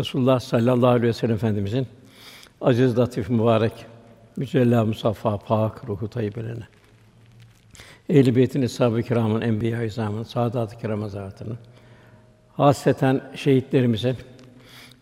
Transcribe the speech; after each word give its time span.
Resulullah 0.00 0.40
sallallahu 0.40 0.86
aleyhi 0.86 1.08
ve 1.08 1.12
sellem 1.12 1.34
Efendimizin 1.34 1.86
aziz, 2.60 2.98
latif, 2.98 3.30
mübarek, 3.30 3.72
mücella, 4.36 4.84
musaffa, 4.84 5.38
pak 5.38 5.88
ruhu 5.88 6.08
tayyibelerine. 6.08 6.64
Ehl-i 8.08 8.36
Beyt'in 8.36 8.62
eshab-ı 8.62 9.02
kiramın, 9.02 9.40
enbiya-i 9.40 9.86
izamın, 9.86 10.22
saadat-ı 10.22 10.78
kiram 10.78 11.02
hazretlerinin, 11.02 11.58
hasreten 12.52 13.30
şehitlerimizin 13.34 14.16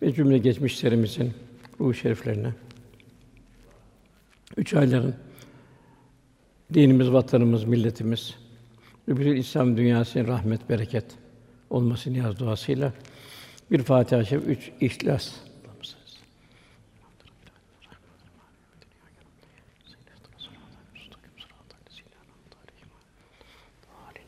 ve 0.02 0.14
cümle 0.14 0.38
geçmişlerimizin 0.38 1.34
ruh 1.80 1.94
şeriflerine, 1.94 2.52
üç 4.56 4.74
ayların 4.74 5.14
dinimiz, 6.74 7.12
vatanımız, 7.12 7.64
milletimiz 7.64 8.34
bütün 9.08 9.36
İslam 9.36 9.76
dünyasının 9.76 10.26
rahmet, 10.26 10.68
bereket 10.68 11.06
olması 11.70 12.12
niyaz 12.12 12.38
duasıyla 12.38 12.92
bir 13.70 13.82
Fatiha-i 13.82 14.34
üç 14.34 14.72
İhlas. 14.80 15.34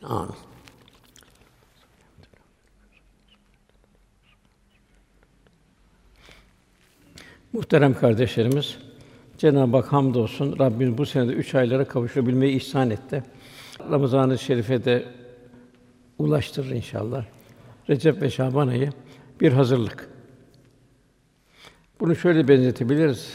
Amin. 0.03 0.35
Muhterem 7.53 7.93
kardeşlerimiz, 7.93 8.77
Cenab-ı 9.37 9.77
Hak 9.77 9.93
hamdolsun 9.93 10.59
Rabbimiz 10.59 10.97
bu 10.97 11.05
senede 11.05 11.33
üç 11.33 11.55
aylara 11.55 11.85
kavuşabilmeyi 11.85 12.55
ihsan 12.55 12.89
etti. 12.89 13.23
Ramazan-ı 13.91 14.39
Şerif'e 14.39 14.85
de 14.85 15.05
ulaştırır 16.17 16.69
inşallah. 16.69 17.25
Recep 17.89 18.21
ve 18.21 18.29
Şaban 18.29 18.67
ayı 18.67 18.91
bir 19.41 19.53
hazırlık. 19.53 20.09
Bunu 21.99 22.15
şöyle 22.15 22.47
benzetebiliriz. 22.47 23.33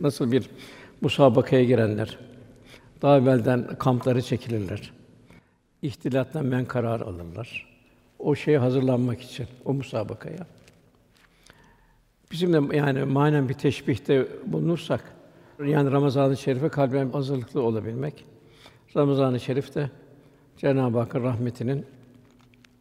Nasıl 0.00 0.32
bir 0.32 0.50
musabakaya 1.00 1.64
girenler 1.64 2.18
daha 3.02 3.18
evvelden 3.18 3.78
kampları 3.78 4.22
çekilirler. 4.22 4.92
İhtilattan 5.82 6.46
men 6.46 6.64
karar 6.64 7.00
alırlar. 7.00 7.66
O 8.18 8.34
şeye 8.34 8.58
hazırlanmak 8.58 9.22
için 9.22 9.46
o 9.64 9.74
musabakaya. 9.74 10.46
Bizim 12.32 12.52
de 12.52 12.76
yani 12.76 13.04
manen 13.04 13.48
bir 13.48 13.54
teşbihte 13.54 14.28
bulunursak 14.46 15.12
yani 15.64 15.90
Ramazan-ı 15.92 16.36
Şerif'e 16.36 16.68
kalben 16.68 17.10
hazırlıklı 17.10 17.62
olabilmek. 17.62 18.24
Ramazan-ı 18.96 19.40
Şerif 19.40 19.74
de 19.74 19.90
Cenab-ı 20.56 20.98
Hakk'ın 20.98 21.22
rahmetinin 21.22 21.86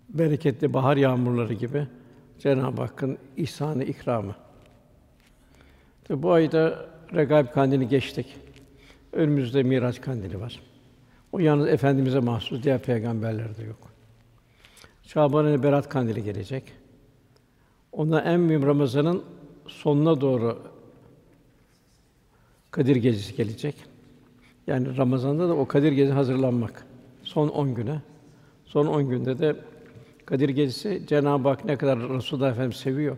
bereketli 0.10 0.74
bahar 0.74 0.98
yağmurları 0.98 1.54
gibi 1.54 1.88
Cenab-ı 2.40 2.82
Hakk'ın 2.82 3.18
ihsanı, 3.38 3.84
ikramı. 3.84 4.36
Tabi 6.04 6.24
bu 6.24 6.32
ayda 6.32 6.86
Regaib 7.14 7.48
Kandili 7.48 7.88
geçtik. 7.88 8.36
Önümüzde 9.14 9.64
Miraç 9.64 10.02
Kandili 10.02 10.42
var. 10.42 10.60
O 11.32 11.40
yalnız 11.40 11.68
efendimize 11.68 12.20
mahsus, 12.20 12.64
diğer 12.64 12.82
peygamberlerde 12.82 13.64
yok. 13.64 13.92
Şaban 15.04 15.46
ayı 15.46 15.64
Berat 15.64 15.90
Kandili 15.90 16.24
gelecek. 16.24 16.64
Ona 17.92 18.22
en 18.22 18.40
mühim 18.40 18.66
Ramazan'ın 18.66 19.24
sonuna 19.68 20.22
doğru 20.22 20.64
Kadir 22.72 22.96
Gecesi 22.96 23.36
gelecek. 23.36 23.76
Yani 24.68 24.98
Ramazan'da 24.98 25.50
da 25.50 25.54
o 25.54 25.68
Kadir 25.68 25.92
Gecesi 25.92 26.14
hazırlanmak. 26.14 26.86
Son 27.24 27.48
10 27.48 27.74
güne. 27.76 28.02
Son 28.66 28.86
10 28.86 29.10
günde 29.10 29.40
de 29.40 29.56
Kadir 30.26 30.50
Gecesi 30.50 31.02
Cenab-ı 31.08 31.50
Hak 31.50 31.66
ne 31.66 31.78
kadar 31.78 32.00
Resulullah 32.00 32.52
Efendimiz 32.52 32.78
seviyor. 32.78 33.18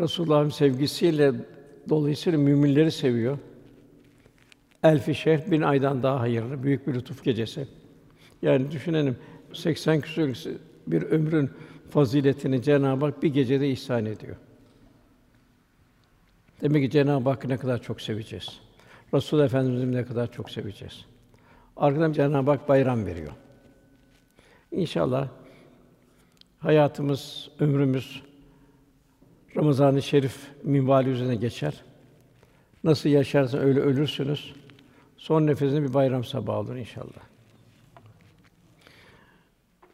Resulullah'ın 0.00 0.48
sevgisiyle 0.48 1.32
dolayısıyla 1.88 2.38
müminleri 2.38 2.92
seviyor. 2.92 3.38
Elfi 4.82 5.14
şehr 5.14 5.50
bin 5.50 5.62
aydan 5.62 6.02
daha 6.02 6.20
hayırlı, 6.20 6.62
büyük 6.62 6.86
bir 6.86 6.94
lütuf 6.94 7.24
gecesi. 7.24 7.68
Yani 8.42 8.70
düşünelim 8.70 9.16
80 9.52 10.00
küsur 10.00 10.34
bir 10.86 11.02
ömrün 11.02 11.50
faziletini 11.90 12.62
Cenab-ı 12.62 13.04
Hak 13.04 13.22
bir 13.22 13.28
gecede 13.28 13.70
ihsan 13.70 14.06
ediyor. 14.06 14.36
Demek 16.60 16.84
ki 16.84 16.90
Cenab-ı 16.90 17.30
Hakk'ı 17.30 17.48
ne 17.48 17.56
kadar 17.56 17.82
çok 17.82 18.00
seveceğiz. 18.00 18.60
Resul 19.14 19.40
Efendimiz'i 19.40 19.92
ne 19.92 20.04
kadar 20.04 20.32
çok 20.32 20.50
seveceğiz. 20.50 21.04
Arkadan 21.76 22.12
Cenab-ı 22.12 22.50
Hak 22.50 22.68
bayram 22.68 23.06
veriyor. 23.06 23.32
İnşallah 24.72 25.28
hayatımız, 26.58 27.50
ömrümüz 27.60 28.22
Ramazan-ı 29.56 30.02
Şerif 30.02 30.36
minvali 30.62 31.08
üzerine 31.08 31.36
geçer. 31.36 31.84
Nasıl 32.84 33.08
yaşarsa 33.08 33.58
öyle 33.58 33.80
ölürsünüz. 33.80 34.54
Son 35.16 35.46
nefesinde 35.46 35.82
bir 35.82 35.94
bayram 35.94 36.24
sabahı 36.24 36.58
olur 36.58 36.76
inşallah. 36.76 37.26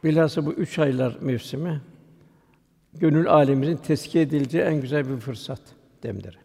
Bilhassa 0.04 0.46
bu 0.46 0.52
üç 0.52 0.78
aylar 0.78 1.16
mevsimi 1.20 1.80
gönül 2.94 3.28
alemimizin 3.28 3.76
teskiye 3.76 4.24
edileceği 4.24 4.62
en 4.62 4.80
güzel 4.80 5.08
bir 5.08 5.20
fırsat 5.20 5.60
demleri. 6.02 6.36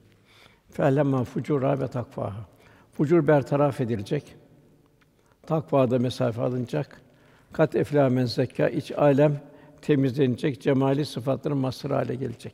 Fe'lemma 0.71 1.23
fucura 1.23 1.79
ve 1.79 1.87
takvaha. 1.87 2.45
Fucur 2.93 3.27
bertaraf 3.27 3.81
edilecek. 3.81 4.35
Takvada 5.43 5.99
mesafe 5.99 6.41
alınacak. 6.41 7.01
Kat 7.57 7.75
eflâ 7.75 8.09
men 8.09 8.25
zekâ 8.25 8.69
iç 8.69 8.91
alem 8.91 9.41
temizlenecek, 9.81 10.61
cemali 10.61 11.05
sıfatların 11.05 11.57
mazhar 11.57 11.91
hale 11.91 12.15
gelecek. 12.15 12.53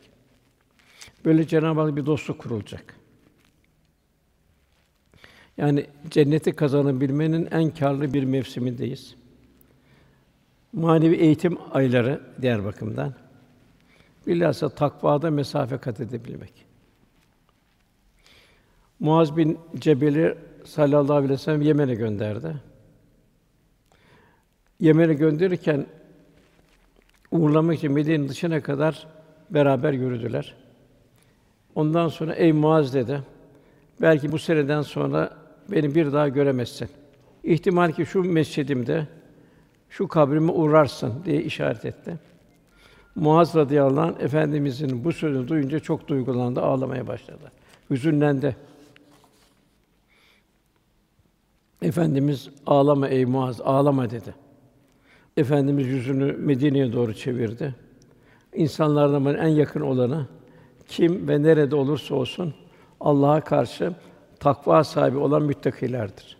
Böyle 1.26 1.48
Cenab-ı 1.48 1.82
Hak 1.82 1.96
bir 1.96 2.06
dostluk 2.06 2.40
kurulacak. 2.40 2.96
Yani 5.58 5.86
cenneti 6.10 6.52
kazanabilmenin 6.52 7.48
en 7.52 7.70
karlı 7.70 8.14
bir 8.14 8.24
mevsimindeyiz. 8.24 9.16
Manevi 10.74 11.16
eğitim 11.16 11.58
ayları 11.72 12.22
diğer 12.42 12.66
bakımdan. 12.66 13.14
Bilhassa 14.28 14.70
takvada 14.70 15.32
mesafe 15.32 15.78
kat 15.78 16.00
edebilmek. 16.00 16.66
Muaz 19.00 19.38
bin 19.38 19.60
Cebel'i 19.76 20.38
sallallahu 20.66 21.16
aleyhi 21.16 21.34
ve 21.34 21.38
sellem 21.38 21.62
Yemen'e 21.62 21.96
gönderdi. 21.96 22.73
Yemen'e 24.84 25.14
gönderirken 25.14 25.86
uğurlamak 27.32 27.78
için 27.78 27.92
Medine'nin 27.92 28.30
dışına 28.30 28.62
kadar 28.62 29.08
beraber 29.50 29.94
yürüdüler. 29.94 30.56
Ondan 31.76 32.08
sonra 32.08 32.34
ey 32.34 32.54
Muaz 32.54 32.94
dedi. 32.94 33.22
Belki 34.02 34.32
bu 34.32 34.40
seneden 34.40 34.82
sonra 34.82 35.38
beni 35.72 35.96
bir 35.96 36.14
daha 36.14 36.30
göremezsin. 36.30 36.90
İhtimal 37.44 37.92
ki 37.92 38.06
şu 38.06 38.24
mescidimde 38.24 39.08
şu 39.90 40.08
kabrime 40.08 40.52
uğrarsın 40.52 41.14
diye 41.26 41.42
işaret 41.42 41.86
etti. 41.86 42.20
Muaz 43.16 43.56
radıyallahu 43.56 44.06
anh 44.06 44.20
efendimizin 44.20 45.04
bu 45.04 45.12
sözünü 45.12 45.48
duyunca 45.48 45.80
çok 45.80 46.08
duygulandı, 46.08 46.62
ağlamaya 46.62 47.08
başladı. 47.08 47.52
Hüzünlendi. 47.90 48.56
Efendimiz 51.82 52.50
ağlama 52.66 53.08
ey 53.08 53.26
Muaz, 53.26 53.62
ağlama 53.62 54.10
dedi. 54.10 54.43
Efendimiz 55.38 55.88
yüzünü 55.88 56.34
Medine'ye 56.34 56.94
doğru 56.94 57.14
çevirdi. 57.14 57.76
İnsanlardan 58.54 59.36
en 59.36 59.48
yakın 59.48 59.82
olanı 59.82 60.28
kim 60.88 61.28
ve 61.28 61.44
nerede 61.44 61.76
olursa 61.76 62.16
olsun 62.16 62.54
Allah'a 63.00 63.42
karşı 63.42 63.94
takva 64.40 64.84
sahibi 64.84 65.18
olan 65.18 65.42
müttakilerdir. 65.44 66.38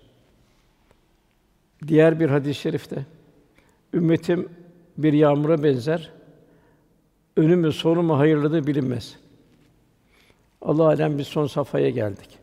Diğer 1.88 2.20
bir 2.20 2.30
hadis-i 2.30 2.60
şerifte 2.60 3.06
ümmetim 3.94 4.50
bir 4.98 5.14
yağmura 5.14 5.64
benzer. 5.64 6.12
Önü 7.38 7.56
mü 7.56 7.72
sonu 7.72 8.04
mu 8.04 8.20
hayırlıdır 8.20 8.68
bilinmez. 8.68 9.20
Allah 10.62 10.86
alem 10.86 11.18
biz 11.18 11.28
son 11.28 11.48
safhaya 11.48 11.90
geldik. 11.90 12.40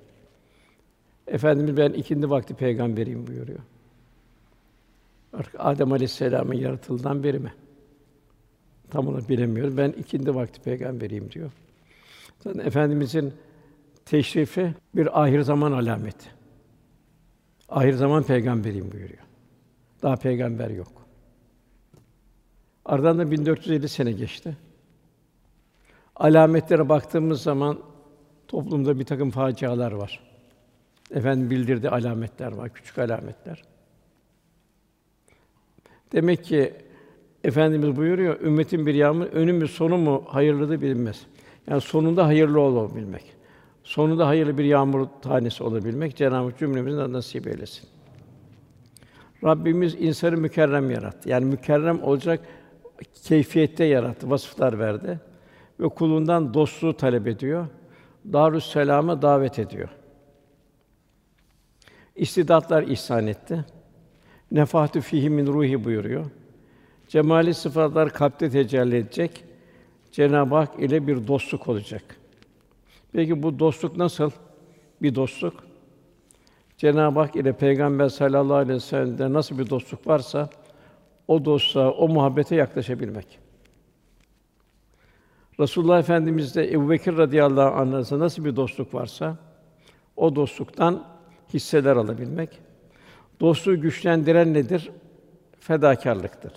Efendimiz 1.26 1.76
ben 1.76 1.91
ikindi 1.91 2.31
vakti 2.31 2.55
peygamberiyim 2.55 3.26
buyuruyor. 3.26 3.58
Artık 5.32 5.55
Adem 5.59 5.93
Aleyhisselam'ın 5.93 6.55
yaratıldığından 6.55 7.23
beri 7.23 7.38
mi? 7.38 7.53
Tam 8.91 9.09
onu 9.09 9.29
bilemiyoruz. 9.29 9.77
Ben 9.77 9.91
ikindi 9.91 10.35
vakti 10.35 10.61
peygamberiyim 10.61 11.31
diyor. 11.31 11.50
Zaten 12.38 12.67
efendimizin 12.67 13.35
teşrifi 14.05 14.75
bir 14.94 15.23
ahir 15.23 15.41
zaman 15.41 15.73
alameti. 15.73 16.29
Ahir 17.69 17.93
zaman 17.93 18.23
peygamberiyim 18.23 18.93
buyuruyor. 18.93 19.23
Daha 20.03 20.17
peygamber 20.17 20.71
yok. 20.71 20.93
Aradan 22.85 23.19
da 23.19 23.31
1450 23.31 23.88
sene 23.88 24.12
geçti. 24.12 24.56
Alametlere 26.17 26.88
baktığımız 26.88 27.43
zaman 27.43 27.79
toplumda 28.49 28.99
bir 28.99 29.05
takım 29.05 29.31
facialar 29.31 29.93
var. 29.93 30.21
Efendim 31.15 31.50
bildirdi 31.50 31.91
alametler 31.91 32.53
var, 32.53 32.75
küçük 32.75 32.99
alametler. 32.99 33.62
Demek 36.12 36.44
ki 36.44 36.74
Efendimiz 37.44 37.96
buyuruyor, 37.96 38.40
ümmetin 38.40 38.86
bir 38.86 38.94
yağmur 38.94 39.26
önü 39.26 39.52
mü 39.52 39.68
sonu 39.68 39.98
mu 39.98 40.24
hayırlıdır 40.26 40.80
bilinmez. 40.80 41.26
Yani 41.70 41.80
sonunda 41.80 42.26
hayırlı 42.26 42.60
olabilmek. 42.60 43.24
Sonunda 43.84 44.26
hayırlı 44.26 44.58
bir 44.58 44.64
yağmur 44.64 45.06
tanesi 45.22 45.64
olabilmek 45.64 46.16
Cenab-ı 46.16 46.50
Hak 46.50 46.58
cümlemizin 46.58 47.12
nasip 47.12 47.46
eylesin. 47.46 47.88
Rabbimiz 49.44 49.94
insanı 49.94 50.36
mükerrem 50.36 50.90
yarattı. 50.90 51.28
Yani 51.28 51.44
mükerrem 51.44 52.02
olacak 52.02 52.40
keyfiyette 53.24 53.84
yarattı, 53.84 54.30
vasıflar 54.30 54.78
verdi 54.78 55.20
ve 55.80 55.88
kulundan 55.88 56.54
dostluğu 56.54 56.96
talep 56.96 57.26
ediyor. 57.26 57.66
Darüs 58.32 58.72
Selam'a 58.72 59.22
davet 59.22 59.58
ediyor. 59.58 59.88
İstidatlar 62.16 62.82
ihsan 62.82 63.26
etti. 63.26 63.64
Nefahtü 64.50 65.00
fihi 65.00 65.31
min 65.31 65.47
ruhi 65.47 65.85
buyuruyor. 65.85 66.26
Cemali 67.08 67.55
sıfatlar 67.55 68.12
kalpte 68.12 68.50
tecelli 68.50 68.97
edecek. 68.97 69.44
Cenab-ı 70.12 70.55
Hak 70.55 70.79
ile 70.79 71.06
bir 71.06 71.26
dostluk 71.26 71.69
olacak. 71.69 72.17
Peki 73.12 73.43
bu 73.43 73.58
dostluk 73.58 73.97
nasıl 73.97 74.31
bir 75.02 75.14
dostluk? 75.14 75.64
Cenab-ı 76.76 77.20
Hak 77.20 77.37
ile 77.37 77.52
Peygamber 77.52 78.08
sallallahu 78.08 78.56
aleyhi 78.56 78.75
ve 78.75 78.81
sellem'de 78.81 79.32
nasıl 79.32 79.58
bir 79.58 79.70
dostluk 79.70 80.06
varsa 80.06 80.49
o 81.29 81.44
dostluğa, 81.44 81.91
o 81.91 82.08
muhabbete 82.08 82.56
yaklaşabilmek. 82.56 83.38
Resulullah 85.61 85.99
Efendimiz'de 85.99 86.73
Ebubekir 86.73 87.17
radıyallahu 87.17 87.81
anh 87.81 87.94
arasında 87.94 88.25
nasıl 88.25 88.44
bir 88.44 88.56
dostluk 88.56 88.94
varsa 88.94 89.37
o 90.17 90.37
dostluktan 90.37 91.05
hisseler 91.55 91.96
alabilmek. 91.96 92.58
Dostluğu 93.40 93.81
güçlendiren 93.81 94.54
nedir? 94.54 94.90
Fedakarlıktır. 95.60 96.52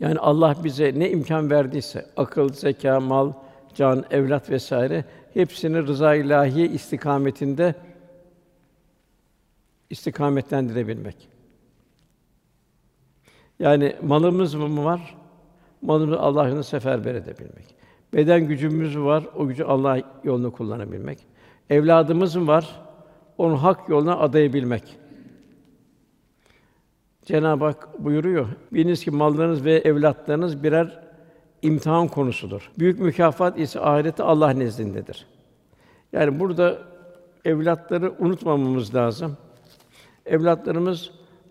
Yani 0.00 0.18
Allah 0.18 0.56
bize 0.64 0.98
ne 0.98 1.10
imkan 1.10 1.50
verdiyse 1.50 2.06
akıl, 2.16 2.52
zeka, 2.52 3.00
mal, 3.00 3.32
can, 3.74 4.04
evlat 4.10 4.50
vesaire 4.50 5.04
hepsini 5.34 5.86
rıza 5.86 6.14
ilahi 6.14 6.66
istikametinde 6.66 7.74
istikametlendirebilmek. 9.90 11.28
Yani 13.58 13.96
malımız 14.02 14.54
mı 14.54 14.84
var? 14.84 15.16
Malımızı 15.82 16.20
Allah 16.20 16.44
yolunda 16.44 16.62
seferber 16.62 17.14
edebilmek. 17.14 17.76
Beden 18.14 18.46
gücümüz 18.46 18.98
var, 18.98 19.24
o 19.36 19.46
gücü 19.46 19.64
Allah 19.64 20.00
yolunda 20.24 20.50
kullanabilmek. 20.50 21.18
Evladımız 21.70 22.36
mı 22.36 22.46
var? 22.46 22.85
Onu 23.38 23.62
hak 23.62 23.88
yoluna 23.88 24.18
adayabilmek. 24.18 24.98
Cenab-ı 27.24 27.64
Hak 27.64 28.04
buyuruyor. 28.04 28.46
Biliniz 28.72 29.04
ki 29.04 29.10
mallarınız 29.10 29.64
ve 29.64 29.72
evlatlarınız 29.72 30.62
birer 30.62 31.00
imtihan 31.62 32.08
konusudur. 32.08 32.70
Büyük 32.78 33.00
mükafat 33.00 33.58
ise 33.58 33.80
ahirette 33.80 34.22
Allah 34.22 34.50
nezdindedir. 34.50 35.26
Yani 36.12 36.40
burada 36.40 36.78
evlatları 37.44 38.14
unutmamamız 38.18 38.94
lazım. 38.94 39.36
Evlatlarımız 40.26 41.10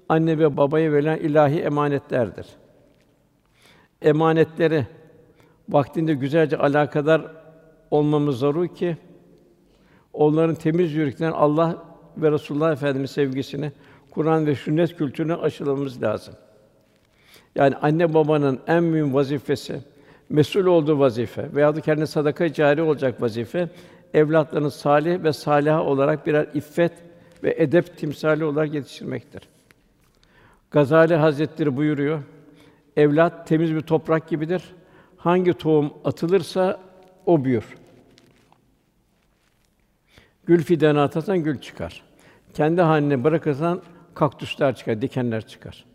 anne 0.09 0.39
ve 0.39 0.57
babaya 0.57 0.91
verilen 0.91 1.17
ilahi 1.17 1.61
emanetlerdir. 1.61 2.47
Emanetleri 4.01 4.87
vaktinde 5.69 6.13
güzelce 6.13 6.57
alakadar 6.57 7.21
olmamız 7.91 8.39
zarur 8.39 8.67
ki 8.67 8.97
onların 10.15 10.55
temiz 10.55 10.93
yürekten 10.93 11.31
Allah 11.31 11.83
ve 12.17 12.31
Resulullah 12.31 12.71
Efendimiz 12.71 13.11
sevgisini, 13.11 13.71
Kur'an 14.11 14.45
ve 14.45 14.55
sünnet 14.55 14.97
kültürünü 14.97 15.35
aşılamamız 15.35 16.03
lazım. 16.03 16.33
Yani 17.55 17.75
anne 17.75 18.13
babanın 18.13 18.59
en 18.67 18.83
mühim 18.83 19.13
vazifesi, 19.13 19.79
mesul 20.29 20.65
olduğu 20.65 20.99
vazife 20.99 21.55
veya 21.55 21.75
da 21.75 21.81
kendine 21.81 22.05
sadaka 22.05 22.53
cari 22.53 22.81
olacak 22.81 23.21
vazife, 23.21 23.69
evlatlarını 24.13 24.71
salih 24.71 25.23
ve 25.23 25.33
saliha 25.33 25.83
olarak 25.83 26.27
birer 26.27 26.47
iffet 26.53 26.91
ve 27.43 27.55
edep 27.57 27.97
timsali 27.97 28.45
olarak 28.45 28.73
yetiştirmektir. 28.73 29.41
Gazali 30.71 31.15
Hazretleri 31.15 31.77
buyuruyor, 31.77 32.19
evlat 32.97 33.47
temiz 33.47 33.75
bir 33.75 33.81
toprak 33.81 34.29
gibidir. 34.29 34.63
Hangi 35.17 35.53
tohum 35.53 35.93
atılırsa 36.05 36.79
o 37.25 37.45
büyür. 37.45 37.65
Gül 40.45 40.63
fidanı 40.63 41.01
atarsan 41.01 41.37
gül 41.37 41.59
çıkar. 41.59 42.03
Kendi 42.53 42.81
haline 42.81 43.23
bırakırsan 43.23 43.81
kaktüsler 44.13 44.75
çıkar, 44.75 45.01
dikenler 45.01 45.47
çıkar. 45.47 45.85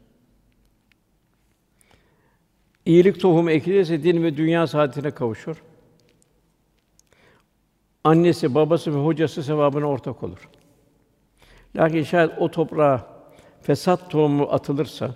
İyilik 2.87 3.20
tohumu 3.20 3.50
ekilirse 3.50 4.02
din 4.02 4.23
ve 4.23 4.37
dünya 4.37 4.67
saadetine 4.67 5.11
kavuşur. 5.11 5.62
Annesi, 8.05 8.55
babası 8.55 8.94
ve 8.94 8.99
hocası 9.05 9.43
sevabına 9.43 9.87
ortak 9.87 10.23
olur. 10.23 10.49
Lakin 11.76 12.02
şayet 12.02 12.31
o 12.38 12.50
toprağa 12.50 13.06
fesat 13.62 14.11
tohumu 14.11 14.44
atılırsa 14.44 15.14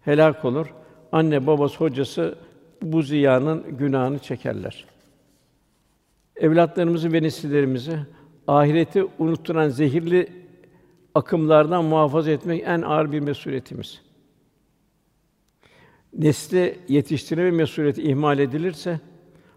helak 0.00 0.44
olur. 0.44 0.74
Anne, 1.12 1.46
babası, 1.46 1.76
hocası 1.76 2.38
bu 2.82 3.02
ziyanın 3.02 3.76
günahını 3.76 4.18
çekerler. 4.18 4.84
Evlatlarımızı 6.36 7.12
ve 7.12 7.22
nesillerimizi 7.22 7.98
ahireti 8.48 9.04
unutturan 9.18 9.68
zehirli 9.68 10.32
akımlardan 11.14 11.84
muhafaza 11.84 12.30
etmek 12.30 12.62
en 12.66 12.82
ağır 12.82 13.12
bir 13.12 13.20
mesuliyetimiz. 13.20 14.02
Nesli 16.18 16.78
yetiştirme 16.88 17.50
mesuliyeti 17.50 18.02
ihmal 18.02 18.38
edilirse 18.38 19.00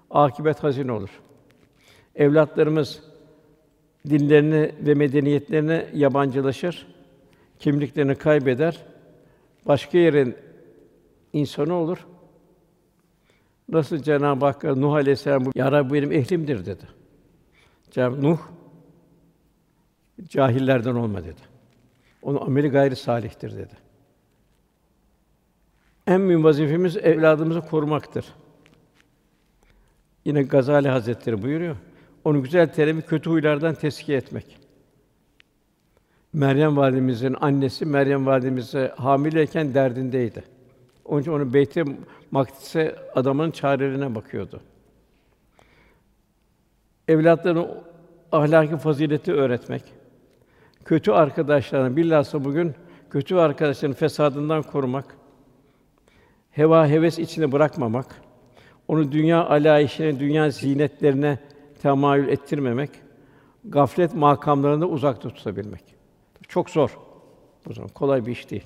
akibet 0.10 0.64
hazin 0.64 0.88
olur. 0.88 1.10
Evlatlarımız 2.16 3.04
dinlerini 4.10 4.72
ve 4.82 4.94
medeniyetlerini 4.94 5.86
yabancılaşır, 5.94 6.88
kimliklerini 7.60 8.16
kaybeder, 8.16 8.86
başka 9.68 9.98
yerin 9.98 10.36
insanı 11.34 11.74
olur. 11.74 12.08
Nasıl 13.70 13.98
Cenab-ı 13.98 14.46
Hak 14.46 14.64
Nuh 14.64 14.94
Aleyhisselam 14.94 15.46
bu 15.46 15.52
ya 15.56 15.94
benim 15.94 16.12
ehlimdir 16.12 16.66
dedi. 16.66 16.88
Cenab-ı 17.92 18.22
Nuh 18.22 18.40
cahillerden 20.30 20.96
olma 20.96 21.24
dedi. 21.24 21.42
Onun 22.22 22.42
ameli 22.46 22.70
gayri 22.70 22.96
salihtir 22.96 23.58
dedi. 23.58 23.74
En 26.08 26.22
mühim 26.22 26.44
vazifemiz 26.44 26.98
evladımızı 26.98 27.62
korumaktır. 27.62 28.26
Yine 30.26 30.44
Gazali 30.44 30.90
Hazretleri 30.90 31.42
buyuruyor. 31.42 31.76
Onu 32.24 32.44
güzel 32.44 32.74
terimi 32.74 33.02
kötü 33.02 33.30
huylardan 33.30 33.74
teskiye 33.74 34.18
etmek. 34.18 34.58
Meryem 36.34 36.78
validemizin 36.78 37.36
annesi 37.42 37.86
Meryem 37.86 38.26
validemize 38.26 38.94
hamileyken 38.98 39.74
derdindeydi. 39.74 40.44
Onun 41.06 41.22
için 41.22 41.32
onu 41.32 41.54
Beyt-i 41.54 41.84
Makdis'e 42.32 42.96
adamın 43.16 43.52
çarelerine 43.52 44.16
bakıyordu. 44.16 44.62
Evlatlarına 47.08 47.68
ahlaki 48.32 48.78
fazileti 48.78 49.34
öğretmek, 49.34 49.84
kötü 50.86 51.12
arkadaşlarına 51.12 51.96
bilhassa 51.96 52.44
bugün 52.44 52.76
kötü 53.10 53.36
arkadaşların 53.36 53.94
fesadından 53.94 54.64
korumak, 54.64 55.16
heva 56.52 56.88
heves 56.88 57.20
içine 57.20 57.52
bırakmamak, 57.52 58.22
onu 58.88 59.12
dünya 59.12 59.46
alayişine, 59.46 60.20
dünya 60.20 60.50
zinetlerine 60.50 61.40
temayül 61.82 62.28
ettirmemek, 62.28 62.90
gaflet 63.66 64.14
makamlarında 64.14 64.86
uzak 64.86 65.22
tutabilmek. 65.22 65.84
Çok 66.48 66.70
zor. 66.70 66.98
Bu 67.68 67.74
zaman 67.74 67.90
kolay 67.90 68.26
bir 68.26 68.32
iş 68.32 68.52
değil. 68.52 68.66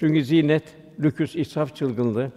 Çünkü 0.00 0.24
zinet, 0.24 0.62
lüküs, 1.00 1.36
israf 1.36 1.76
çılgınlığı 1.76 2.32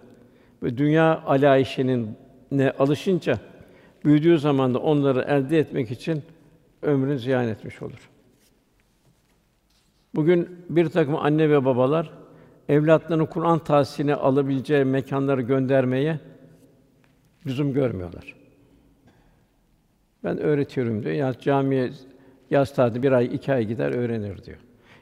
ve 0.62 0.78
dünya 0.78 1.22
alayişinin 1.26 2.16
ne 2.50 2.70
alışınca 2.70 3.38
büyüdüğü 4.04 4.38
zaman 4.38 4.74
da 4.74 4.78
onları 4.78 5.22
elde 5.22 5.58
etmek 5.58 5.90
için 5.90 6.22
ömrünü 6.82 7.18
ziyan 7.18 7.48
etmiş 7.48 7.82
olur. 7.82 8.11
Bugün 10.14 10.48
bir 10.68 10.88
takım 10.88 11.16
anne 11.16 11.50
ve 11.50 11.64
babalar 11.64 12.10
evlatlarını 12.68 13.26
Kur'an 13.26 13.58
tahsilini 13.58 14.14
alabileceği 14.14 14.84
mekanları 14.84 15.42
göndermeye 15.42 16.20
lüzum 17.46 17.72
görmüyorlar. 17.72 18.34
Ben 20.24 20.38
öğretiyorum 20.38 21.02
diyor. 21.02 21.14
Ya 21.14 21.34
camiye 21.40 21.90
yaz 22.50 22.74
tatili 22.74 23.02
bir 23.02 23.12
ay, 23.12 23.34
iki 23.34 23.52
ay 23.52 23.64
gider 23.64 23.92
öğrenir 23.92 24.44
diyor. 24.44 24.58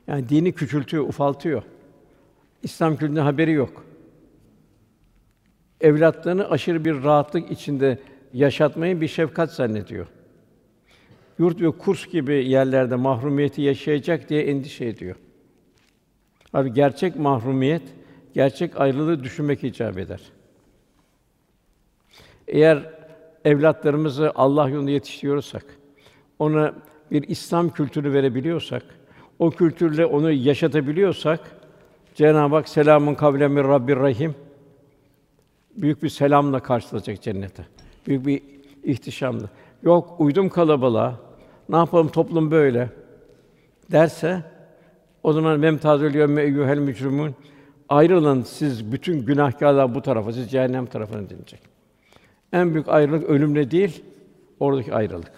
Yani 0.07 0.29
dini 0.29 0.53
küçültüyor, 0.53 1.09
ufaltıyor. 1.09 1.63
İslam 2.63 2.93
kültüründen 2.93 3.23
haberi 3.23 3.53
yok. 3.53 3.85
Evlatlarını 5.81 6.51
aşırı 6.51 6.85
bir 6.85 7.05
rahatlık 7.05 7.51
içinde 7.51 7.99
yaşatmayı 8.33 9.01
bir 9.01 9.09
şefkat 9.09 9.53
zannediyor. 9.53 10.07
Yurt 11.41 11.61
ve 11.61 11.71
kurs 11.71 12.07
gibi 12.07 12.49
yerlerde 12.49 12.97
mahrumiyeti 12.97 13.63
yaşayacak 13.63 14.29
diye 14.29 14.43
endişe 14.43 14.85
ediyor. 14.85 15.17
Abi 16.53 16.73
gerçek 16.73 17.17
mahrumiyet 17.17 17.83
gerçek 18.35 18.81
ayrılığı 18.81 19.25
düşünmek 19.25 19.65
icap 19.65 19.99
eder. 19.99 20.21
Eğer 22.49 22.91
evlatlarımızı 23.45 24.33
Allah 24.35 24.69
yolunda 24.69 24.91
yetiştiriyorsak, 24.91 25.65
ona 26.39 26.75
bir 27.11 27.29
İslam 27.29 27.71
kültürü 27.71 28.13
verebiliyorsak, 28.13 28.83
o 29.39 29.51
kültürle 29.51 30.07
onu 30.07 30.33
yaşatabiliyorsak, 30.33 31.57
Cenab-ı 32.15 32.55
Hak 32.55 32.69
selamun 32.69 33.15
kavlen 33.15 33.51
min 33.51 33.65
Rabbir 33.65 33.97
Rahim 33.97 34.35
büyük 35.77 36.03
bir 36.03 36.09
selamla 36.09 36.61
karşılayacak 36.61 37.23
cennete. 37.23 37.67
Büyük 38.07 38.27
bir 38.27 38.43
ihtişamla. 38.85 39.49
Yok 39.83 40.15
uydum 40.19 40.49
kalabalığa. 40.49 41.30
Ne 41.71 41.77
yapalım 41.77 42.09
toplum 42.09 42.51
böyle 42.51 42.89
derse 43.93 44.43
o 45.23 45.33
zaman 45.33 45.61
memtazül 45.61 46.15
yevme 46.15 46.43
eyyuhel 46.43 46.79
mücrimun 46.79 47.35
ayrılın 47.89 48.43
siz 48.43 48.93
bütün 48.93 49.27
günahkârlar 49.27 49.95
bu 49.95 50.03
tarafa, 50.03 50.33
siz 50.33 50.51
cehennem 50.51 50.87
tarafına 50.87 51.31
denilecek. 51.31 51.61
En 52.53 52.75
büyük 52.75 52.89
ayrılık 52.89 53.25
ölümle 53.25 53.71
değil, 53.71 54.05
oradaki 54.61 54.95
ayrılık. 54.95 55.33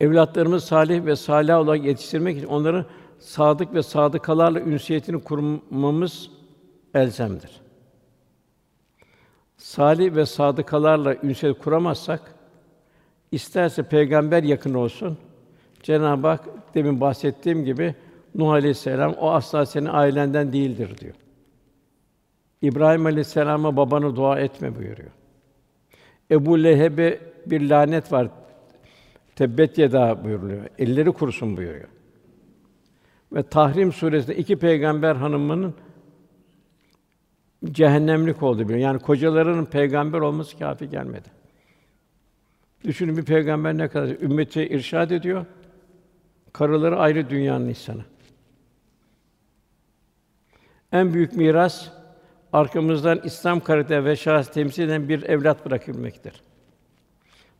Evlatlarımız 0.00 0.64
salih 0.64 1.04
ve 1.06 1.16
salih 1.16 1.56
olarak 1.56 1.84
yetiştirmek 1.84 2.36
için 2.36 2.46
onları 2.46 2.86
sadık 3.18 3.74
ve 3.74 3.82
sadıkalarla 3.82 4.60
ünsiyetini 4.60 5.22
kurmamız 5.22 6.30
elzemdir. 6.94 7.60
Salih 9.56 10.14
ve 10.14 10.26
sadıkalarla 10.26 11.16
ünsiyet 11.22 11.58
kuramazsak, 11.58 12.34
isterse 13.32 13.82
peygamber 13.82 14.42
yakın 14.42 14.74
olsun, 14.74 15.18
Cenab-ı 15.82 16.26
Hak 16.26 16.44
demin 16.74 17.00
bahsettiğim 17.00 17.64
gibi 17.64 17.94
Nuh 18.34 18.50
Aleyhisselam 18.50 19.12
o 19.12 19.30
asla 19.30 19.66
senin 19.66 19.86
ailenden 19.86 20.52
değildir 20.52 20.98
diyor. 20.98 21.14
İbrahim 22.62 23.06
Aleyhisselam'a 23.06 23.76
babanı 23.76 24.16
dua 24.16 24.40
etme 24.40 24.76
buyuruyor. 24.76 25.10
Ebu 26.30 26.62
Leheb'e 26.62 27.20
bir 27.46 27.70
lanet 27.70 28.12
var. 28.12 28.28
Tebbet 29.36 29.78
yeda 29.78 30.24
buyuruyor. 30.24 30.64
Elleri 30.78 31.12
kurusun 31.12 31.56
buyuruyor. 31.56 31.88
Ve 33.32 33.42
Tahrim 33.42 33.92
suresinde 33.92 34.36
iki 34.36 34.56
peygamber 34.56 35.16
hanımının 35.16 35.74
cehennemlik 37.64 38.42
oldu 38.42 38.58
buyuruyor. 38.58 38.78
Yani 38.78 38.98
kocalarının 38.98 39.64
peygamber 39.64 40.18
olması 40.20 40.58
kâfi 40.58 40.88
gelmedi. 40.88 41.41
Düşünün 42.84 43.16
bir 43.16 43.24
peygamber 43.24 43.78
ne 43.78 43.88
kadar 43.88 44.08
ümmeti 44.08 44.62
irşad 44.62 45.10
ediyor. 45.10 45.46
Karıları 46.52 46.98
ayrı 46.98 47.30
dünyanın 47.30 47.68
insanı. 47.68 48.04
En 50.92 51.14
büyük 51.14 51.36
miras 51.36 51.88
arkamızdan 52.52 53.20
İslam 53.24 53.60
karakter 53.60 54.04
ve 54.04 54.16
şahs 54.16 54.52
temsil 54.52 54.82
eden 54.82 55.08
bir 55.08 55.22
evlat 55.22 55.66
bırakabilmektir. 55.66 56.42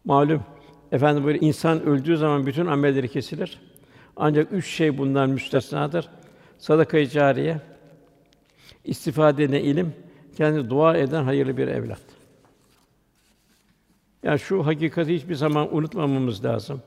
Malum 0.05 0.43
efendim 0.93 1.25
böyle 1.25 1.39
insan 1.39 1.83
öldüğü 1.83 2.17
zaman 2.17 2.47
bütün 2.47 2.67
amelleri 2.67 3.09
kesilir. 3.09 3.61
Ancak 4.17 4.53
üç 4.53 4.67
şey 4.67 4.99
bundan 4.99 5.31
müstesnadır. 5.31 6.09
Sadaka-i 6.59 7.09
cariye, 7.09 7.61
istifade 8.85 9.45
eden 9.45 9.65
ilim, 9.65 9.95
kendi 10.37 10.71
dua 10.71 10.97
eden 10.97 11.25
hayırlı 11.25 11.57
bir 11.57 11.69
evlat. 11.69 12.22
Yani 14.23 14.39
şu 14.39 14.67
hakikati 14.67 15.15
hiçbir 15.15 15.35
zaman 15.35 15.77
unutmamamız 15.77 16.45
lazım. 16.45 16.83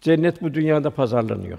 Cennet 0.00 0.42
bu 0.42 0.54
dünyada 0.54 0.90
pazarlanıyor. 0.90 1.58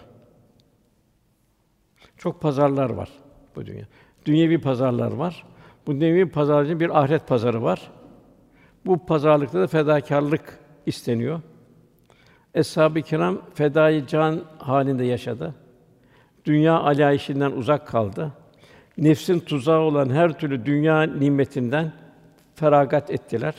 Çok 2.18 2.42
pazarlar 2.42 2.90
var 2.90 3.10
bu 3.56 3.66
dünya. 3.66 3.86
Dünyevi 4.26 4.62
pazarlar 4.62 5.12
var. 5.12 5.44
Bu 5.88 5.96
dünyevi 5.96 6.30
pazarcının 6.30 6.80
bir 6.80 7.00
ahiret 7.00 7.28
pazarı 7.28 7.64
var. 7.64 7.92
Bu 8.86 9.06
pazarlıkta 9.06 9.60
da 9.60 9.68
fedakarlık 9.68 10.60
isteniyor. 10.86 11.42
Eshab-ı 12.54 13.02
kiram 13.02 13.42
fedai 13.54 14.08
can 14.08 14.42
halinde 14.58 15.06
yaşadı. 15.06 15.56
Dünya 16.46 16.80
alayişinden 16.80 17.52
uzak 17.52 17.88
kaldı. 17.88 18.32
Nefsin 18.98 19.40
tuzağı 19.40 19.80
olan 19.80 20.10
her 20.10 20.40
türlü 20.40 20.66
dünya 20.66 21.02
nimetinden 21.02 21.94
feragat 22.60 23.12
ettiler. 23.12 23.56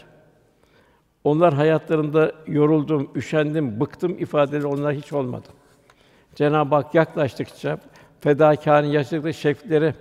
Onlar 1.25 1.55
hayatlarında 1.55 2.33
yoruldum, 2.47 3.11
üşendim, 3.15 3.81
bıktım 3.81 4.19
ifadeleri 4.19 4.67
onlar 4.67 4.95
hiç 4.95 5.13
olmadı. 5.13 5.49
Cenab-ı 6.35 6.75
Hak 6.75 6.95
yaklaştıkça 6.95 7.79
fedakârın 8.21 8.87
yaşadıkları 8.87 9.35
şevkleri, 9.35 9.95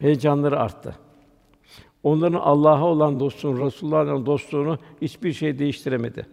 heyecanları 0.00 0.60
arttı. 0.60 0.94
Onların 2.02 2.38
Allah'a 2.38 2.84
olan 2.84 3.20
dostluğunu, 3.20 3.66
Resulullah'a 3.66 4.02
olan 4.02 4.26
dostluğunu 4.26 4.78
hiçbir 5.02 5.32
şey 5.32 5.58
değiştiremedi. 5.58 6.26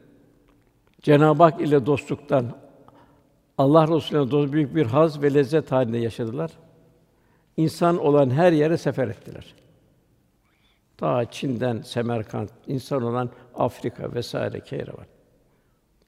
Cenab-ı 1.01 1.43
Hak 1.43 1.61
ile 1.61 1.85
dostluktan 1.85 2.45
Allah 3.57 3.87
Resulü'ne 3.87 4.31
dost 4.31 4.53
büyük 4.53 4.75
bir 4.75 4.85
haz 4.85 5.21
ve 5.21 5.33
lezzet 5.33 5.71
halinde 5.71 5.97
yaşadılar. 5.97 6.51
İnsan 7.57 7.97
olan 7.97 8.29
her 8.29 8.51
yere 8.51 8.77
sefer 8.77 9.07
ettiler. 9.07 9.55
Ta 10.99 11.31
Çin'den 11.31 11.81
Semerkant, 11.81 12.51
insan 12.67 13.03
olan 13.03 13.29
Afrika 13.55 14.13
vesaire 14.13 14.59
Keyrevan, 14.59 15.05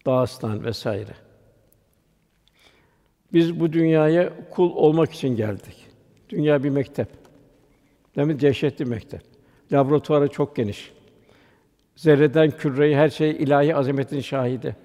Dağıstan 0.06 0.64
vesaire. 0.64 1.14
Biz 3.34 3.60
bu 3.60 3.74
dünyaya 3.74 4.50
kul 4.50 4.72
olmak 4.76 5.14
için 5.14 5.36
geldik. 5.36 5.88
Dünya 6.30 6.64
bir 6.64 6.70
mektep. 6.70 7.08
Demek 8.16 8.42
dehşetli 8.42 8.86
mektep. 8.86 9.22
Laboratuvarı 9.72 10.28
çok 10.28 10.56
geniş. 10.56 10.94
Zerreden 11.96 12.52
küreye 12.52 12.98
her 12.98 13.10
şey 13.10 13.32
ilahi 13.32 13.76
azametin 13.76 14.20
şahidi. 14.20 14.76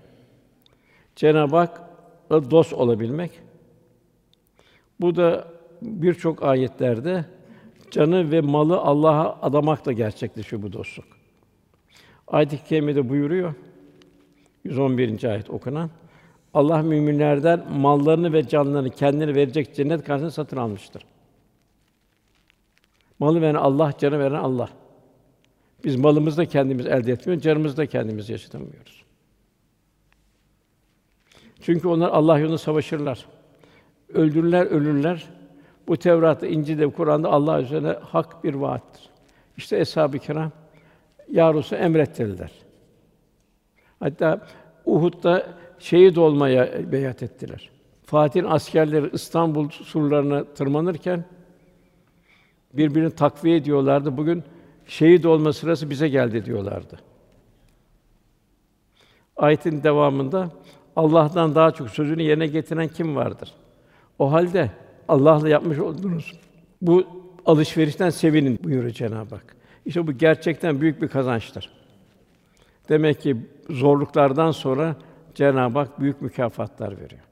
Cenab-ı 1.16 1.56
Hak 1.56 1.80
dost 2.30 2.72
olabilmek. 2.72 3.30
Bu 5.00 5.16
da 5.16 5.48
birçok 5.82 6.42
ayetlerde 6.42 7.24
canı 7.90 8.30
ve 8.30 8.40
malı 8.40 8.78
Allah'a 8.78 9.42
adamakla 9.42 9.92
gerçekleşiyor 9.92 10.62
bu 10.62 10.72
dostluk. 10.72 11.06
Ayet-i 12.28 12.64
kerimede 12.64 13.08
buyuruyor. 13.08 13.54
111. 14.64 15.24
ayet 15.24 15.50
okunan. 15.50 15.90
Allah 16.54 16.82
müminlerden 16.82 17.72
mallarını 17.72 18.32
ve 18.32 18.48
canlarını 18.48 18.90
kendine 18.90 19.34
verecek 19.34 19.74
cennet 19.74 20.04
karşılığında 20.04 20.30
satın 20.30 20.56
almıştır. 20.56 21.02
Malı 23.18 23.40
veren 23.40 23.54
Allah, 23.54 23.92
canı 23.98 24.18
veren 24.18 24.34
Allah. 24.34 24.68
Biz 25.84 25.96
malımızı 25.96 26.36
da 26.36 26.46
kendimiz 26.46 26.86
elde 26.86 27.12
etmiyoruz, 27.12 27.44
canımızı 27.44 27.76
da 27.76 27.86
kendimiz 27.86 28.28
yaşatamıyoruz. 28.28 29.04
Çünkü 31.60 31.88
onlar 31.88 32.08
Allah 32.08 32.38
yolunda 32.38 32.58
savaşırlar. 32.58 33.26
Öldürürler, 34.08 34.66
ölürler. 34.66 35.26
Bu 35.88 35.96
Tevrat'ta, 35.96 36.46
İncil'de, 36.46 36.88
Kur'an'da 36.88 37.28
Allah 37.28 37.60
üzerine 37.60 37.88
hak 37.88 38.44
bir 38.44 38.54
vaattir. 38.54 39.10
İşte 39.56 39.78
eshab-ı 39.78 40.18
kiram 40.18 40.52
yarusu 41.32 41.76
emrettirdiler. 41.76 42.52
Hatta 44.00 44.40
Uhud'da 44.84 45.46
şehit 45.78 46.18
olmaya 46.18 46.92
beyat 46.92 47.22
ettiler. 47.22 47.70
Fatih'in 48.04 48.44
askerleri 48.44 49.10
İstanbul 49.12 49.68
surlarına 49.68 50.44
tırmanırken 50.44 51.24
birbirini 52.72 53.10
takviye 53.10 53.56
ediyorlardı. 53.56 54.16
Bugün 54.16 54.44
şehit 54.86 55.26
olma 55.26 55.52
sırası 55.52 55.90
bize 55.90 56.08
geldi 56.08 56.44
diyorlardı. 56.44 56.96
Ayetin 59.36 59.82
devamında 59.82 60.50
Allah'tan 60.96 61.54
daha 61.54 61.70
çok 61.70 61.90
sözünü 61.90 62.22
yerine 62.22 62.46
getiren 62.46 62.88
kim 62.88 63.16
vardır? 63.16 63.52
O 64.18 64.32
halde 64.32 64.70
Allah'la 65.08 65.48
yapmış 65.48 65.78
olduğunuz 65.78 66.34
bu 66.82 67.06
alışverişten 67.46 68.10
sevinin 68.10 68.58
buyuruyor 68.64 68.90
Cenab-ı 68.90 69.34
Hak. 69.34 69.56
İşte 69.86 70.06
bu 70.06 70.12
gerçekten 70.12 70.80
büyük 70.80 71.02
bir 71.02 71.08
kazançtır. 71.08 71.70
Demek 72.88 73.20
ki 73.20 73.36
zorluklardan 73.70 74.50
sonra 74.50 74.96
Cenab-ı 75.34 75.78
Hak 75.78 76.00
büyük 76.00 76.22
mükafatlar 76.22 76.92
veriyor. 76.92 77.22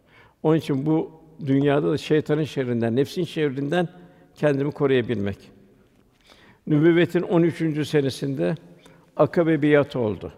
Onun 0.43 0.57
için 0.57 0.87
bu 0.87 1.11
dünyada 1.47 1.91
da 1.91 1.99
şeytanın 1.99 2.45
şerrinden, 2.45 2.97
nefsin 2.97 3.25
şerrinden 3.25 3.89
kendimi 4.35 4.71
koruyabilmek. 4.71 5.39
Nübüvvetin 6.67 7.23
13. 7.23 7.89
senesinde 7.89 8.55
Akabe 9.17 9.63
biatı 9.63 9.99
oldu. 9.99 10.33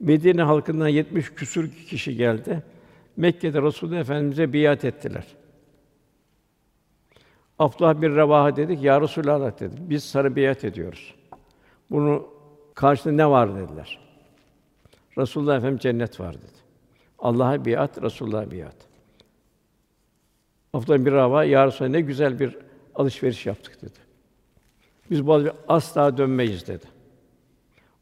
Medine 0.00 0.42
halkından 0.42 0.88
70 0.88 1.34
küsur 1.34 1.68
kişi 1.70 2.16
geldi. 2.16 2.62
Mekke'de 3.16 3.62
Resulullah 3.62 4.00
Efendimize 4.00 4.52
biat 4.52 4.84
ettiler. 4.84 5.24
Abdullah 7.58 8.02
bir 8.02 8.16
Revaha 8.16 8.56
dedik, 8.56 8.82
ya 8.82 9.00
Resulallah 9.00 9.60
dedi. 9.60 9.74
Biz 9.78 10.04
sana 10.04 10.36
biat 10.36 10.64
ediyoruz. 10.64 11.14
Bunu 11.90 12.28
karşında 12.74 13.14
ne 13.14 13.30
var 13.30 13.56
dediler. 13.56 13.98
Resulullah 15.18 15.56
Efendimiz 15.56 15.82
cennet 15.82 16.20
var 16.20 16.34
dedi. 16.34 16.66
Allah'a 17.18 17.64
biat, 17.64 18.02
Resulullah'a 18.02 18.50
biat. 18.50 18.76
Abdullah 20.72 21.04
bir 21.04 21.12
Rava, 21.12 21.44
"Ya 21.44 21.66
Resulallah, 21.66 21.92
ne 21.92 22.00
güzel 22.00 22.40
bir 22.40 22.58
alışveriş 22.94 23.46
yaptık." 23.46 23.82
dedi. 23.82 23.98
Biz 25.10 25.26
bu 25.26 25.42
asla 25.68 26.16
dönmeyiz 26.16 26.66
dedi. 26.66 26.86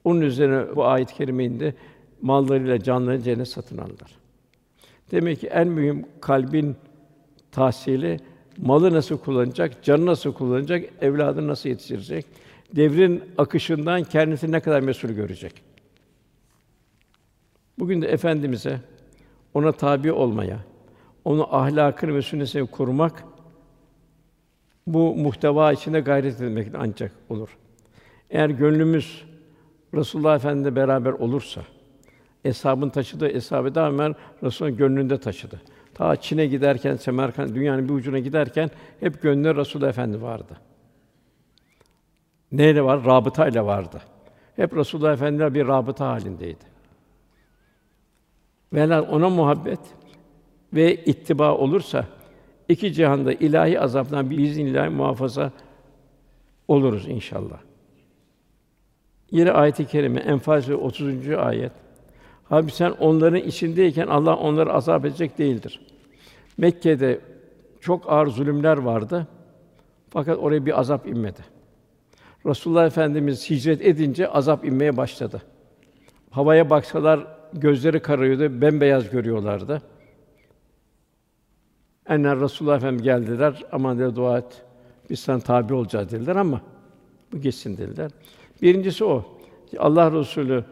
Onun 0.05 0.21
üzerine 0.21 0.77
bu 0.77 0.85
ayet-i. 0.85 1.75
Mallarıyla 2.23 2.83
canlarını 2.83 3.23
cennet 3.23 3.49
satın 3.49 3.79
aldılar. 3.79 4.19
Demek 5.11 5.41
ki 5.41 5.47
en 5.47 5.69
mühim 5.69 6.07
kalbin 6.21 6.77
tahsili 7.53 8.21
malı 8.59 8.93
nasıl 8.93 9.19
kullanacak, 9.19 9.83
canı 9.83 10.07
nasıl 10.07 10.33
kullanacak, 10.33 10.85
evladını 11.01 11.49
nasıl 11.49 11.69
yetiştirecek, 11.69 12.27
devrin 12.77 13.23
akışından 13.39 14.05
kendisini 14.05 14.53
ne 14.53 14.61
kadar 14.61 14.81
mesul 14.81 15.09
görecek. 15.09 15.63
Bugün 17.79 18.03
de 18.03 18.07
efendimize 18.07 18.81
ona 19.55 19.73
tabi 19.73 20.13
olmaya, 20.13 20.59
onu 21.25 21.57
ahlakını 21.57 22.15
ve 22.15 22.23
sünnetini 22.23 22.67
kurmak 22.67 23.25
bu 24.87 25.17
muhteva 25.17 25.73
içinde 25.73 26.01
gayret 26.01 26.41
etmek 26.41 26.69
ancak 26.79 27.13
olur. 27.29 27.49
Eğer 28.31 28.51
gönlümüz 28.51 29.25
Resulullah 29.95 30.37
Efendimizle 30.37 30.77
beraber 30.77 31.13
olursa, 31.13 31.61
eshabın 32.45 32.89
taşıdığı 32.89 33.29
eshabı 33.29 33.75
da 33.75 33.89
Ömer 33.89 34.15
Resul'ün 34.43 34.77
gönlünde 34.77 35.21
taşıdı. 35.21 35.61
Ta 35.95 36.17
Çin'e 36.17 36.47
giderken, 36.47 36.97
Semerkant 36.97 37.55
dünyanın 37.55 37.89
bir 37.89 37.95
ucuna 37.95 38.19
giderken 38.19 38.71
hep 39.01 39.23
gönlü 39.23 39.57
Resulullah 39.57 39.89
Efendi 39.89 40.23
vardı. 40.23 40.57
Neyle 42.53 42.85
var? 42.85 43.05
Rabıta 43.05 43.49
ile 43.49 43.65
vardı. 43.65 44.01
Hep 44.57 44.77
Resulullah 44.77 45.13
Efendimizle 45.13 45.55
bir 45.55 45.67
rabıta 45.67 46.09
halindeydi. 46.09 46.65
Velhâsıl 48.73 49.13
ona 49.13 49.29
muhabbet 49.29 49.81
ve 50.73 50.95
ittiba 50.95 51.55
olursa 51.55 52.07
iki 52.69 52.93
cihanda 52.93 53.33
ilahi 53.33 53.81
azaptan 53.81 54.31
biiznillah 54.31 54.91
muhafaza 54.91 55.53
oluruz 56.69 57.09
inşallah. 57.09 57.59
Yine 59.31 59.53
ayet-i 59.53 59.87
kerime 59.87 60.21
Enfal 60.21 60.61
Suresi 60.61 60.75
30. 60.75 61.29
ayet. 61.31 61.73
Halbuki 62.45 62.77
sen 62.77 62.91
onların 62.91 63.41
içindeyken 63.41 64.07
Allah 64.07 64.37
onları 64.37 64.73
azap 64.73 65.05
edecek 65.05 65.39
değildir. 65.39 65.81
Mekke'de 66.59 67.21
çok 67.81 68.13
ağır 68.13 68.27
zulümler 68.27 68.77
vardı. 68.77 69.27
Fakat 70.11 70.39
oraya 70.39 70.67
bir 70.67 70.81
azap 70.81 71.07
inmedi. 71.07 71.41
Resulullah 72.47 72.87
Efendimiz 72.87 73.51
hicret 73.51 73.83
edince 73.83 74.29
azap 74.29 74.65
inmeye 74.65 74.97
başladı. 74.97 75.43
Havaya 76.31 76.71
baksalar 76.71 77.27
gözleri 77.53 78.01
kararıyordu, 78.01 78.61
bembeyaz 78.61 79.11
görüyorlardı. 79.11 79.83
Enler 82.09 82.41
Resulullah 82.41 82.77
Efendimiz 82.77 83.03
geldiler, 83.03 83.65
aman 83.73 83.99
dedi 83.99 84.17
dua 84.17 84.39
et, 84.39 84.63
biz 85.11 85.21
sana 85.21 85.41
tabi 85.41 85.75
olacağız 85.75 86.11
dediler 86.11 86.37
ama 86.37 86.61
bu 87.33 87.41
geçsin 87.41 87.77
dediler. 87.77 88.11
Birincisi 88.63 89.05
o. 89.05 89.25
Allah 89.79 90.13
Resulü 90.13 90.65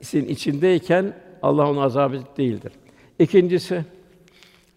içindeyken 0.00 1.14
Allah 1.42 1.70
onu 1.70 1.82
azap 1.82 2.14
edecek 2.14 2.36
değildir. 2.36 2.72
İkincisi 3.18 3.84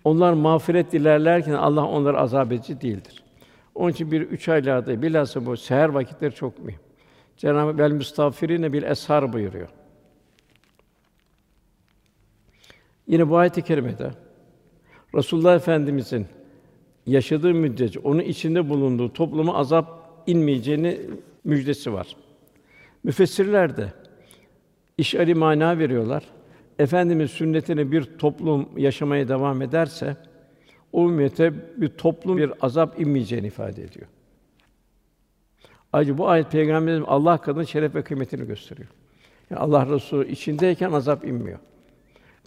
onlar 0.04 0.34
mağfiret 0.34 0.92
dilerlerken 0.92 1.54
Allah 1.54 1.86
onları 1.86 2.20
azap 2.20 2.52
edici 2.52 2.82
değildir. 2.82 3.24
Onun 3.76 3.92
için 3.92 4.12
bir 4.12 4.22
üç 4.22 4.50
aylarda 4.50 5.02
bilhassa 5.02 5.46
bu 5.46 5.58
seher 5.58 5.90
vakitleri 5.90 6.36
çok 6.36 6.60
mühim. 6.60 6.80
Cenab-ı 7.38 7.78
Vel 7.78 7.92
müstağfirine 7.92 8.74
bil 8.74 8.84
eshar 8.84 9.34
buyuruyor. 9.34 9.70
Yine 13.08 13.30
bu 13.30 13.38
ayet-i 13.38 13.62
kerimede 13.62 14.12
Resulullah 15.16 15.56
Efendimizin 15.56 16.28
yaşadığı 17.06 17.54
müddetçe 17.54 18.00
onun 18.00 18.20
içinde 18.20 18.70
bulunduğu 18.70 19.14
topluma 19.14 19.56
azap 19.56 20.00
inmeyeceğini 20.28 21.00
müjdesi 21.44 21.94
var. 21.94 22.16
Müfessirler 23.04 23.78
de 23.78 23.94
işari 25.00 25.36
mana 25.36 25.80
veriyorlar. 25.80 26.24
Efendimiz 26.80 27.32
sünnetini 27.32 27.92
bir 27.92 28.04
toplum 28.04 28.70
yaşamaya 28.78 29.28
devam 29.28 29.62
ederse 29.62 30.18
o 30.94 31.10
ümmete 31.10 31.54
bir 31.82 31.88
toplum 31.88 32.38
bir 32.38 32.52
azap 32.62 33.02
inmeyeceğini 33.02 33.48
ifade 33.48 33.84
ediyor. 33.84 34.08
Ayrıca 35.94 36.18
bu 36.18 36.28
ayet 36.28 36.52
Peygamberimiz 36.52 37.08
Allah 37.08 37.38
kadın 37.38 37.64
şeref 37.64 37.96
ve 37.96 38.02
kıymetini 38.02 38.48
gösteriyor. 38.48 38.90
Yani 39.50 39.60
Allah 39.60 39.86
Resulü 39.90 40.32
içindeyken 40.32 40.92
azap 40.92 41.26
inmiyor. 41.26 41.60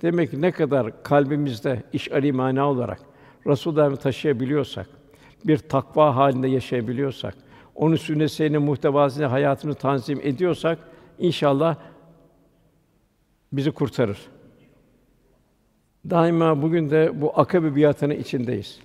Demek 0.02 0.30
ki 0.30 0.40
ne 0.40 0.52
kadar 0.52 1.02
kalbimizde 1.02 1.82
iş 1.92 2.12
ali 2.12 2.32
mana 2.32 2.70
olarak 2.70 3.00
Resulullah'ı 3.46 3.96
taşıyabiliyorsak, 3.96 4.86
bir 5.44 5.58
takva 5.58 6.16
halinde 6.16 6.48
yaşayabiliyorsak, 6.48 7.34
onun 7.74 7.96
sünnetine 7.96 8.58
muhtevasını 8.58 9.26
hayatını 9.26 9.74
tanzim 9.74 10.20
ediyorsak 10.22 10.78
inşallah 11.18 11.76
bizi 13.52 13.70
kurtarır. 13.70 14.18
Daima 16.10 16.62
bugün 16.62 16.90
de 16.90 17.20
bu 17.20 17.40
akabe 17.40 17.76
biatının 17.76 18.14
içindeyiz. 18.14 18.80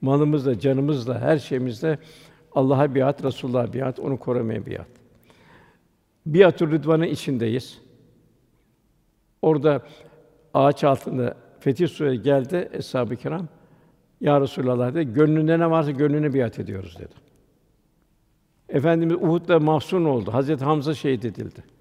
Malımızla, 0.00 0.58
canımızla, 0.58 1.20
her 1.20 1.38
şeyimizle 1.38 1.98
Allah'a 2.52 2.94
biat, 2.94 3.24
Resulullah'a 3.24 3.72
biat, 3.72 4.00
onu 4.00 4.18
korumaya 4.18 4.66
biat. 4.66 4.86
Biatü 6.26 6.70
Rıdvan'ın 6.70 7.04
içindeyiz. 7.04 7.78
Orada 9.42 9.82
ağaç 10.54 10.84
altında 10.84 11.36
Fetih 11.60 11.88
Suresi 11.88 12.22
geldi 12.22 12.68
eshab-ı 12.72 13.16
kiram. 13.16 13.48
Ya 14.20 14.40
Resulallah 14.40 14.94
dedi, 14.94 15.12
gönlünde 15.12 15.58
ne 15.58 15.70
varsa 15.70 15.90
gönlüne 15.90 16.34
biat 16.34 16.58
ediyoruz 16.58 16.98
dedi. 16.98 17.14
Efendimiz 18.68 19.16
Uhud'da 19.16 19.60
mahzun 19.60 20.04
oldu. 20.04 20.32
Hazreti 20.32 20.64
Hamza 20.64 20.94
şehit 20.94 21.24
edildi. 21.24 21.73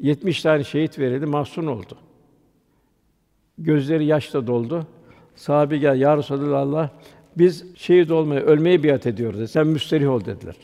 70 0.00 0.42
tane 0.42 0.64
şehit 0.64 0.98
verildi, 0.98 1.26
mahzun 1.26 1.66
oldu. 1.66 1.98
Gözleri 3.58 4.04
yaşla 4.04 4.46
doldu. 4.46 4.86
Sahabe 5.34 5.78
gel, 5.78 6.00
Ya 6.00 6.16
Resulallah, 6.16 6.90
biz 7.36 7.76
şehit 7.76 8.10
olmaya, 8.10 8.40
ölmeye 8.40 8.82
biat 8.82 9.06
ediyoruz 9.06 9.38
dedi. 9.38 9.48
Sen 9.48 9.66
müsterih 9.66 10.10
ol 10.10 10.24
dediler. 10.24 10.56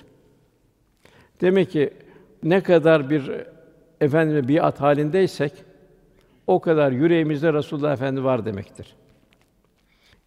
Demek 1.40 1.70
ki 1.70 1.90
ne 2.42 2.62
kadar 2.62 3.10
bir 3.10 3.30
efendime 4.00 4.48
biat 4.48 4.80
halindeysek 4.80 5.52
o 6.46 6.60
kadar 6.60 6.92
yüreğimizde 6.92 7.52
Resulullah 7.52 7.92
Efendi 7.92 8.24
var 8.24 8.46
demektir. 8.46 8.94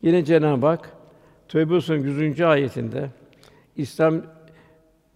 Yine 0.02 0.26
Cenab-ı 0.26 0.66
Hak 0.66 0.92
Tövbe 1.48 1.82
Suresi'nin 1.82 2.30
100. 2.30 2.42
ayetinde 2.42 3.10
İslam 3.76 4.22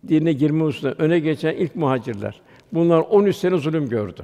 dinine 0.08 0.34
girme 0.34 0.64
hususunda 0.64 0.96
öne 0.98 1.20
geçen 1.20 1.54
ilk 1.56 1.76
muhacirler. 1.76 2.42
Bunlar 2.74 3.00
13 3.00 3.36
sene 3.36 3.58
zulüm 3.58 3.90
gördü. 3.90 4.24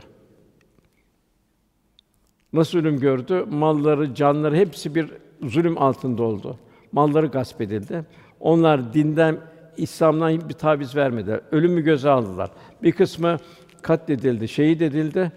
Nasıl 2.54 2.72
zulüm 2.72 3.00
gördü? 3.00 3.46
Malları, 3.50 4.16
canları 4.16 4.56
hepsi 4.56 4.96
bir 4.96 5.12
zulüm 5.44 5.78
altında 5.78 6.24
oldu. 6.24 6.58
Malları 6.92 7.28
gasp 7.28 7.62
edildi. 7.62 8.06
Onlar 8.40 8.94
dinden, 8.94 9.38
İslam'dan 9.78 10.50
bir 10.50 10.54
taviz 10.54 10.96
vermediler. 10.96 11.42
Ölümü 11.52 11.82
göze 11.82 12.10
aldılar. 12.10 12.52
Bir 12.84 12.92
kısmı 12.92 13.38
katledildi, 13.82 14.48
şehit 14.48 14.82
edildi. 14.82 15.32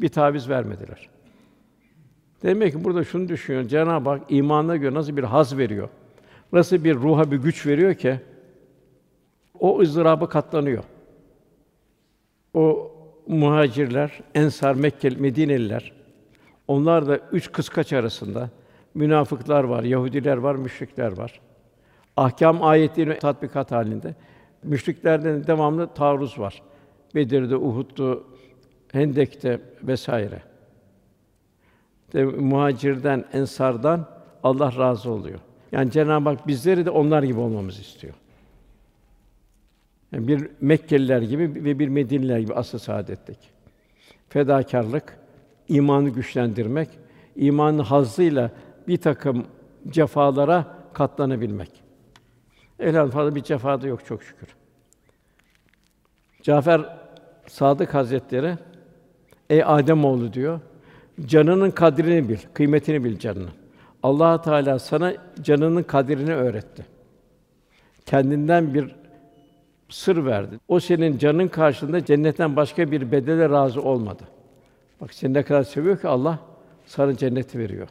Bir 0.00 0.08
taviz 0.08 0.48
vermediler. 0.48 1.08
Demek 2.42 2.72
ki 2.72 2.84
burada 2.84 3.04
şunu 3.04 3.28
düşünüyor. 3.28 3.64
Cenab-ı 3.64 4.10
Hak 4.10 4.22
imanına 4.28 4.76
göre 4.76 4.94
nasıl 4.94 5.16
bir 5.16 5.24
haz 5.24 5.58
veriyor? 5.58 5.88
Nasıl 6.52 6.84
bir 6.84 6.94
ruha 6.94 7.30
bir 7.30 7.36
güç 7.36 7.66
veriyor 7.66 7.94
ki 7.94 8.20
o 9.58 9.80
ızdırabı 9.80 10.28
katlanıyor. 10.28 10.84
O 12.54 12.92
muhacirler, 13.26 14.20
Ensar, 14.34 14.74
Mekkeli, 14.74 15.16
Medineliler 15.16 15.92
onlar 16.68 17.06
da 17.06 17.18
üç 17.32 17.52
kıskaç 17.52 17.92
arasında 17.92 18.50
münafıklar 18.94 19.64
var, 19.64 19.82
Yahudiler 19.82 20.36
var, 20.36 20.54
müşrikler 20.54 21.16
var. 21.16 21.40
Ahkam 22.16 22.62
ayetleri 22.62 23.18
tatbikat 23.18 23.72
halinde. 23.72 24.14
Müşriklerden 24.62 25.46
devamlı 25.46 25.86
taarruz 25.86 26.38
var. 26.38 26.62
Bedir'de, 27.14 27.56
Uhud'du, 27.56 28.24
Hendek'te 28.92 29.60
vesaire. 29.82 30.42
De, 32.12 32.24
muhacirden, 32.24 33.24
ensardan 33.32 34.08
Allah 34.42 34.78
razı 34.78 35.10
oluyor. 35.10 35.38
Yani 35.72 35.90
Cenab-ı 35.90 36.28
Hak 36.28 36.46
bizleri 36.46 36.86
de 36.86 36.90
onlar 36.90 37.22
gibi 37.22 37.40
olmamızı 37.40 37.80
istiyor. 37.80 38.14
Yani 40.12 40.28
bir 40.28 40.48
Mekkeliler 40.60 41.22
gibi 41.22 41.64
ve 41.64 41.78
bir 41.78 41.88
Medineliler 41.88 42.38
gibi 42.38 42.54
asıl 42.54 42.78
saadettik. 42.78 43.38
Fedakarlık, 44.28 45.18
imanı 45.68 46.08
güçlendirmek, 46.08 46.88
imanın 47.36 47.78
hazzıyla 47.78 48.50
bir 48.88 48.96
takım 48.96 49.46
cefalara 49.88 50.66
katlanabilmek. 50.92 51.70
Elhamdülillah 52.78 53.14
fazla 53.14 53.34
bir 53.34 53.42
cefa 53.42 53.82
da 53.82 53.86
yok 53.86 54.06
çok 54.06 54.22
şükür. 54.22 54.48
Cafer 56.42 56.98
Sadık 57.46 57.94
Hazretleri 57.94 58.58
ey 59.50 59.64
Adem 59.64 60.04
oğlu 60.04 60.32
diyor. 60.32 60.60
Canının 61.26 61.70
kadrini 61.70 62.28
bil, 62.28 62.38
kıymetini 62.54 63.04
bil 63.04 63.18
canını. 63.18 63.48
Allah 64.02 64.42
Teala 64.42 64.78
sana 64.78 65.12
canının 65.42 65.82
kadrini 65.82 66.34
öğretti. 66.34 66.86
Kendinden 68.06 68.74
bir 68.74 68.94
sır 69.92 70.24
verdi. 70.24 70.58
O 70.68 70.80
senin 70.80 71.18
canın 71.18 71.48
karşılığında 71.48 72.04
cennetten 72.04 72.56
başka 72.56 72.90
bir 72.90 73.12
bedele 73.12 73.48
razı 73.48 73.82
olmadı. 73.82 74.22
Bak 75.00 75.14
seni 75.14 75.34
ne 75.34 75.42
kadar 75.42 75.62
seviyor 75.62 76.00
ki 76.00 76.08
Allah 76.08 76.38
sana 76.86 77.16
cenneti 77.16 77.58
veriyor. 77.58 77.88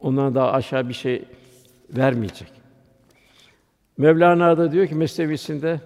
Ondan 0.00 0.34
daha 0.34 0.52
aşağı 0.52 0.88
bir 0.88 0.94
şey 0.94 1.24
vermeyecek. 1.90 2.52
Mevlana 3.98 4.58
da 4.58 4.72
diyor 4.72 4.86
ki 4.86 4.94
mesnevisinde 4.94 5.80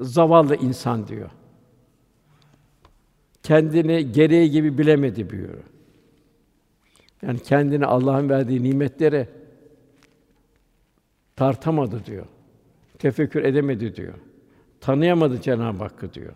zavallı 0.00 0.56
insan 0.56 1.08
diyor. 1.08 1.30
Kendini 3.42 4.12
gereği 4.12 4.50
gibi 4.50 4.78
bilemedi 4.78 5.30
diyor. 5.30 5.54
Yani 7.22 7.38
kendini 7.38 7.86
Allah'ın 7.86 8.28
verdiği 8.28 8.62
nimetleri 8.62 9.28
tartamadı 11.36 12.06
diyor. 12.06 12.26
Tefekkür 12.98 13.44
edemedi 13.44 13.96
diyor. 13.96 14.14
Tanıyamadı 14.80 15.40
Cenab-ı 15.40 15.78
Hakk'ı 15.78 16.14
diyor. 16.14 16.32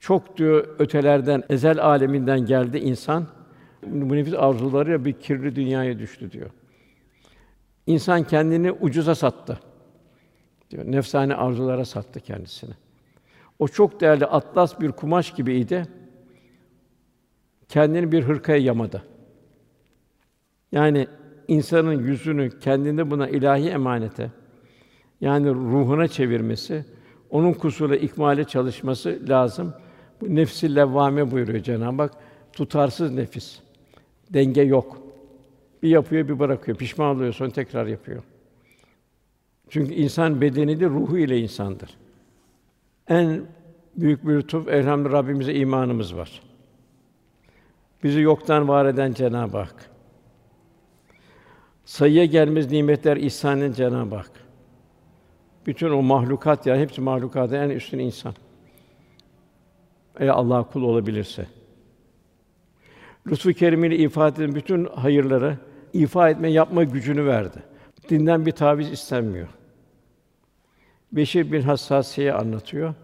Çok 0.00 0.36
diyor 0.36 0.68
ötelerden, 0.78 1.42
ezel 1.48 1.84
aleminden 1.84 2.46
geldi 2.46 2.78
insan. 2.78 3.26
Bu 3.86 4.16
nefis 4.16 4.34
arzularıyla 4.34 5.04
bir 5.04 5.12
kirli 5.12 5.56
dünyaya 5.56 5.98
düştü 5.98 6.32
diyor. 6.32 6.50
İnsan 7.86 8.24
kendini 8.24 8.72
ucuza 8.72 9.14
sattı. 9.14 9.60
Diyor. 10.70 10.84
Nefsane 10.86 11.34
arzulara 11.34 11.84
sattı 11.84 12.20
kendisini. 12.20 12.74
O 13.58 13.68
çok 13.68 14.00
değerli 14.00 14.26
atlas 14.26 14.80
bir 14.80 14.92
kumaş 14.92 15.34
gibiydi. 15.34 15.86
Kendini 17.68 18.12
bir 18.12 18.22
hırkaya 18.22 18.58
yamadı. 18.58 19.02
Yani 20.72 21.08
insanın 21.48 21.92
yüzünü 21.92 22.60
kendinde 22.60 23.10
buna 23.10 23.28
ilahi 23.28 23.68
emanete 23.68 24.30
yani 25.20 25.50
ruhuna 25.50 26.08
çevirmesi, 26.08 26.84
onun 27.30 27.52
kusura 27.52 27.96
ikmale 27.96 28.44
çalışması 28.44 29.20
lazım. 29.28 29.74
Bu 30.20 30.34
nefsi 30.34 30.74
levvame 30.74 31.30
buyuruyor 31.30 31.62
Cenab-ı 31.62 32.02
Hak. 32.02 32.12
Tutarsız 32.52 33.10
nefis. 33.12 33.60
Denge 34.30 34.62
yok. 34.62 34.98
Bir 35.82 35.88
yapıyor, 35.88 36.28
bir 36.28 36.38
bırakıyor. 36.38 36.76
Pişman 36.76 37.16
oluyor, 37.16 37.32
sonra 37.32 37.50
tekrar 37.50 37.86
yapıyor. 37.86 38.22
Çünkü 39.68 39.94
insan 39.94 40.40
bedeni 40.40 40.80
de 40.80 40.86
ruhu 40.86 41.18
ile 41.18 41.38
insandır. 41.38 41.96
En 43.08 43.42
büyük 43.96 44.26
bir 44.26 44.34
lütuf 44.34 44.68
elhamdülillah 44.68 45.18
Rabbimize 45.18 45.54
imanımız 45.54 46.16
var. 46.16 46.42
Bizi 48.04 48.20
yoktan 48.20 48.68
var 48.68 48.86
eden 48.86 49.12
Cenab-ı 49.12 49.58
Hak. 49.58 49.90
Sayıya 51.84 52.24
gelmez 52.24 52.70
nimetler 52.70 53.16
ihsanın 53.16 53.72
Cenab-ı 53.72 54.14
Hak. 54.16 54.30
Bütün 55.68 55.90
o 55.90 56.02
mahlukat 56.02 56.66
ya 56.66 56.76
hepsi 56.76 57.00
mahlukatın 57.00 57.54
en 57.54 57.70
üstün 57.70 57.98
insan. 57.98 58.34
Eğer 60.18 60.28
Allah 60.28 60.62
kul 60.62 60.82
olabilirse. 60.82 61.46
Lütfu 63.26 63.52
kerimiyle 63.52 63.96
ifade 63.96 64.44
eden 64.44 64.54
bütün 64.54 64.84
hayırları 64.84 65.58
ifa 65.92 66.30
etme, 66.30 66.50
yapma 66.50 66.84
gücünü 66.84 67.26
verdi. 67.26 67.62
Dinden 68.08 68.46
bir 68.46 68.52
taviz 68.52 68.92
istenmiyor. 68.92 69.48
Beşir 71.12 71.52
bin 71.52 71.60
Hassasiye 71.60 72.32
anlatıyor. 72.32 72.94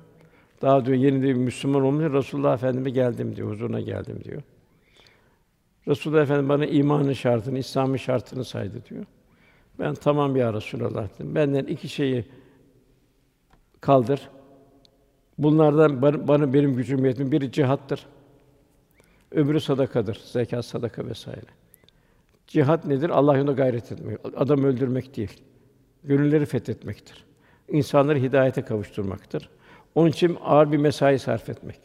Daha 0.63 0.87
diyor 0.87 0.97
yeni 0.97 1.23
bir 1.23 1.35
Müslüman 1.35 1.83
olmuş 1.83 2.13
Resulullah 2.13 2.55
Efendime 2.55 2.91
geldim 2.91 3.37
diyor, 3.37 3.51
huzuruna 3.51 3.81
geldim 3.81 4.21
diyor. 4.25 4.43
Resulullah 5.89 6.23
Efendimiz 6.23 6.49
bana 6.49 6.67
imanın 6.67 7.13
şartını, 7.13 7.59
İslam'ın 7.59 7.97
şartını 7.97 8.45
saydı 8.45 8.85
diyor. 8.91 9.05
Ben 9.79 9.95
tamam 9.95 10.37
ya 10.37 10.53
Resulallah 10.53 11.09
dedim. 11.15 11.35
Benden 11.35 11.65
iki 11.65 11.89
şeyi 11.89 12.25
kaldır. 13.85 14.29
Bunlardan 15.39 16.03
bana 16.29 16.55
benim 16.55 16.77
gücüm 16.77 17.05
yetmiyor. 17.05 17.33
Biri 17.33 17.53
cihattır. 17.53 18.07
Öbürü 19.31 19.61
sadakadır. 19.61 20.21
Zekat, 20.25 20.65
sadaka 20.65 21.07
vesaire. 21.07 21.51
Cihat 22.47 22.85
nedir? 22.85 23.11
Allah 23.11 23.37
yolunda 23.37 23.53
gayret 23.53 23.93
etmek. 23.93 24.19
Adam 24.37 24.65
öldürmek 24.65 25.17
değil. 25.17 25.43
Gönülleri 26.05 26.47
fethetmektir. 26.47 27.25
İnsanları 27.69 28.19
hidayete 28.19 28.63
kavuşturmaktır. 28.63 29.51
Onun 29.95 30.11
için 30.11 30.39
ağır 30.45 30.73
bir 30.73 30.77
mesai 30.77 31.19
sarf 31.19 31.49
etmek. 31.49 31.81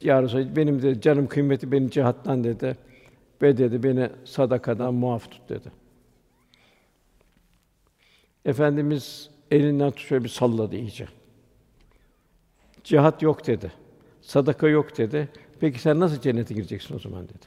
Ya 0.00 0.22
Resulallah, 0.22 0.56
benim 0.56 0.82
de 0.82 1.00
canım 1.00 1.26
kıymeti 1.26 1.72
beni 1.72 1.90
cihattan 1.90 2.44
dedi. 2.44 2.76
Ve 3.42 3.56
dedi 3.56 3.82
beni 3.82 4.10
sadakadan 4.24 4.94
muaf 4.94 5.30
tut 5.30 5.48
dedi. 5.48 5.72
Efendimiz 8.44 9.30
elinden 9.50 9.90
tutuyor 9.90 10.24
bir 10.24 10.28
salladı 10.28 10.76
iyice. 10.76 11.08
Cihat 12.84 13.22
yok 13.22 13.46
dedi. 13.46 13.72
Sadaka 14.20 14.68
yok 14.68 14.98
dedi. 14.98 15.28
Peki 15.60 15.78
sen 15.78 16.00
nasıl 16.00 16.20
cennete 16.20 16.54
gireceksin 16.54 16.96
o 16.96 16.98
zaman 16.98 17.24
dedi. 17.24 17.46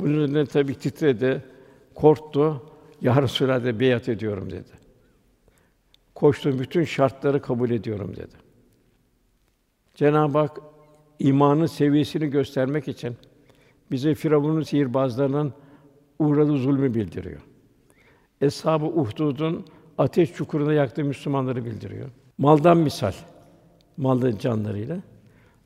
Bunun 0.00 0.14
üzerine 0.14 0.46
tabii 0.46 0.74
titredi, 0.74 1.44
korktu. 1.94 2.62
Ya 3.00 3.22
Resulallah 3.22 3.80
beyat 3.80 4.08
ediyorum 4.08 4.50
dedi. 4.50 4.70
Koştuğum 6.14 6.58
bütün 6.58 6.84
şartları 6.84 7.42
kabul 7.42 7.70
ediyorum 7.70 8.16
dedi. 8.16 8.34
Cenab-ı 9.94 10.38
Hak 10.38 10.60
imanın 11.18 11.66
seviyesini 11.66 12.30
göstermek 12.30 12.88
için 12.88 13.16
bize 13.90 14.14
Firavun'un 14.14 14.62
sihirbazlarının 14.62 15.52
uğradığı 16.18 16.58
zulmü 16.58 16.94
bildiriyor. 16.94 17.40
Eshab-ı 18.40 18.86
Uhdud'un 18.86 19.66
ateş 19.98 20.32
çukurunda 20.32 20.72
yaktığı 20.72 21.04
Müslümanları 21.04 21.64
bildiriyor. 21.64 22.08
Maldan 22.38 22.76
misal, 22.76 23.12
mallı 23.96 24.38
canlarıyla. 24.38 24.98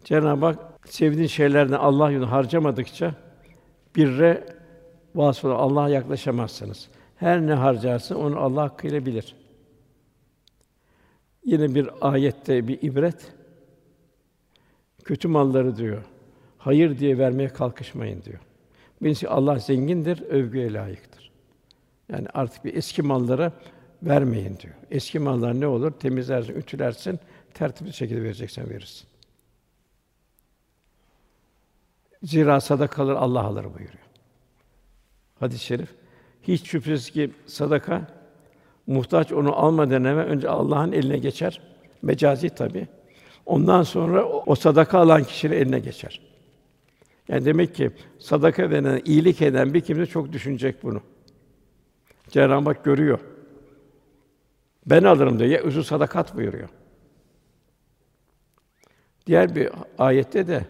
Cenab-ı 0.04 0.46
Hak 0.46 0.58
sevdiğin 0.84 1.26
şeylerden 1.26 1.76
Allah 1.76 2.10
yolunda 2.10 2.32
harcamadıkça 2.32 3.14
birre 3.96 4.46
vasfına 5.14 5.54
Allah'a 5.54 5.88
yaklaşamazsınız. 5.88 6.88
Her 7.16 7.46
ne 7.46 7.54
harcarsın 7.54 8.14
onu 8.14 8.38
Allah 8.38 8.62
hakkıyla 8.62 9.06
bilir. 9.06 9.36
Yine 11.44 11.74
bir 11.74 11.90
ayette 12.00 12.68
bir 12.68 12.82
ibret. 12.82 13.32
Kötü 15.04 15.28
malları 15.28 15.76
diyor. 15.76 16.02
Hayır 16.58 16.98
diye 16.98 17.18
vermeye 17.18 17.48
kalkışmayın 17.48 18.22
diyor. 18.22 18.40
Birincisi 19.02 19.28
Allah 19.28 19.58
zengindir, 19.58 20.22
övgüye 20.22 20.72
layıktır. 20.72 21.11
Yani 22.08 22.26
artık 22.34 22.64
bir 22.64 22.74
eski 22.74 23.02
mallara 23.02 23.52
vermeyin 24.02 24.58
diyor. 24.58 24.74
Eski 24.90 25.18
mallar 25.18 25.60
ne 25.60 25.66
olur? 25.66 25.90
Temizlersin, 25.90 26.54
ütülersin, 26.54 27.20
tertipli 27.54 27.92
şekilde 27.92 28.22
vereceksen 28.22 28.70
verirsin. 28.70 29.08
Zira 32.22 32.60
sadakalar 32.60 33.14
Allah 33.14 33.42
alır 33.44 33.64
buyuruyor. 33.64 34.02
Hadis-i 35.40 35.64
şerif. 35.64 35.88
Hiç 36.42 36.68
şüphesiz 36.68 37.10
ki 37.10 37.30
sadaka 37.46 38.06
muhtaç 38.86 39.32
onu 39.32 39.56
almadan 39.56 40.04
evvel 40.04 40.24
önce 40.24 40.48
Allah'ın 40.48 40.92
eline 40.92 41.18
geçer. 41.18 41.60
Mecazi 42.02 42.48
tabi. 42.48 42.88
Ondan 43.46 43.82
sonra 43.82 44.24
o 44.24 44.54
sadaka 44.54 44.98
alan 44.98 45.24
kişinin 45.24 45.56
eline 45.56 45.78
geçer. 45.78 46.20
Yani 47.28 47.44
demek 47.44 47.74
ki 47.74 47.90
sadaka 48.18 48.70
veren, 48.70 49.02
iyilik 49.04 49.42
eden 49.42 49.74
bir 49.74 49.80
kimse 49.80 50.06
çok 50.06 50.32
düşünecek 50.32 50.82
bunu. 50.82 51.00
Cenab-ı 52.32 52.68
Hak 52.68 52.84
görüyor. 52.84 53.18
Ben 54.86 55.04
alırım 55.04 55.38
diye 55.38 55.58
özü 55.58 55.84
sadakat 55.84 56.36
buyuruyor. 56.36 56.68
Diğer 59.26 59.54
bir 59.54 59.70
ayette 59.98 60.46
de 60.46 60.66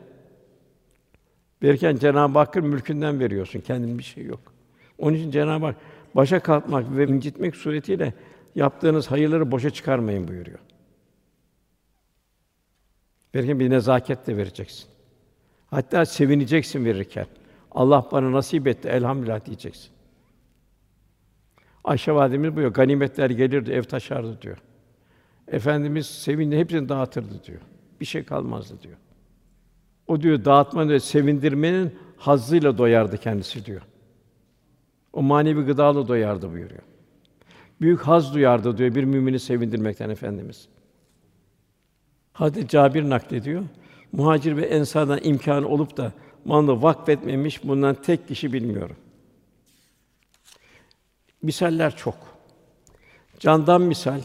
verirken 1.63 1.97
Cenab-ı 1.97 2.39
Hakk'ın 2.39 2.67
mülkünden 2.67 3.21
veriyorsun. 3.21 3.61
Kendin 3.61 3.99
bir 3.99 4.03
şey 4.03 4.25
yok. 4.25 4.41
Onun 4.99 5.17
için 5.17 5.31
Cenab-ı 5.31 5.67
Hak 5.67 5.77
başa 6.15 6.41
kalkmak 6.41 6.97
ve 6.97 7.07
incitmek 7.07 7.57
suretiyle 7.57 8.15
yaptığınız 8.55 9.11
hayırları 9.11 9.51
boşa 9.51 9.71
çıkarmayın 9.71 10.29
buyuruyor. 10.29 10.59
Verirken 13.35 13.61
bir 13.61 13.71
nezaketle 13.71 14.37
vereceksin. 14.37 14.87
Hatta 15.71 16.07
sevineceksin 16.07 16.85
verirken. 16.85 17.27
Allah 17.71 18.09
bana 18.13 18.33
nasip 18.33 18.67
etti, 18.67 18.89
elhamdülillah 18.89 19.45
diyeceksin. 19.45 19.91
Ayşe 21.85 22.13
validemiz 22.13 22.51
buyuruyor, 22.51 22.75
ganimetler 22.75 23.31
gelirdi, 23.31 23.71
ev 23.71 23.83
taşardı 23.83 24.43
diyor. 24.43 24.59
Efendimiz 25.49 26.07
sevinle 26.07 26.59
hepsini 26.59 26.89
dağıtırdı 26.89 27.45
diyor. 27.45 27.61
Bir 28.01 28.07
şey 28.07 28.25
kalmazdı 28.25 28.83
diyor. 28.83 28.97
O 30.07 30.21
diyor 30.21 30.45
dağıtmanın 30.45 30.89
ve 30.91 31.01
sevindirmenin 31.01 31.95
hazzıyla 32.17 32.79
doyardı 32.79 33.19
kendisi 33.19 33.65
diyor. 33.65 33.83
O 35.13 35.23
manevi 35.23 35.63
gıdalı 35.63 36.09
doyardı 36.09 36.53
buyuruyor. 36.53 36.83
Büyük 37.81 38.01
haz 38.01 38.35
duyardı 38.35 38.79
diyor 38.79 38.95
bir 38.95 39.05
mümini 39.05 39.39
sevindirmekten 39.39 40.11
efendimiz. 40.11 40.69
Hadis 42.33 42.69
Cabir 42.69 43.11
naklediyor. 43.11 43.63
Muhacir 44.13 44.57
ve 44.57 44.67
ensardan 44.67 45.21
imkanı 45.23 45.69
olup 45.69 45.97
da 45.97 46.13
malını 46.45 46.83
vakfetmemiş 46.83 47.65
bundan 47.65 47.95
tek 47.95 48.29
kişi 48.29 48.53
bilmiyorum. 48.53 48.97
Misaller 51.43 51.97
çok. 51.97 52.15
Candan 53.39 53.83
misal. 53.83 54.21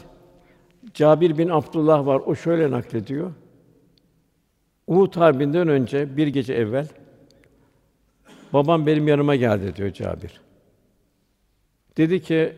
Cabir 0.94 1.38
bin 1.38 1.50
Abdullah 1.50 2.06
var. 2.06 2.22
O 2.26 2.36
şöyle 2.36 2.72
naklediyor. 2.72 3.34
Uhud 4.88 5.16
Harbi'nden 5.16 5.68
önce 5.68 6.18
bir 6.18 6.28
gece 6.28 6.54
evvel 6.54 6.88
babam 8.54 8.86
benim 8.86 9.08
yanıma 9.08 9.36
geldi 9.36 9.76
diyor 9.76 9.92
Cabir. 9.92 10.42
Dedi 11.98 12.22
ki 12.22 12.54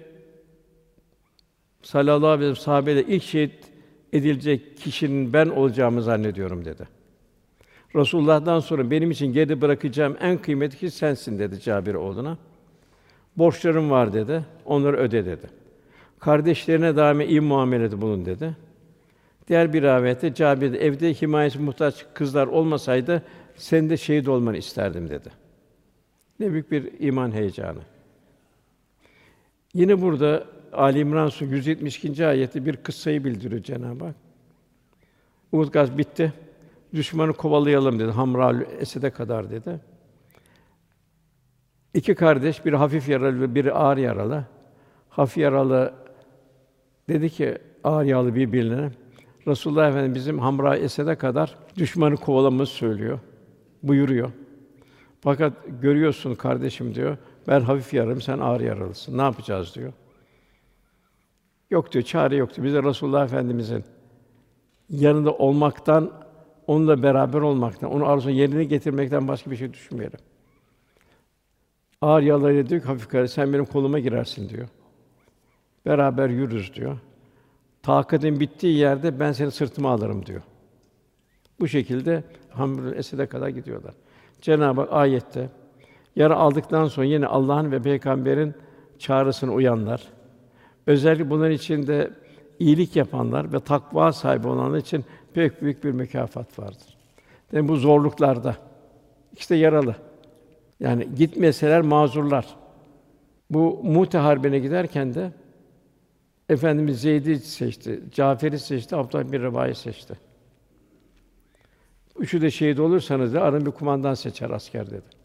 sallallahu 1.82 2.28
aleyhi 2.28 2.52
ve 2.52 2.56
sellem 2.56 2.64
sahabeyle 2.66 3.04
ilk 3.04 3.24
şehit 3.24 3.72
edilecek 4.14 4.78
kişinin 4.78 5.34
ben 5.34 5.48
olacağımı 5.48 6.02
zannediyorum 6.02 6.66
dedi. 6.66 6.88
Resulullah'tan 7.96 8.60
sonra 8.60 8.92
benim 8.92 9.12
için 9.12 9.34
geri 9.34 9.62
bırakacağım 9.62 10.18
en 10.22 10.38
kıymetli 10.38 10.78
kişi 10.78 10.92
sensin 10.92 11.40
dedi 11.40 11.60
Cabir 11.60 11.94
oğluna. 11.94 12.38
Borçlarım 13.40 13.90
var 13.90 14.14
dedi. 14.14 14.46
Onları 14.66 14.98
öde 14.98 15.26
dedi. 15.26 15.48
Kardeşlerine 16.20 16.96
daima 16.96 17.24
iyi 17.24 17.42
muamelede 17.42 18.02
bulun 18.02 18.26
dedi. 18.26 18.58
Diğer 19.48 19.74
bir 19.74 19.82
rivayette 19.82 20.34
Cabir 20.34 20.74
evde 20.74 21.14
himayesi 21.14 21.60
muhtaç 21.60 22.06
kızlar 22.14 22.48
olmasaydı 22.48 23.24
sen 23.56 23.90
de 23.90 23.98
şehit 23.98 24.28
olmanı 24.28 24.58
isterdim 24.58 25.10
dedi. 25.10 25.30
Ne 26.40 26.52
büyük 26.52 26.72
bir 26.72 26.92
iman 27.00 27.32
heyecanı. 27.32 27.80
Yine 29.74 30.02
burada 30.02 30.46
Ali 30.74 31.00
İmran 31.00 31.30
Suresi 31.30 31.56
172. 31.56 32.26
ayette 32.26 32.66
bir 32.66 32.76
kıssayı 32.76 33.24
bildiriyor 33.24 33.64
Cenab-ı 33.64 34.06
Hak. 34.06 34.16
Uhud 35.52 35.72
gaz 35.72 35.98
bitti. 35.98 36.34
Düşmanı 36.94 37.34
kovalayalım 37.34 38.00
dedi. 38.00 38.12
Hamra 38.12 38.64
Esed'e 38.80 39.10
kadar 39.10 39.52
dedi. 39.52 39.80
İki 41.94 42.16
kardeş, 42.16 42.66
biri 42.66 42.76
hafif 42.76 43.10
yaralı 43.10 43.42
ve 43.42 43.56
biri 43.56 43.74
ağır 43.74 43.98
yaralı. 43.98 44.46
Hafif 45.10 45.38
yaralı 45.38 45.94
dedi 47.10 47.30
ki 47.30 47.58
ağır 47.84 48.06
yaralı 48.06 48.36
birbirine 48.36 48.92
Resulullah 49.48 49.90
Efendimiz 49.90 50.16
bizim 50.16 50.40
Hamra 50.40 50.78
Esed'e 50.78 51.16
kadar 51.16 51.56
düşmanı 51.78 52.16
kovalamamızı 52.16 52.72
söylüyor. 52.72 53.20
Buyuruyor. 53.84 54.32
Fakat 55.22 55.54
görüyorsun 55.82 56.36
kardeşim 56.36 56.96
diyor. 56.96 57.18
Ben 57.48 57.62
hafif 57.62 57.94
yaralıyım, 57.94 58.22
sen 58.22 58.40
ağır 58.40 58.62
yaralısın. 58.62 59.18
Ne 59.18 59.22
yapacağız 59.22 59.76
diyor. 59.76 59.94
Yok 61.70 61.92
diyor, 61.92 62.04
çare 62.04 62.36
yok 62.36 62.56
diyor. 62.56 62.68
Biz 62.68 62.74
de 62.74 62.84
Resulullah 62.84 63.24
Efendimizin 63.24 63.84
yanında 64.90 65.32
olmaktan, 65.32 66.12
onunla 66.68 67.04
beraber 67.04 67.40
olmaktan, 67.40 67.92
onu 67.92 68.06
arzusunu 68.08 68.34
yerine 68.34 68.64
getirmekten 68.64 69.28
başka 69.28 69.52
bir 69.52 69.56
şey 69.56 69.74
düşünmeyelim. 69.74 70.20
Ağır 72.02 72.22
yaralarıyla 72.22 72.70
diyor 72.70 72.82
ki 72.82 72.88
hafif 72.88 73.10
kardeş, 73.10 73.32
sen 73.32 73.54
benim 73.54 73.66
koluma 73.66 74.00
girersin 74.00 74.50
diyor. 74.50 74.68
Beraber 75.86 76.30
yürürüz 76.30 76.74
diyor. 76.74 76.98
Takatin 77.84 78.40
bittiği 78.40 78.78
yerde 78.78 79.20
ben 79.20 79.32
seni 79.32 79.52
sırtıma 79.52 79.92
alırım 79.92 80.26
diyor. 80.26 80.42
Bu 81.60 81.68
şekilde 81.68 82.24
Hamrul 82.50 82.94
Esed'e 82.94 83.26
kadar 83.26 83.48
gidiyorlar. 83.48 83.94
Cenab-ı 84.42 84.82
Hak 84.82 84.94
ayette 84.94 85.50
yara 86.16 86.36
aldıktan 86.36 86.88
sonra 86.88 87.06
yine 87.06 87.28
Allah'ın 87.28 87.72
ve 87.72 87.82
peygamberin 87.82 88.54
çağrısına 89.00 89.52
uyanlar, 89.52 90.04
özellikle 90.88 91.30
bunların 91.30 91.56
içinde 91.56 92.12
iyilik 92.60 92.96
yapanlar 92.96 93.54
ve 93.54 93.60
takva 93.60 94.14
sahibi 94.14 94.48
olanlar 94.48 94.78
için 94.78 95.06
pek 95.34 95.62
büyük 95.62 95.84
bir 95.84 95.92
mükafat 95.92 96.60
vardır. 96.60 96.98
Yani 97.52 97.68
bu 97.68 97.76
zorluklarda 97.76 98.56
işte 99.38 99.56
yaralı. 99.56 99.96
Yani 100.80 101.16
gitmeseler 101.16 101.82
mazurlar. 101.82 102.56
Bu 103.50 103.84
Mute 103.84 104.18
Harbi'ne 104.18 104.60
giderken 104.60 105.14
de 105.14 105.32
Efendimiz 106.50 107.02
Zeyd'i 107.02 107.40
seçti, 107.40 108.00
Cafer'i 108.12 108.60
seçti, 108.60 108.96
Abdullah 108.96 109.32
bin 109.32 109.42
Reva'i 109.42 109.76
seçti. 109.76 110.14
Üçü 112.20 112.42
de 112.42 112.52
şehit 112.52 112.80
olursanız 112.80 113.34
da 113.34 113.42
arın 113.42 113.66
bir 113.66 113.72
kumandan 113.72 114.14
seçer 114.14 114.50
asker 114.50 114.88
dedi. 114.88 115.20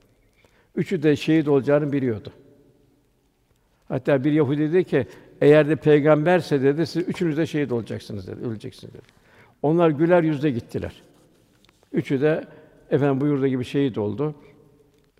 Üçü 0.77 1.03
de 1.03 1.17
şehit 1.17 1.49
olacağını 1.49 1.93
biliyordu. 1.93 2.33
Hatta 3.89 4.25
bir 4.25 4.33
Yahudi 4.33 4.73
dedi 4.73 4.85
ki, 4.85 5.07
eğer 5.41 5.69
de 5.69 5.77
peygamberse 5.77 6.63
dedi, 6.63 6.87
siz 6.87 7.09
üçünüz 7.09 7.37
de 7.37 7.47
şehit 7.47 7.73
olacaksınız 7.73 8.27
dedi, 8.27 8.47
öleceksiniz 8.47 8.95
dedi. 8.95 9.03
Onlar 9.63 9.91
güler 9.91 10.23
yüzle 10.23 10.51
gittiler. 10.51 11.03
Üçü 11.93 12.21
de 12.21 12.45
efendim 12.91 13.21
buyurduğu 13.21 13.47
gibi 13.47 13.65
şehit 13.65 13.99
oldu. 13.99 14.35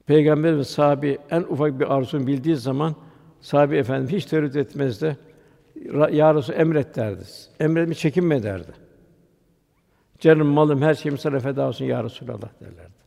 Peygamber 0.07 0.59
ve 0.59 0.65
sahabi 0.65 1.19
en 1.31 1.41
ufak 1.41 1.81
bir 1.81 1.95
arzusunu 1.95 2.27
bildiği 2.27 2.57
zaman 2.57 2.95
sahabi 3.41 3.77
efendim 3.77 4.09
hiç 4.09 4.25
tereddüt 4.25 4.57
etmezdi. 4.57 5.17
Ya 6.11 6.35
Resul 6.35 6.55
emret 6.55 6.97
derdi. 6.97 7.23
Emretmi 7.61 7.95
çekinme 7.97 8.43
derdi. 8.43 8.73
Canım, 10.19 10.47
malım, 10.47 10.83
her 10.83 10.95
şeyim 10.95 11.19
sana 11.19 11.39
feda 11.39 11.69
olsun 11.69 11.85
ya 11.85 12.05
Resulallah 12.05 12.61
derlerdi. 12.61 13.05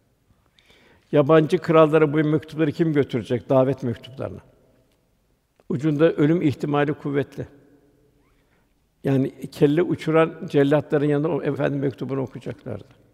Yabancı 1.11 1.57
krallara 1.57 2.13
bu 2.13 2.17
mektupları 2.17 2.71
kim 2.71 2.93
götürecek? 2.93 3.49
Davet 3.49 3.83
mektuplarını. 3.83 4.39
Ucunda 5.69 6.11
ölüm 6.13 6.41
ihtimali 6.41 6.93
kuvvetli. 6.93 7.47
Yani 9.03 9.49
kelle 9.51 9.81
uçuran 9.81 10.33
cellatların 10.49 11.05
yanında 11.05 11.29
o 11.29 11.43
efendim 11.43 11.79
mektubunu 11.79 12.21
okuyacaklardı. 12.21 13.06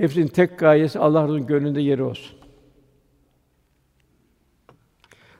Hepsinin 0.00 0.26
tek 0.26 0.58
gayesi 0.58 0.98
Allah'ın 0.98 1.46
gönlünde 1.46 1.80
yeri 1.80 2.02
olsun. 2.02 2.38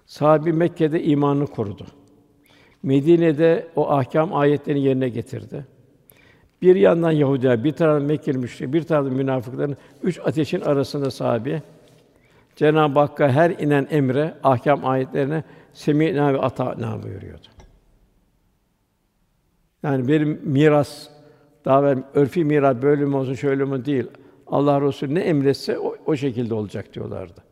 Sahabi 0.07 0.53
Mekke'de 0.53 1.03
imanını 1.03 1.47
korudu. 1.47 1.87
Medine'de 2.83 3.69
o 3.77 3.91
ahkam 3.91 4.35
ayetlerini 4.35 4.83
yerine 4.83 5.09
getirdi. 5.09 5.67
Bir 6.63 6.77
yandan 6.77 7.11
Yahudiler, 7.11 7.65
bir 7.65 7.73
taraftan 7.73 8.03
Mekkeli 8.03 8.39
müşrik, 8.39 8.73
bir 8.73 8.83
taraftan 8.83 9.15
münafıkların 9.15 9.77
üç 10.03 10.19
ateşin 10.19 10.61
arasında 10.61 11.11
sahabi 11.11 11.63
Cenab-ı 12.57 12.99
Hakk'a 12.99 13.29
her 13.29 13.51
inen 13.51 13.89
emre, 13.91 14.35
ahkam 14.43 14.87
ayetlerine 14.87 15.45
semînâ 15.73 16.35
ve 16.35 16.39
atâ'nâ 16.39 17.03
buyuruyordu. 17.03 17.47
Yani 19.83 20.09
benim 20.09 20.41
miras 20.45 21.09
daha 21.65 21.85
ben 21.85 22.05
örfi 22.15 22.45
miras 22.45 22.83
böyle 22.83 23.05
mi 23.05 23.17
olsun 23.17 23.35
şöyle 23.35 23.65
mi 23.65 23.85
değil. 23.85 24.07
Allah 24.51 24.81
Resulü 24.81 25.15
ne 25.15 25.21
emretse 25.21 25.79
o, 25.79 25.97
o 26.07 26.17
şekilde 26.17 26.55
olacak 26.55 26.95
diyorlardı. 26.95 27.45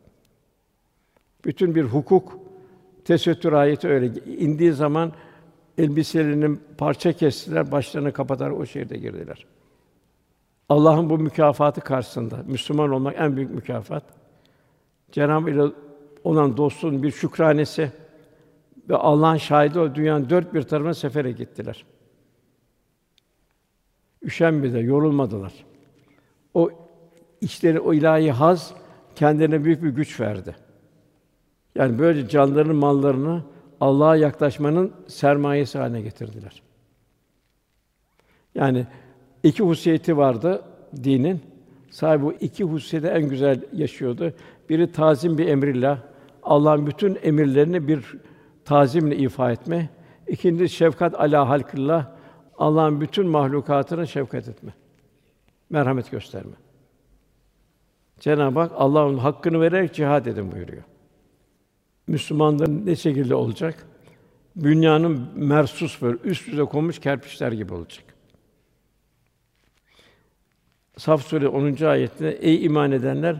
Bütün 1.44 1.74
bir 1.74 1.84
hukuk 1.84 2.38
tesettür 3.04 3.52
ayeti 3.52 3.88
öyle 3.88 4.06
indiği 4.24 4.72
zaman 4.72 5.12
elbiselerinin 5.78 6.60
parça 6.78 7.12
kestiler, 7.12 7.72
başlarını 7.72 8.12
kapatarak 8.12 8.58
o 8.58 8.66
şehirde 8.66 8.98
girdiler. 8.98 9.46
Allah'ın 10.68 11.10
bu 11.10 11.18
mükafatı 11.18 11.80
karşısında 11.80 12.36
Müslüman 12.46 12.90
olmak 12.90 13.14
en 13.18 13.36
büyük 13.36 13.50
mükafat. 13.50 14.04
Cenab-ı 15.12 15.50
ile 15.50 15.62
olan 16.24 16.56
dostluğun 16.56 17.02
bir 17.02 17.10
şükranesi 17.10 17.92
ve 18.88 18.96
Allah'ın 18.96 19.36
şahidi 19.36 19.78
o 19.78 19.94
dünyanın 19.94 20.30
dört 20.30 20.54
bir 20.54 20.62
tarafına 20.62 20.94
sefere 20.94 21.32
gittiler. 21.32 21.84
Üşenmediler, 24.22 24.80
yorulmadılar. 24.80 25.52
O 26.54 26.70
içleri 27.40 27.80
o 27.80 27.94
ilahi 27.94 28.32
haz 28.32 28.74
kendilerine 29.14 29.64
büyük 29.64 29.82
bir 29.82 29.88
güç 29.88 30.20
verdi. 30.20 30.56
Yani 31.74 31.98
böyle 31.98 32.28
canlarının 32.28 32.76
mallarını 32.76 33.42
Allah'a 33.80 34.16
yaklaşmanın 34.16 34.92
sermayesi 35.06 35.78
haline 35.78 36.00
getirdiler. 36.00 36.62
Yani 38.54 38.86
iki 39.42 39.62
hususiyeti 39.62 40.16
vardı 40.16 40.62
dinin. 41.04 41.40
Sahibi 41.90 42.22
bu 42.22 42.32
iki 42.32 42.64
hususiyeti 42.64 43.08
en 43.08 43.28
güzel 43.28 43.64
yaşıyordu. 43.72 44.32
Biri 44.68 44.92
tazim 44.92 45.38
bir 45.38 45.46
emrillah. 45.46 45.98
Allah'ın 46.42 46.86
bütün 46.86 47.18
emirlerini 47.22 47.88
bir 47.88 48.14
tazimle 48.64 49.16
ifa 49.16 49.52
etme. 49.52 49.88
İkincisi 50.26 50.76
şefkat 50.76 51.14
ala 51.14 51.48
halkillah. 51.48 52.06
Allah'ın 52.58 53.00
bütün 53.00 53.26
mahlukatına 53.26 54.06
şefkat 54.06 54.48
etme. 54.48 54.72
Merhamet 55.70 56.10
gösterme. 56.10 56.52
Cenab-ı 58.20 58.60
Hak 58.60 58.72
Allah'ın 58.74 59.18
hakkını 59.18 59.60
vererek 59.60 59.94
cihad 59.94 60.26
edin 60.26 60.52
buyuruyor. 60.52 60.82
Müslümanların 62.06 62.86
ne 62.86 62.96
şekilde 62.96 63.34
olacak? 63.34 63.86
Dünyanın 64.62 65.28
mersus 65.34 66.02
böyle 66.02 66.18
üst 66.24 66.48
üste 66.48 66.64
konmuş 66.64 66.98
kerpiçler 66.98 67.52
gibi 67.52 67.74
olacak. 67.74 68.04
Saf 70.96 71.22
Sûre 71.26 71.48
10. 71.48 71.84
ayetinde 71.84 72.30
ey 72.30 72.64
iman 72.64 72.92
edenler 72.92 73.36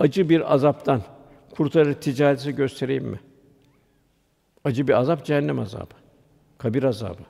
acı 0.00 0.28
bir 0.28 0.54
azaptan 0.54 1.02
kurtarır 1.50 1.94
ticareti 1.94 2.54
göstereyim 2.54 3.04
mi? 3.04 3.20
Acı 4.64 4.88
bir 4.88 4.92
azap 4.92 5.24
cehennem 5.24 5.58
azabı. 5.58 5.94
Kabir 6.58 6.82
azabı. 6.82 7.22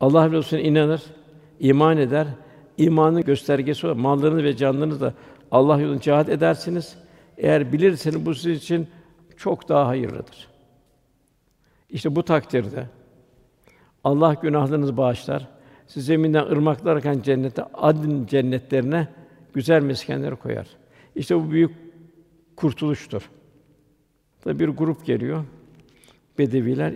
Allah 0.00 0.30
Resulüne 0.30 0.64
inanır, 0.64 1.02
iman 1.60 1.98
eder. 1.98 2.26
İmanın 2.76 3.22
göstergesi 3.22 3.86
olarak 3.86 4.02
mallarını 4.02 4.44
ve 4.44 4.56
canlarını 4.56 5.00
da 5.00 5.14
Allah 5.50 5.80
yolunda 5.80 6.00
cihat 6.00 6.28
edersiniz. 6.28 6.96
Eğer 7.38 7.72
bilirseniz 7.72 8.26
bu 8.26 8.34
sizin 8.34 8.54
için 8.54 8.88
çok 9.36 9.68
daha 9.68 9.86
hayırlıdır. 9.86 10.48
İşte 11.90 12.16
bu 12.16 12.22
takdirde 12.22 12.86
Allah 14.04 14.34
günahlarınızı 14.34 14.96
bağışlar. 14.96 15.48
Siz 15.86 16.06
zeminden 16.06 16.44
ırmaklar 16.46 17.22
cennete, 17.22 17.62
adın 17.74 18.26
cennetlerine 18.26 19.08
güzel 19.54 19.82
meskenleri 19.82 20.36
koyar. 20.36 20.66
İşte 21.14 21.36
bu 21.36 21.50
büyük 21.50 21.70
kurtuluştur. 22.56 23.30
Tabi 24.40 24.58
bir 24.58 24.68
grup 24.68 25.06
geliyor. 25.06 25.44
Bedeviler 26.38 26.94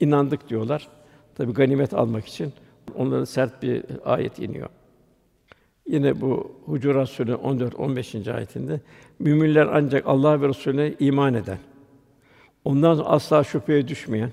inandık 0.00 0.48
diyorlar. 0.48 0.88
Tabi 1.34 1.52
ganimet 1.52 1.94
almak 1.94 2.26
için 2.26 2.52
onlara 2.94 3.26
sert 3.26 3.62
bir 3.62 3.84
ayet 4.04 4.38
iniyor. 4.38 4.68
Yine 5.90 6.20
bu 6.20 6.52
Hucurat 6.66 7.08
Sûre 7.08 7.34
14 7.34 7.74
15. 7.74 8.28
ayetinde 8.28 8.80
müminler 9.18 9.68
ancak 9.72 10.06
Allah 10.06 10.42
ve 10.42 10.48
Resulüne 10.48 10.94
iman 11.00 11.34
eden, 11.34 11.58
ondan 12.64 13.02
asla 13.04 13.44
şüpheye 13.44 13.88
düşmeyen, 13.88 14.32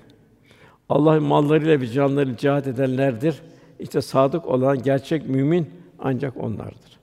Allah 0.88 1.20
mallarıyla 1.20 1.80
ve 1.80 1.86
canlarıyla 1.86 2.36
cihat 2.36 2.66
edenlerdir. 2.66 3.42
İşte 3.78 4.00
sadık 4.02 4.46
olan 4.46 4.82
gerçek 4.82 5.28
mümin 5.28 5.70
ancak 5.98 6.36
onlardır. 6.36 6.98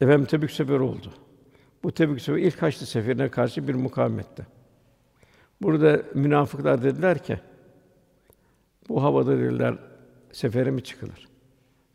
Efendim 0.00 0.26
Tebük 0.26 0.50
seferi 0.50 0.80
oldu. 0.80 1.12
Bu 1.82 1.92
Tebük 1.92 2.20
seferi 2.20 2.46
ilk 2.46 2.62
Haçlı 2.62 2.86
seferine 2.86 3.28
karşı 3.28 3.68
bir 3.68 3.74
mukavemetti. 3.74 4.46
Burada 5.62 6.02
münafıklar 6.14 6.82
dediler 6.82 7.24
ki 7.24 7.38
bu 8.88 9.02
havada 9.02 9.38
dediler 9.38 9.74
sefere 10.32 10.70
mi 10.70 10.82
çıkılır? 10.82 11.27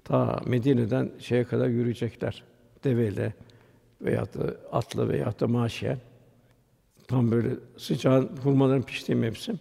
Ta 0.04 0.42
Medine'den 0.46 1.12
şeye 1.20 1.44
kadar 1.44 1.68
yürüyecekler. 1.68 2.44
Deveyle 2.84 3.34
veya 4.02 4.26
da 4.26 4.56
atla 4.72 5.10
veya 5.10 5.40
da 5.40 5.48
maşiye. 5.48 5.98
Tam 7.08 7.32
böyle 7.32 7.50
sıcağın 7.78 8.30
hurmaların 8.44 8.84
piştiği 8.84 9.18
mevsim. 9.18 9.60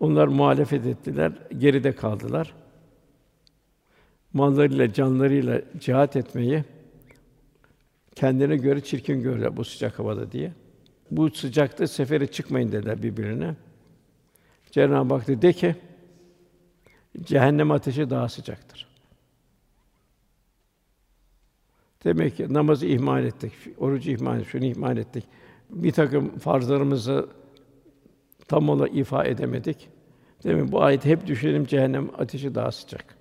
Onlar 0.00 0.26
muhalefet 0.26 0.86
ettiler, 0.86 1.32
geride 1.58 1.92
kaldılar. 1.92 2.54
Mallarıyla, 4.32 4.92
canlarıyla 4.92 5.62
cihat 5.80 6.16
etmeyi 6.16 6.64
kendine 8.14 8.56
göre 8.56 8.80
çirkin 8.80 9.22
gördüler 9.22 9.56
bu 9.56 9.64
sıcak 9.64 9.98
havada 9.98 10.32
diye. 10.32 10.52
Bu 11.10 11.30
sıcakta 11.30 11.86
sefere 11.86 12.26
çıkmayın 12.26 12.72
dediler 12.72 13.02
birbirine. 13.02 13.54
Cenab-ı 14.70 15.14
Hak 15.14 15.28
dedi 15.28 15.52
ki 15.52 15.76
cehennem 17.24 17.70
ateşi 17.70 18.10
daha 18.10 18.28
sıcaktır. 18.28 18.88
Demek 22.04 22.36
ki 22.36 22.54
namazı 22.54 22.86
ihmal 22.86 23.24
ettik, 23.24 23.52
orucu 23.78 24.10
ihmal 24.10 24.36
ettik, 24.36 24.48
şunu 24.50 24.64
ihmal 24.64 24.96
ettik. 24.96 25.24
Bir 25.70 25.92
takım 25.92 26.38
farzlarımızı 26.38 27.28
tam 28.48 28.68
olarak 28.68 28.96
ifa 28.96 29.24
edemedik. 29.24 29.88
Demek 30.44 30.72
bu 30.72 30.82
ayet 30.82 31.04
hep 31.04 31.26
düşünelim 31.26 31.64
cehennem 31.64 32.10
ateşi 32.18 32.54
daha 32.54 32.72
sıcak. 32.72 33.18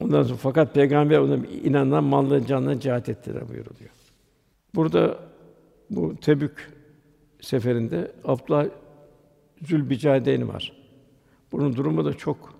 Ondan 0.00 0.22
sonra 0.22 0.36
fakat 0.36 0.74
peygamber 0.74 1.18
ona 1.18 1.46
inanan 1.46 2.04
mallı 2.04 2.46
canlı 2.46 2.80
cihat 2.80 3.08
ettiler 3.08 3.48
buyuruluyor. 3.48 3.90
Burada 4.74 5.18
bu 5.90 6.16
Tebük 6.16 6.72
seferinde 7.40 8.12
Abdullah 8.24 8.66
Zülbicadeyn 9.62 10.48
var. 10.48 10.72
Bunun 11.52 11.76
durumu 11.76 12.04
da 12.04 12.14
çok 12.14 12.59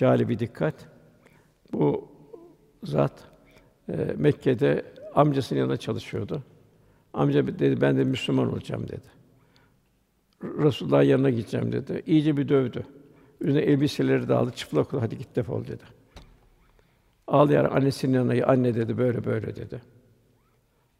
cali 0.00 0.28
bir 0.28 0.38
dikkat. 0.38 0.74
Bu 1.72 2.08
zat 2.84 3.12
e, 3.88 3.92
Mekke'de 4.16 4.84
amcasının 5.14 5.58
yanında 5.58 5.76
çalışıyordu. 5.76 6.42
Amca 7.12 7.46
dedi 7.46 7.80
ben 7.80 7.96
de 7.96 8.04
Müslüman 8.04 8.52
olacağım 8.52 8.88
dedi. 8.88 9.08
Resulullah 10.42 11.04
yanına 11.04 11.30
gideceğim 11.30 11.72
dedi. 11.72 12.02
İyice 12.06 12.36
bir 12.36 12.48
dövdü. 12.48 12.86
Üzerine 13.40 13.70
elbiseleri 13.70 14.28
de 14.28 14.34
aldı. 14.34 14.52
Çıplak 14.56 14.94
ol, 14.94 15.00
hadi 15.00 15.18
git 15.18 15.36
defol 15.36 15.64
dedi. 15.64 15.84
Ağlayarak 17.26 17.72
annesinin 17.72 18.14
yanına 18.14 18.46
anne 18.46 18.74
dedi 18.74 18.98
böyle 18.98 19.24
böyle 19.24 19.56
dedi. 19.56 19.80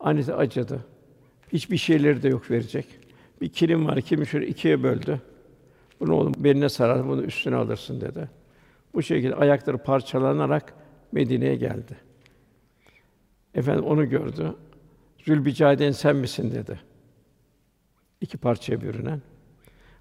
Annesi 0.01 0.35
acıdı. 0.35 0.85
Hiçbir 1.53 1.77
şeyleri 1.77 2.23
de 2.23 2.29
yok 2.29 2.51
verecek. 2.51 2.87
Bir 3.41 3.49
kilim 3.49 3.87
var, 3.87 4.01
kilimi 4.01 4.27
şöyle 4.27 4.47
ikiye 4.47 4.83
böldü. 4.83 5.21
Bunu 6.01 6.15
oğlum 6.15 6.35
beline 6.39 6.69
sarar, 6.69 7.09
bunu 7.09 7.23
üstüne 7.23 7.57
alırsın 7.57 8.01
dedi. 8.01 8.40
Bu 8.95 9.03
şekilde 9.03 9.35
ayakları 9.35 9.79
parçalanarak 9.79 10.75
Medine'ye 11.13 11.57
geldi. 11.57 11.97
Efendim 13.55 13.85
onu 13.85 14.09
gördü. 14.09 14.55
Zülbicaden 15.19 15.91
sen 15.91 16.17
misin 16.17 16.55
dedi. 16.55 16.81
İki 18.21 18.39
parçaya 18.39 18.81
bürünen. 18.81 19.23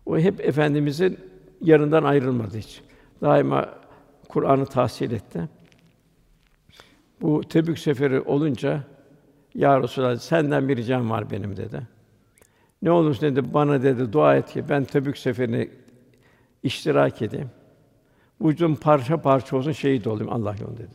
O 0.06 0.18
hep 0.18 0.42
efendimizin 0.46 1.20
yanından 1.62 2.04
ayrılmadı 2.04 2.58
hiç. 2.58 2.82
Daima 3.22 3.70
Kur'an'ı 4.30 4.66
tahsil 4.66 5.12
etti. 5.12 5.50
Bu 7.22 7.42
Tebük 7.42 7.80
seferi 7.80 8.22
olunca 8.22 8.84
ya 9.56 9.84
Resulallah 9.84 10.18
senden 10.18 10.70
bir 10.70 10.78
ricam 10.78 11.10
var 11.10 11.32
benim 11.32 11.58
dedi. 11.58 11.82
Ne 12.82 12.92
olursa 12.92 13.22
dedi 13.22 13.54
bana 13.54 13.84
dedi 13.84 14.14
dua 14.14 14.36
et 14.36 14.52
ki 14.52 14.70
ben 14.70 14.84
Tebük 14.84 15.18
seferine 15.18 15.68
iştirak 16.64 17.22
edeyim. 17.22 17.50
Vücudum 18.42 18.76
parça 18.76 19.22
parça 19.22 19.58
olsun 19.58 19.72
şehit 19.72 20.08
olayım 20.08 20.34
Allah 20.34 20.56
yolunda 20.62 20.78
dedi. 20.78 20.90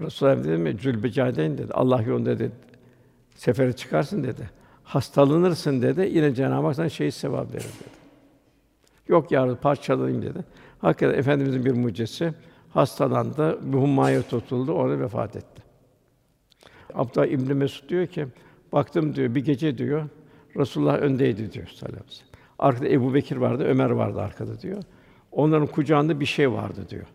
Resulullah 0.00 0.38
dedi 0.38 0.56
mi 0.56 0.76
Zülbicadeyn 0.80 1.58
dedi. 1.58 1.72
Allah 1.72 2.02
yolunda 2.02 2.38
dedi. 2.38 2.52
Sefere 3.36 3.72
çıkarsın 3.72 4.24
dedi. 4.24 4.50
Hastalanırsın 4.84 5.82
dedi. 5.82 6.10
Yine 6.12 6.34
Cenab-ı 6.34 6.66
Hak 6.66 6.76
sana 6.76 6.88
şehit 6.88 7.14
sevap 7.14 7.54
verir 7.54 7.62
dedi. 7.62 8.00
Yok 9.08 9.32
yarın 9.32 9.56
parçalayayım 9.56 10.22
dedi. 10.22 10.44
Hakikaten 10.78 11.18
efendimizin 11.18 11.64
bir 11.64 11.72
mucizesi 11.72 12.34
hastalandı, 12.70 13.72
bir 13.72 13.78
hummaya 13.78 14.22
tutuldu, 14.22 14.72
orada 14.72 15.00
vefat 15.00 15.36
etti. 15.36 15.62
Abdullah 16.94 17.26
İbn 17.26 17.52
Mesud 17.52 17.88
diyor 17.88 18.06
ki, 18.06 18.26
baktım 18.72 19.14
diyor 19.14 19.34
bir 19.34 19.44
gece 19.44 19.78
diyor 19.78 20.08
Resulullah 20.56 20.98
öndeydi 20.98 21.52
diyor 21.52 21.66
sallallahu 21.66 21.96
aleyhi 21.96 22.10
ve 22.10 22.14
sellem. 22.14 22.30
Arkada 22.58 22.88
Ebu 22.88 23.14
Bekir 23.14 23.36
vardı, 23.36 23.64
Ömer 23.64 23.90
vardı 23.90 24.20
arkada 24.20 24.60
diyor. 24.60 24.82
Onların 25.32 25.66
kucağında 25.66 26.20
bir 26.20 26.26
şey 26.26 26.52
vardı 26.52 26.86
diyor. 26.90 27.06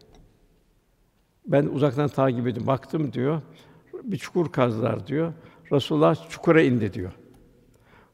Ben 1.47 1.65
uzaktan 1.65 2.07
takip 2.07 2.47
edip 2.47 2.67
baktım 2.67 3.13
diyor. 3.13 3.41
Bir 4.03 4.17
çukur 4.17 4.51
kazdılar 4.51 5.07
diyor. 5.07 5.33
Resulullah 5.71 6.29
çukura 6.29 6.61
indi 6.61 6.93
diyor. 6.93 7.11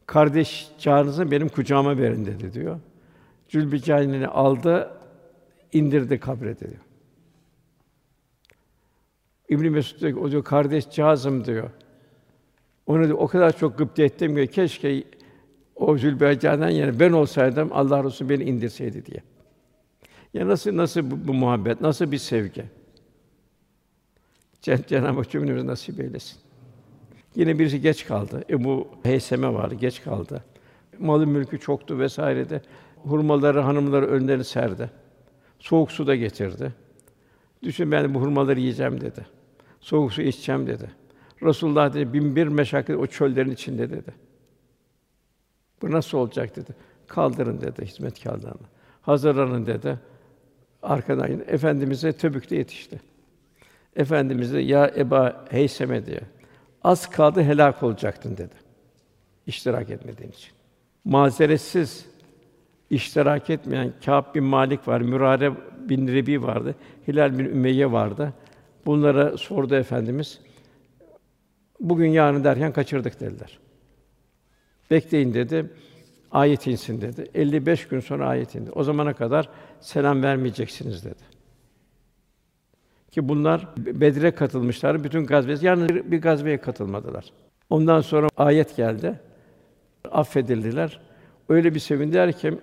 Kardeş 0.05 0.71
çağrınızı 0.79 1.31
benim 1.31 1.49
kucağıma 1.49 1.97
verin 1.97 2.25
dedi 2.25 2.53
diyor. 2.53 2.79
Zülbicaynini 3.49 4.27
aldı, 4.27 4.91
indirdi 5.73 6.19
kabre 6.19 6.59
diyor. 6.59 6.73
İbn 9.49 9.69
Mesud 9.69 10.01
diyor, 10.01 10.17
o 10.17 10.31
diyor 10.31 10.43
kardeş 10.43 10.89
cihazım 10.89 11.45
diyor. 11.45 11.69
Onu 12.85 13.05
diyor, 13.05 13.17
o 13.17 13.27
kadar 13.27 13.57
çok 13.57 13.77
gıpta 13.77 14.03
ettim 14.03 14.35
ki 14.35 14.47
keşke 14.47 15.03
o 15.75 15.97
Zülbeycan'dan 15.97 16.69
yani 16.69 16.99
ben 16.99 17.11
olsaydım 17.11 17.69
Allah 17.71 18.03
Resulü 18.03 18.29
beni 18.29 18.43
indirseydi 18.43 19.05
diye. 19.05 19.23
Ya 20.33 20.47
nasıl 20.47 20.77
nasıl 20.77 21.11
bu, 21.11 21.27
bu 21.27 21.33
muhabbet, 21.33 21.81
nasıl 21.81 22.11
bir 22.11 22.17
sevgi? 22.17 22.65
Cenab-ı 24.61 25.07
Hak 25.07 25.29
cümlemize 25.29 25.67
nasip 25.67 25.99
eylesin. 25.99 26.39
Yine 27.35 27.59
birisi 27.59 27.81
geç 27.81 28.05
kaldı. 28.05 28.43
Ebu 28.49 28.87
Heyseme 29.03 29.53
vardı, 29.53 29.75
geç 29.75 30.03
kaldı. 30.03 30.43
Malı 30.99 31.27
mülkü 31.27 31.59
çoktu 31.59 31.99
vesairede. 31.99 32.61
Hurmaları 32.95 33.59
hanımları 33.59 34.07
önlerine 34.07 34.43
serdi. 34.43 34.89
Soğuk 35.59 35.91
su 35.91 36.07
da 36.07 36.15
getirdi. 36.15 36.73
Düşün 37.63 37.91
ben 37.91 38.13
bu 38.13 38.21
hurmaları 38.21 38.59
yiyeceğim 38.59 39.01
dedi. 39.01 39.25
Soğuk 39.79 40.13
su 40.13 40.21
içeceğim 40.21 40.67
dedi. 40.67 40.91
Resulullah 41.43 41.93
dedi 41.93 42.13
bin 42.13 42.35
bir 42.35 42.47
meşakkat 42.47 42.97
o 42.97 43.07
çöllerin 43.07 43.51
içinde 43.51 43.89
dedi. 43.89 44.13
Bu 45.81 45.91
nasıl 45.91 46.17
olacak 46.17 46.55
dedi. 46.55 46.75
Kaldırın 47.07 47.61
dedi 47.61 47.85
hizmetkarlarını. 47.85 48.67
Hazırlanın 49.01 49.65
dedi. 49.65 49.99
Arkadan 50.83 51.43
efendimize 51.47 52.13
Töbük'te 52.13 52.55
yetişti. 52.55 53.01
Efendimize 53.95 54.59
ya 54.59 54.91
Eba 54.97 55.45
Heyseme 55.49 56.05
diye 56.05 56.21
az 56.83 57.09
kaldı 57.09 57.43
helak 57.43 57.83
olacaktın 57.83 58.37
dedi. 58.37 58.55
İştirak 59.47 59.89
etmediğin 59.89 60.31
için. 60.31 60.51
Mazeretsiz 61.05 62.05
iştirak 62.89 63.49
etmeyen 63.49 63.93
Kâb 64.05 64.35
bin 64.35 64.43
Malik 64.43 64.87
var, 64.87 65.01
Mürare 65.01 65.51
bin 65.89 66.07
Rebi 66.07 66.43
vardı, 66.43 66.75
Hilal 67.07 67.39
bin 67.39 67.45
Ümeyye 67.45 67.91
vardı. 67.91 68.33
Bunlara 68.85 69.37
sordu 69.37 69.75
efendimiz. 69.75 70.39
Bugün 71.79 72.09
yarın 72.09 72.43
derken 72.43 72.73
kaçırdık 72.73 73.19
dediler. 73.19 73.59
Bekleyin 74.91 75.33
dedi. 75.33 75.69
Ayet 76.31 76.67
insin 76.67 77.01
dedi. 77.01 77.31
55 77.33 77.87
gün 77.87 77.99
sonra 77.99 78.27
ayet 78.27 78.55
indi. 78.55 78.71
O 78.71 78.83
zamana 78.83 79.13
kadar 79.13 79.49
selam 79.79 80.23
vermeyeceksiniz 80.23 81.05
dedi. 81.05 81.23
Ki 83.11 83.29
bunlar 83.29 83.67
Bedir'e 83.77 84.31
katılmışlar. 84.31 85.03
Bütün 85.03 85.25
gazve, 85.25 85.55
yalnız 85.61 85.89
bir, 85.89 86.11
bir 86.11 86.21
gazveye 86.21 86.61
katılmadılar. 86.61 87.25
Ondan 87.69 88.01
sonra 88.01 88.29
ayet 88.37 88.75
geldi. 88.75 89.19
Affedildiler. 90.11 90.99
Öyle 91.49 91.75
bir 91.75 91.79
sevindiler 91.79 92.37
ki 92.37 92.59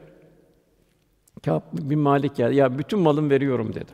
Kâb 1.42 1.62
bin 1.72 1.98
Malik 1.98 2.36
geldi. 2.36 2.56
Ya 2.56 2.78
bütün 2.78 2.98
malım 2.98 3.30
veriyorum 3.30 3.74
dedi. 3.74 3.92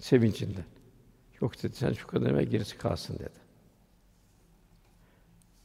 Sevincinden. 0.00 0.64
Yok 1.40 1.62
dedi 1.62 1.76
sen 1.76 1.92
şu 1.92 2.06
kadar 2.06 2.36
ve 2.36 2.44
gerisi 2.44 2.78
kalsın 2.78 3.18
dedi. 3.18 3.46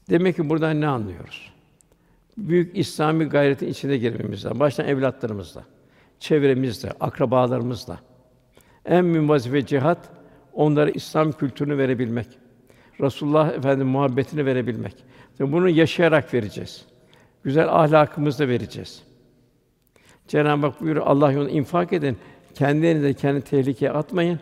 Demek 0.09 0.35
ki 0.35 0.49
buradan 0.49 0.81
ne 0.81 0.87
anlıyoruz? 0.87 1.53
Büyük 2.37 2.77
İslami 2.77 3.25
gayretin 3.25 3.67
içine 3.67 3.97
girmemiz 3.97 4.45
lazım. 4.45 4.59
Baştan 4.59 4.87
evlatlarımızla, 4.87 5.63
çevremizle, 6.19 6.91
akrabalarımızla. 6.99 7.99
En 8.85 9.05
mühim 9.05 9.29
vazife 9.29 9.65
cihat 9.65 10.09
onlara 10.53 10.89
İslam 10.89 11.31
kültürünü 11.31 11.77
verebilmek. 11.77 12.27
Resulullah 13.01 13.53
Efendi 13.53 13.83
muhabbetini 13.83 14.45
verebilmek. 14.45 14.95
Bunu 15.39 15.69
yaşayarak 15.69 16.33
vereceğiz. 16.33 16.85
Güzel 17.43 17.67
ahlakımızla 17.69 18.47
vereceğiz. 18.47 19.03
Cenab-ı 20.27 20.65
Hak 20.65 20.81
buyuruyor 20.81 21.07
Allah 21.07 21.31
yolunda 21.31 21.51
infak 21.51 21.93
edin. 21.93 22.17
Kendinizi 22.55 23.13
kendi 23.13 23.41
tehlikeye 23.41 23.91
atmayın. 23.91 24.39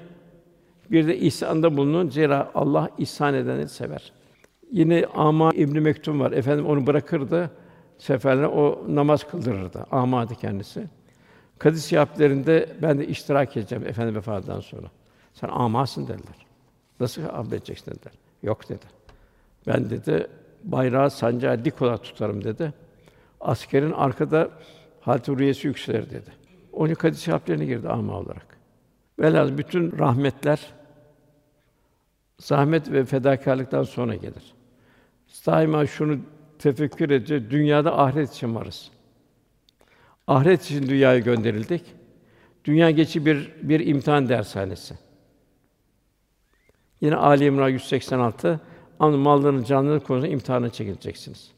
Bir 0.92 1.08
de 1.08 1.18
ihsanda 1.18 1.78
bulunun. 1.78 2.10
Zira 2.10 2.52
Allah 2.56 2.90
ihsan 2.98 3.34
edeni 3.34 3.70
sever. 3.70 4.12
Yine 4.72 5.06
Ama 5.16 5.52
İbn 5.56 5.80
Mektum 5.80 6.20
var. 6.20 6.32
Efendim 6.32 6.66
onu 6.66 6.88
bırakırdı 6.88 7.52
seferler 8.00 8.43
o 8.43 8.86
namaz 8.88 9.24
kıldırırdı. 9.24 9.86
Amadı 9.91 10.36
kendisi. 10.36 10.88
Kadis 11.60 11.89
şahitlerinde 11.89 12.76
ben 12.82 13.00
de 13.00 13.08
iştirak 13.08 13.58
edeceğim 13.58 13.88
efendim 13.88 14.16
vefatından 14.16 14.60
sonra. 14.60 14.88
Sen 15.34 15.50
amasın 15.50 16.04
dediler. 16.04 16.45
Nasıl 17.00 17.24
affedeceksin 17.24 17.91
dediler. 17.91 18.14
Yok 18.43 18.70
dedi. 18.70 18.86
Ben 19.68 19.89
dedi 19.89 20.28
bayrağı 20.64 21.12
sancağı 21.12 21.66
dik 21.66 21.82
olarak 21.82 22.04
tutarım 22.04 22.43
dedi. 22.43 22.74
Askerin 23.41 23.91
arkada 23.91 24.50
Halit 25.02 25.30
Uriyesi 25.30 25.68
yükselir 25.68 26.10
dedi. 26.10 26.32
Onu 26.74 26.95
kadis 26.95 27.24
şahitlerine 27.24 27.66
girdi 27.66 27.89
ama 27.89 28.18
olarak. 28.18 28.47
Velhâsıl 29.20 29.58
bütün 29.58 30.00
rahmetler 30.00 30.74
zahmet 32.38 32.91
ve 32.91 33.06
fedakarlıktan 33.06 33.84
sonra 33.84 34.16
gelir. 34.16 34.54
Daima 35.45 35.86
şunu 35.86 36.20
tefekkür 36.60 37.10
edeceğiz. 37.10 37.43
Dünyada 37.49 37.99
ahiret 37.99 38.34
için 38.34 38.55
varız. 38.55 38.91
Ahiret 40.28 40.64
için 40.64 40.88
dünyaya 40.88 41.20
gönderildik. 41.20 41.84
Dünya 42.66 42.91
geçi 42.91 43.26
bir 43.26 43.51
bir 43.62 43.88
imtihan 43.88 44.30
dershanesi. 44.30 44.95
Yine 47.01 47.16
Ali 47.16 47.45
İmran 47.45 47.70
186 47.70 48.60
ama 48.99 49.18
malların 49.18 49.64
canlılık 49.64 50.07
konusunda 50.07 50.32
imtihana 50.32 50.70
çekileceksiniz. 50.70 51.51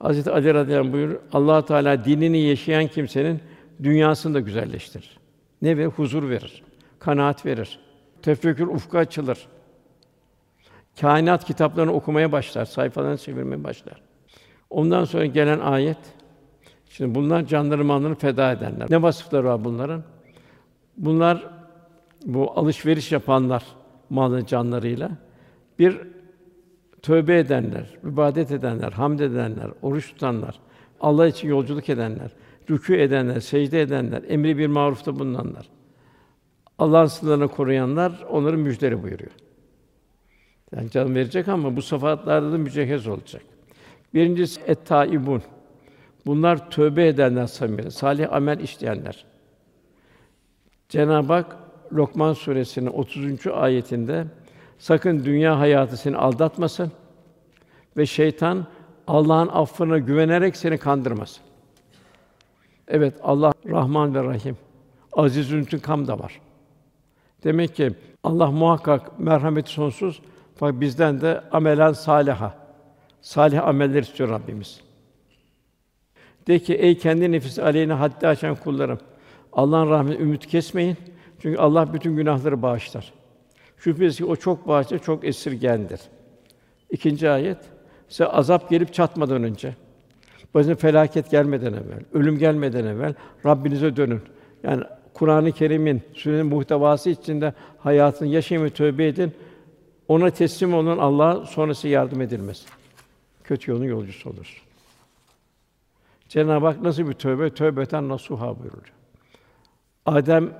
Hazreti 0.00 0.30
Ali 0.30 0.54
radıyallahu 0.54 0.92
buyur 0.92 1.16
Allah 1.32 1.64
Teala 1.64 2.04
dinini 2.04 2.38
yaşayan 2.38 2.86
kimsenin 2.86 3.40
dünyasını 3.82 4.34
da 4.34 4.40
güzelleştirir. 4.40 5.18
Ne 5.62 5.76
verir? 5.76 5.88
Huzur 5.88 6.30
verir. 6.30 6.62
Kanaat 6.98 7.46
verir. 7.46 7.78
Tefekkür 8.22 8.66
ufku 8.66 8.98
açılır. 8.98 9.46
Kainat 11.00 11.44
kitaplarını 11.44 11.92
okumaya 11.92 12.32
başlar, 12.32 12.64
sayfalarını 12.64 13.18
çevirmeye 13.18 13.64
başlar. 13.64 14.02
Ondan 14.70 15.04
sonra 15.04 15.26
gelen 15.26 15.58
ayet 15.58 16.16
Şimdi 16.88 17.14
bunlar 17.14 17.46
canları 17.46 17.84
mallarını 17.84 18.14
feda 18.14 18.52
edenler. 18.52 18.86
Ne 18.90 19.02
vasıfları 19.02 19.44
var 19.44 19.64
bunların? 19.64 20.04
Bunlar 20.96 21.50
bu 22.24 22.58
alışveriş 22.58 23.12
yapanlar 23.12 23.64
malı 24.10 24.46
canlarıyla 24.46 25.10
bir 25.78 26.00
tövbe 27.02 27.38
edenler, 27.38 27.98
ibadet 28.04 28.50
edenler, 28.50 28.92
hamd 28.92 29.20
edenler, 29.20 29.70
oruç 29.82 30.12
tutanlar, 30.12 30.60
Allah 31.00 31.26
için 31.26 31.48
yolculuk 31.48 31.88
edenler, 31.88 32.30
rükû 32.68 32.96
edenler, 32.96 33.40
secde 33.40 33.80
edenler, 33.80 34.22
emri 34.28 34.58
bir 34.58 34.66
marufta 34.66 35.18
bulunanlar. 35.18 35.68
Allah'ın 36.78 37.06
sınırlarını 37.06 37.48
koruyanlar 37.48 38.26
onları 38.30 38.58
müjdeli 38.58 39.02
buyuruyor. 39.02 39.32
Yani 40.76 40.90
can 40.90 41.14
verecek 41.14 41.48
ama 41.48 41.76
bu 41.76 41.82
sıfatlarda 41.82 42.52
da 42.52 42.58
mücehhez 42.58 43.06
olacak. 43.06 43.42
Birincisi 44.14 44.60
et-taibun. 44.66 45.42
Bunlar 46.26 46.70
tövbe 46.70 47.06
edenler 47.06 47.46
samimi, 47.46 47.90
salih 47.90 48.32
amel 48.32 48.60
işleyenler. 48.60 49.24
Cenab-ı 50.88 51.32
Hak 51.32 51.56
Lokman 51.92 52.32
suresinin 52.32 52.86
30. 52.86 53.46
ayetinde 53.46 54.26
sakın 54.78 55.24
dünya 55.24 55.58
hayatı 55.58 55.96
seni 55.96 56.16
aldatmasın 56.16 56.92
ve 57.96 58.06
şeytan 58.06 58.66
Allah'ın 59.06 59.48
affına 59.48 59.98
güvenerek 59.98 60.56
seni 60.56 60.78
kandırmasın. 60.78 61.42
Evet 62.88 63.14
Allah 63.22 63.52
Rahman 63.66 64.14
ve 64.14 64.24
Rahim. 64.24 64.56
Aziz 65.12 65.80
kam 65.82 66.06
da 66.06 66.18
var. 66.18 66.40
Demek 67.44 67.76
ki 67.76 67.92
Allah 68.24 68.50
muhakkak 68.50 69.18
merhameti 69.18 69.70
sonsuz 69.70 70.20
fakat 70.56 70.80
bizden 70.80 71.20
de 71.20 71.40
amelen 71.52 71.92
saliha. 71.92 72.65
Salih 73.26 73.66
ameller 73.66 74.02
istiyor 74.02 74.30
Rabbimiz. 74.30 74.80
De 76.46 76.58
ki 76.58 76.74
ey 76.74 76.98
kendi 76.98 77.32
nefis 77.32 77.58
aleyhine 77.58 77.92
haddi 77.92 78.28
aşan 78.28 78.54
kullarım. 78.54 78.98
Allah'ın 79.52 79.90
rahmetine 79.90 80.22
ümit 80.22 80.46
kesmeyin. 80.46 80.96
Çünkü 81.38 81.58
Allah 81.58 81.92
bütün 81.92 82.16
günahları 82.16 82.62
bağışlar. 82.62 83.12
Şüphesiz 83.76 84.16
ki 84.16 84.24
o 84.24 84.36
çok 84.36 84.68
bağışlar, 84.68 84.98
çok 84.98 85.24
esirgendir. 85.24 86.00
İkinci 86.90 87.30
ayet. 87.30 87.58
Size 88.08 88.26
azap 88.26 88.70
gelip 88.70 88.94
çatmadan 88.94 89.44
önce, 89.44 89.74
başına 90.54 90.74
felaket 90.74 91.30
gelmeden 91.30 91.72
evvel, 91.72 92.00
ölüm 92.12 92.38
gelmeden 92.38 92.84
evvel 92.84 93.14
Rabbinize 93.46 93.96
dönün. 93.96 94.20
Yani 94.62 94.82
Kur'an-ı 95.14 95.52
Kerim'in 95.52 96.02
sürenin 96.14 96.46
muhtevası 96.46 97.10
içinde 97.10 97.54
hayatını 97.78 98.28
yaşayın 98.28 98.64
ve 98.64 98.70
tövbe 98.70 99.06
edin. 99.06 99.32
Ona 100.08 100.30
teslim 100.30 100.74
olun 100.74 100.98
Allah 100.98 101.46
sonrası 101.46 101.88
yardım 101.88 102.20
edilmez. 102.20 102.66
Kötü 103.46 103.70
yolun 103.70 103.84
yolcusu 103.84 104.30
olur. 104.30 104.62
Cenab-ı 106.28 106.66
Hak 106.66 106.80
nasıl 106.80 107.08
bir 107.08 107.12
tövbe? 107.12 107.54
Tövbeten 107.54 108.08
nasuha 108.08 108.58
buyuruyor. 108.58 108.92
Adem 110.06 110.52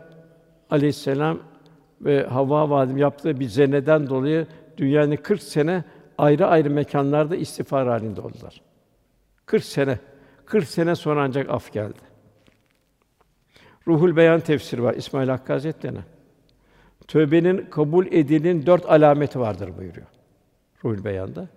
Aleyhisselam 0.70 1.38
ve 2.00 2.26
Havva 2.26 2.70
validem 2.70 2.96
yaptığı 2.96 3.40
bir 3.40 3.48
zeneden 3.48 4.08
dolayı 4.08 4.46
dünyanın 4.76 5.16
40 5.16 5.42
sene 5.42 5.84
ayrı 6.18 6.46
ayrı 6.46 6.70
mekanlarda 6.70 7.36
istiğfar 7.36 7.88
halinde 7.88 8.20
oldular. 8.20 8.60
40 9.46 9.64
sene. 9.64 9.98
40 10.46 10.68
sene 10.68 10.94
sonra 10.94 11.22
ancak 11.22 11.50
af 11.50 11.72
geldi. 11.72 11.98
Ruhul 13.88 14.16
Beyan 14.16 14.40
tefsiri 14.40 14.82
var 14.82 14.94
İsmail 14.94 15.28
Hakkı 15.28 15.52
Hazretleri'ne. 15.52 16.04
Tövbenin 17.08 17.66
kabul 17.70 18.06
edilin 18.06 18.66
dört 18.66 18.86
alameti 18.86 19.40
vardır 19.40 19.78
buyuruyor. 19.78 20.06
Ruhul 20.84 21.04
Beyan'da. 21.04 21.48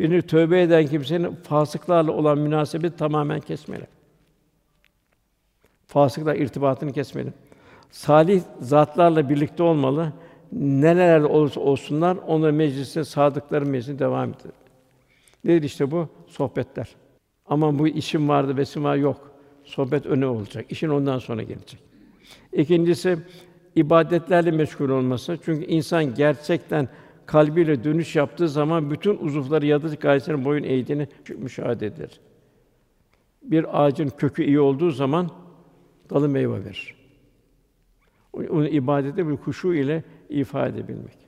Birini 0.00 0.22
tövbe 0.22 0.62
eden 0.62 0.86
kimsenin 0.86 1.34
fasıklarla 1.34 2.12
olan 2.12 2.38
münasebeti 2.38 2.96
tamamen 2.96 3.40
kesmeli. 3.40 3.86
Fasıkla 5.86 6.34
irtibatını 6.34 6.92
kesmeli. 6.92 7.32
Salih 7.90 8.42
zatlarla 8.60 9.28
birlikte 9.28 9.62
olmalı. 9.62 10.12
Nelerde 10.52 11.26
olursa 11.26 11.60
olsunlar 11.60 12.16
onların 12.26 12.54
meclisine 12.54 13.04
sadıkları 13.04 13.66
meclisine 13.66 13.98
devam 13.98 14.28
eder. 14.28 14.52
Nedir 15.44 15.62
işte 15.62 15.90
bu? 15.90 16.08
Sohbetler. 16.26 16.88
Ama 17.46 17.78
bu 17.78 17.88
işim 17.88 18.28
vardı, 18.28 18.56
besim 18.56 18.84
var 18.84 18.96
yok. 18.96 19.30
Sohbet 19.64 20.06
öne 20.06 20.26
olacak. 20.26 20.66
İşin 20.68 20.88
ondan 20.88 21.18
sonra 21.18 21.42
gelecek. 21.42 21.80
İkincisi 22.52 23.18
ibadetlerle 23.76 24.50
meşgul 24.50 24.88
olması. 24.88 25.38
Çünkü 25.44 25.64
insan 25.64 26.14
gerçekten 26.14 26.88
kalbiyle 27.28 27.84
dönüş 27.84 28.16
yaptığı 28.16 28.48
zaman 28.48 28.90
bütün 28.90 29.18
uzuvları 29.18 29.66
yaratı 29.66 29.94
gayesine 29.94 30.44
boyun 30.44 30.64
eğdiğini 30.64 31.08
müşahede 31.36 31.86
edilir. 31.86 32.20
Bir 33.42 33.82
ağacın 33.84 34.08
kökü 34.08 34.44
iyi 34.44 34.60
olduğu 34.60 34.90
zaman 34.90 35.30
dalı 36.10 36.28
meyve 36.28 36.64
verir. 36.64 36.94
Onu 38.32 38.68
ibadete 38.68 39.28
bir 39.28 39.32
huşu 39.32 39.74
ile 39.74 40.04
ifade 40.28 40.78
edebilmek. 40.78 41.18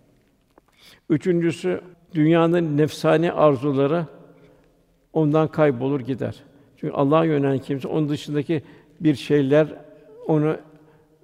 Üçüncüsü 1.11 1.81
dünyanın 2.15 2.77
nefsani 2.77 3.33
arzuları 3.33 4.07
ondan 5.13 5.49
kaybolur 5.49 6.01
gider. 6.01 6.43
Çünkü 6.77 6.95
Allah'a 6.95 7.25
yönelen 7.25 7.59
kimse 7.59 7.89
onun 7.89 8.09
dışındaki 8.09 8.63
bir 9.01 9.15
şeyler 9.15 9.75
onu 10.27 10.57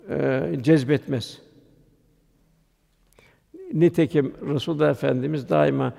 e, 0.08 0.42
cezbetmez. 0.62 1.45
Nitekim 3.80 4.32
Resulullah 4.54 4.90
Efendimiz 4.90 5.48
daima 5.48 5.92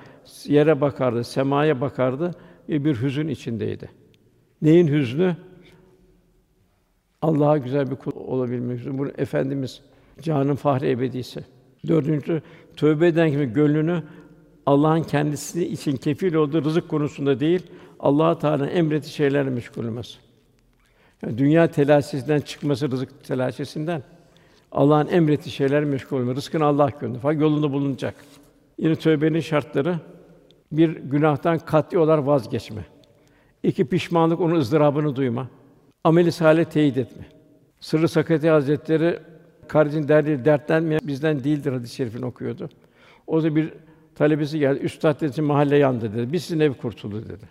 yere 0.45 0.81
bakardı, 0.81 1.23
semaya 1.23 1.81
bakardı 1.81 2.31
ve 2.69 2.85
bir 2.85 3.01
hüzün 3.01 3.27
içindeydi. 3.27 3.89
Neyin 4.61 4.87
hüznü? 4.87 5.37
Allah'a 7.21 7.57
güzel 7.57 7.91
bir 7.91 7.95
kul 7.95 8.11
olabilmek 8.15 8.79
hüznü. 8.79 8.97
Bunu 8.97 9.11
efendimiz 9.17 9.81
Canın 10.21 10.55
fahri 10.55 10.89
ebedisi. 10.89 11.43
Dördüncü, 11.87 12.41
tövbe 12.75 13.07
eden 13.07 13.31
kimi 13.31 13.53
gönlünü 13.53 14.03
Allah'ın 14.65 15.03
kendisi 15.03 15.67
için 15.67 15.97
kefil 15.97 16.33
olduğu 16.33 16.63
rızık 16.63 16.89
konusunda 16.89 17.39
değil, 17.39 17.67
Allah 17.99 18.39
Teala 18.39 18.67
emrettiği 18.67 19.13
şeylerle 19.13 19.49
meşgul 19.49 19.83
olması. 19.83 20.17
Yani 21.21 21.37
dünya 21.37 21.71
telaşesinden 21.71 22.39
çıkması 22.39 22.91
rızık 22.91 23.23
telaşesinden 23.23 24.03
Allah'ın 24.71 25.07
emrettiği 25.07 25.53
şeyler 25.53 25.83
meşgul 25.83 26.19
olma. 26.19 26.35
Rızkını 26.35 26.65
Allah 26.65 26.89
gönderdi. 27.01 27.19
Fakat 27.21 27.41
yolunda 27.41 27.71
bulunacak. 27.71 28.15
Yine 28.77 28.95
tövbenin 28.95 29.39
şartları 29.39 29.99
bir 30.71 30.89
günahtan 30.89 31.59
kat'i 31.59 31.97
olarak 31.97 32.27
vazgeçme. 32.27 32.85
İki 33.63 33.85
pişmanlık 33.85 34.39
onun 34.39 34.55
ızdırabını 34.55 35.15
duyma. 35.15 35.47
Ameli 36.03 36.31
salih 36.31 36.65
teyit 36.65 36.97
etme. 36.97 37.25
Sırrı 37.79 38.07
Sakati 38.07 38.49
Hazretleri 38.49 39.19
kardeşin 39.67 40.07
derdi 40.07 40.45
dertlenmeyen 40.45 41.01
bizden 41.03 41.43
değildir 41.43 41.73
hadis-i 41.73 41.95
şerifini 41.95 42.25
okuyordu. 42.25 42.69
O 43.27 43.43
da 43.43 43.55
bir 43.55 43.73
talebesi 44.15 44.59
geldi. 44.59 44.79
Üstad 44.79 45.21
dedi 45.21 45.41
mahalle 45.41 45.77
yandı 45.77 46.13
dedi. 46.13 46.33
Biz 46.33 46.43
sizin 46.43 46.59
ev 46.59 46.73
kurtuldu 46.73 47.25
dedi. 47.29 47.49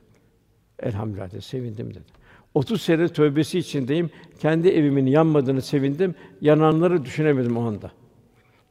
Elhamdülillah 0.79 1.33
dedi, 1.33 1.43
sevindim 1.43 1.91
dedi. 1.91 2.05
30 2.57 2.83
sene 2.83 3.09
tövbesi 3.09 3.59
içindeyim. 3.59 4.11
Kendi 4.39 4.69
evimin 4.69 5.07
yanmadığını 5.07 5.63
sevindim. 5.63 6.15
Yananları 6.41 7.05
düşünemedim 7.05 7.57
o 7.57 7.61
anda. 7.61 7.91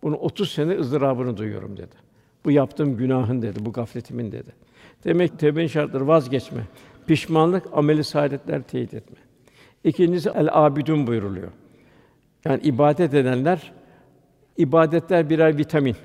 Bunu 0.03 0.15
30 0.15 0.51
sene 0.51 0.77
ızdırabını 0.79 1.37
duyuyorum 1.37 1.77
dedi. 1.77 1.95
Bu 2.45 2.51
yaptığım 2.51 2.97
günahın 2.97 3.41
dedi, 3.41 3.65
bu 3.65 3.73
gafletimin 3.73 4.31
dedi. 4.31 4.51
Demek 5.03 5.39
tevbenin 5.39 5.67
şartları 5.67 6.07
vazgeçme, 6.07 6.61
pişmanlık, 7.07 7.63
ameli 7.73 8.03
saadetler 8.03 8.61
teyit 8.61 8.93
etme. 8.93 9.17
İkincisi 9.83 10.29
el 10.29 10.49
abidun 10.51 11.07
buyuruluyor. 11.07 11.51
Yani 12.45 12.61
ibadet 12.63 13.13
edenler 13.13 13.73
ibadetler 14.57 15.29
birer 15.29 15.57
vitamin. 15.57 15.95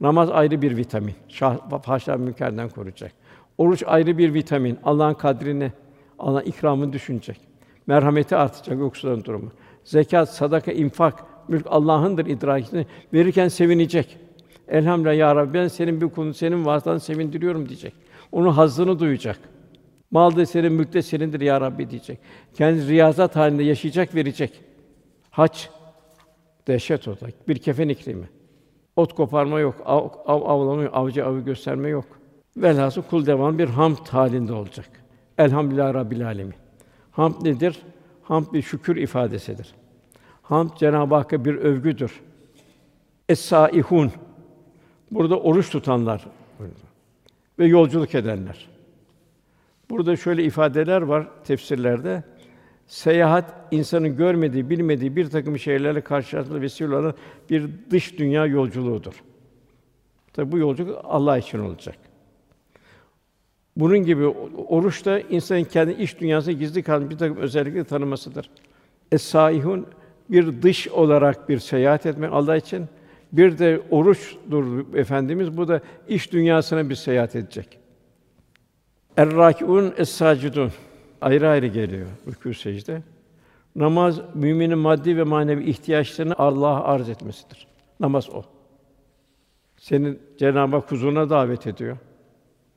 Namaz 0.00 0.30
ayrı 0.30 0.62
bir 0.62 0.76
vitamin. 0.76 1.14
Şah, 1.28 1.82
fahşa 1.82 2.16
münkerden 2.16 2.68
koruyacak. 2.68 3.12
Oruç 3.58 3.82
ayrı 3.86 4.18
bir 4.18 4.34
vitamin. 4.34 4.78
Allah'ın 4.84 5.14
kadrini, 5.14 5.72
Allah'ın 6.18 6.44
ikramını 6.44 6.92
düşünecek. 6.92 7.40
Merhameti 7.86 8.36
artacak 8.36 8.78
yoksulların 8.78 9.24
durumu. 9.24 9.50
Zekat, 9.84 10.34
sadaka, 10.34 10.72
infak, 10.72 11.24
mülk 11.48 11.66
Allah'ındır 11.70 12.26
idrakini 12.26 12.86
verirken 13.12 13.48
sevinecek. 13.48 14.18
Elhamdülillah 14.68 15.16
ya 15.16 15.36
Rabbi 15.36 15.54
ben 15.54 15.68
senin 15.68 16.00
bir 16.00 16.08
kulun 16.08 16.32
senin 16.32 16.66
vasıtan 16.66 16.98
sevindiriyorum 16.98 17.68
diyecek. 17.68 17.92
Onun 18.32 18.48
hazzını 18.48 18.98
duyacak. 18.98 19.38
Mal 20.10 20.36
da 20.36 20.46
senin, 20.46 20.72
mülk 20.72 20.92
de 20.92 21.02
senindir 21.02 21.40
ya 21.40 21.60
Rabbi 21.60 21.90
diyecek. 21.90 22.18
Kendi 22.54 22.88
riyazat 22.88 23.36
halinde 23.36 23.62
yaşayacak, 23.62 24.14
verecek. 24.14 24.60
Hac 25.30 25.58
dehşet 26.66 27.08
olacak. 27.08 27.30
Bir 27.48 27.58
kefen 27.58 27.88
iklimi. 27.88 28.28
Ot 28.96 29.14
koparma 29.14 29.60
yok, 29.60 29.74
av, 29.84 30.08
av 30.26 30.42
avlama 30.42 30.82
yok, 30.82 30.94
avcı 30.94 31.26
avı 31.26 31.40
gösterme 31.40 31.88
yok. 31.88 32.04
Velhasıl 32.56 33.02
kul 33.02 33.26
devam 33.26 33.58
bir 33.58 33.68
hamd 33.68 34.06
halinde 34.08 34.52
olacak. 34.52 34.90
Elhamdülillah 35.38 35.94
Rabbil 35.94 36.26
Alemin. 36.26 36.54
Hamd 37.10 37.44
nedir? 37.44 37.82
Hamd 38.22 38.52
bir 38.52 38.62
şükür 38.62 38.96
ifadesidir. 38.96 39.74
Hamd 40.42 40.70
Cenab-ı 40.76 41.14
Hakk'a 41.14 41.44
bir 41.44 41.54
övgüdür. 41.54 42.20
Es-saihun. 43.28 44.10
Burada 45.10 45.40
oruç 45.40 45.70
tutanlar 45.70 46.26
ve 47.58 47.66
yolculuk 47.66 48.14
edenler. 48.14 48.68
Burada 49.90 50.16
şöyle 50.16 50.44
ifadeler 50.44 51.02
var 51.02 51.28
tefsirlerde. 51.44 52.22
Seyahat 52.86 53.54
insanın 53.70 54.16
görmediği, 54.16 54.70
bilmediği 54.70 55.16
bir 55.16 55.30
takım 55.30 55.58
şeylerle 55.58 56.00
karşılaşma 56.00 56.60
vesile 56.60 56.96
olan 56.96 57.14
bir 57.50 57.70
dış 57.90 58.18
dünya 58.18 58.46
yolculuğudur. 58.46 59.22
Tabi 60.32 60.52
bu 60.52 60.58
yolculuk 60.58 61.00
Allah 61.04 61.38
için 61.38 61.58
olacak. 61.58 61.96
Bunun 63.78 63.98
gibi 63.98 64.26
oruç 64.68 65.04
da 65.04 65.20
insanın 65.20 65.64
kendi 65.64 65.92
iç 65.92 66.20
dünyasında 66.20 66.52
gizli 66.52 66.82
kalan 66.82 67.10
bir 67.10 67.18
takım 67.18 67.36
özellikleri 67.36 67.84
tanımasıdır. 67.84 68.50
Es-saihun 69.12 69.86
bir 70.30 70.62
dış 70.62 70.88
olarak 70.88 71.48
bir 71.48 71.58
seyahat 71.58 72.06
etmek 72.06 72.32
Allah 72.32 72.56
için 72.56 72.86
bir 73.32 73.58
de 73.58 73.80
oruçdur 73.90 74.94
efendimiz. 74.94 75.56
Bu 75.56 75.68
da 75.68 75.80
iş 76.08 76.32
dünyasına 76.32 76.90
bir 76.90 76.94
seyahat 76.94 77.36
edecek. 77.36 77.78
Er-râkiûn 79.16 79.92
es-sâcidûn 79.96 80.70
ayrı 81.20 81.48
ayrı 81.48 81.66
geliyor 81.66 82.06
rükû 82.30 82.54
secde. 82.54 83.02
Namaz 83.76 84.20
müminin 84.34 84.78
maddi 84.78 85.16
ve 85.16 85.22
manevi 85.22 85.70
ihtiyaçlarını 85.70 86.34
Allah'a 86.38 86.84
arz 86.84 87.08
etmesidir. 87.08 87.66
Namaz 88.00 88.30
o. 88.30 88.42
Senin 89.76 90.18
Cenab-ı 90.38 90.76
Hak 90.76 90.92
huzuruna 90.92 91.30
davet 91.30 91.66
ediyor. 91.66 91.96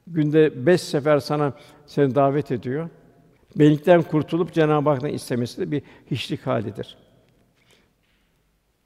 Günde 0.07 0.65
beş 0.65 0.81
sefer 0.81 1.19
sana 1.19 1.53
seni 1.85 2.15
davet 2.15 2.51
ediyor. 2.51 2.89
Benlikten 3.55 4.01
kurtulup 4.01 4.53
Cenab-ı 4.53 4.89
Hak'tan 4.89 5.09
istemesi 5.09 5.61
de 5.61 5.71
bir 5.71 5.81
hiçlik 6.11 6.47
halidir. 6.47 6.97